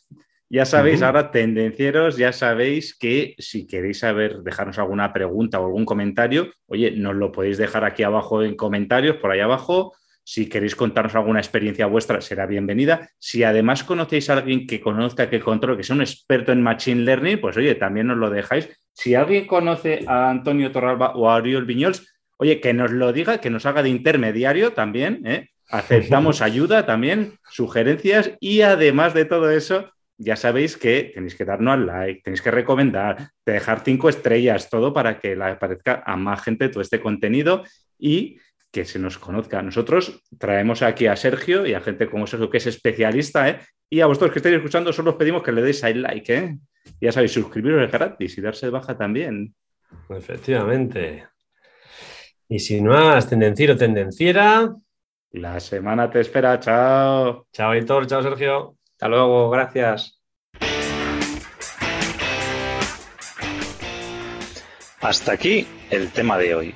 Ya 0.49 0.66
sabéis, 0.66 1.01
ahora 1.01 1.32
tendencieros, 1.32 2.16
ya 2.16 2.32
sabéis 2.32 2.95
que 2.95 3.34
si 3.39 3.66
queréis 3.66 3.99
saber, 3.99 4.43
dejarnos 4.43 4.78
alguna 4.78 5.12
pregunta 5.12 5.60
o 5.60 5.66
algún 5.66 5.84
comentario, 5.84 6.51
oye, 6.68 6.91
nos 6.91 7.16
lo 7.16 7.32
podéis 7.32 7.58
dejar 7.58 7.84
aquí 7.84 8.04
abajo 8.04 8.43
en 8.43 8.56
comentarios, 8.56 9.18
por 9.18 9.32
ahí 9.32 9.39
abajo, 9.39 9.93
si 10.24 10.48
queréis 10.48 10.76
contarnos 10.76 11.16
alguna 11.16 11.40
experiencia 11.40 11.86
vuestra, 11.86 12.22
será 12.22 12.46
bienvenida. 12.46 13.10
Si 13.20 13.44
además 13.44 13.84
conocéis 13.84 14.30
a 14.30 14.34
alguien 14.38 14.66
que 14.66 14.80
conozca, 14.80 15.30
que 15.30 15.40
controle, 15.40 15.78
que 15.78 15.84
sea 15.84 15.96
un 15.96 16.02
experto 16.02 16.52
en 16.52 16.62
Machine 16.62 17.02
Learning, 17.02 17.42
pues 17.42 17.58
oye, 17.58 17.76
también 17.76 18.08
nos 18.08 18.18
lo 18.18 18.30
dejáis. 18.30 18.70
Si 18.94 19.16
alguien 19.16 19.46
conoce 19.46 20.06
a 20.08 20.30
Antonio 20.30 20.72
Torralba 20.72 21.16
o 21.16 21.30
a 21.30 21.36
Ariel 21.36 21.66
Viñols, 21.66 22.08
oye, 22.38 22.62
que 22.62 22.74
nos 22.74 22.92
lo 22.92 23.12
diga, 23.12 23.40
que 23.40 23.50
nos 23.50 23.66
haga 23.66 23.84
de 23.84 23.90
intermediario 23.90 24.74
también. 24.74 25.22
¿eh? 25.26 25.50
Aceptamos 25.70 26.42
ayuda 26.42 26.86
también, 26.86 27.38
sugerencias 27.50 28.32
y 28.40 28.62
además 28.62 29.14
de 29.14 29.26
todo 29.26 29.52
eso, 29.52 29.90
ya 30.18 30.36
sabéis 30.36 30.78
que 30.78 31.12
tenéis 31.14 31.36
que 31.36 31.44
darnos 31.44 31.74
al 31.74 31.88
like, 31.88 32.22
tenéis 32.24 32.42
que 32.42 32.52
recomendar, 32.52 33.30
dejar 33.46 33.82
cinco 33.84 34.10
estrellas, 34.10 34.70
todo 34.70 34.94
para 34.94 35.20
que 35.20 35.36
le 35.36 35.44
aparezca 35.44 36.04
a 36.06 36.16
más 36.16 36.42
gente 36.42 36.70
todo 36.70 36.82
este 36.82 37.02
contenido 37.02 37.64
y 37.98 38.38
que 38.74 38.86
se 38.86 38.98
nos 38.98 39.20
conozca. 39.20 39.62
Nosotros 39.62 40.24
traemos 40.40 40.82
aquí 40.82 41.06
a 41.06 41.16
Sergio 41.16 41.68
y 41.68 41.76
a 41.76 41.80
gente 41.80 42.10
como 42.10 42.26
Sergio 42.26 42.50
que 42.50 42.58
es 42.58 42.66
especialista, 42.66 43.48
¿eh? 43.48 43.60
y 43.88 44.02
a 44.02 44.08
vosotros 44.08 44.32
que 44.32 44.40
estáis 44.40 44.56
escuchando 44.56 44.92
solo 44.92 45.12
os 45.12 45.18
pedimos 45.18 45.44
que 45.44 45.52
le 45.52 45.62
deis 45.62 45.84
al 45.84 46.02
like. 46.02 46.36
¿eh? 46.36 46.58
Ya 47.00 47.12
sabéis, 47.12 47.34
suscribiros 47.34 47.86
es 47.86 47.92
gratis 47.92 48.36
y 48.36 48.42
darse 48.42 48.66
de 48.66 48.72
baja 48.72 48.98
también. 48.98 49.54
Efectivamente. 50.10 51.28
Y 52.50 52.58
si 52.58 52.82
no 52.82 52.98
has 52.98 53.30
tendenciero 53.30 53.78
tendenciera. 53.78 54.74
La 55.30 55.60
semana 55.60 56.10
te 56.10 56.20
espera. 56.20 56.60
Chao. 56.60 57.46
Chao, 57.54 57.74
Héctor. 57.74 58.08
Chao, 58.08 58.24
Sergio. 58.24 58.76
Hasta 58.94 59.08
luego. 59.08 59.52
Gracias. 59.52 60.20
Hasta 65.00 65.34
aquí 65.34 65.68
el 65.92 66.12
tema 66.12 66.38
de 66.40 66.56
hoy. 66.56 66.76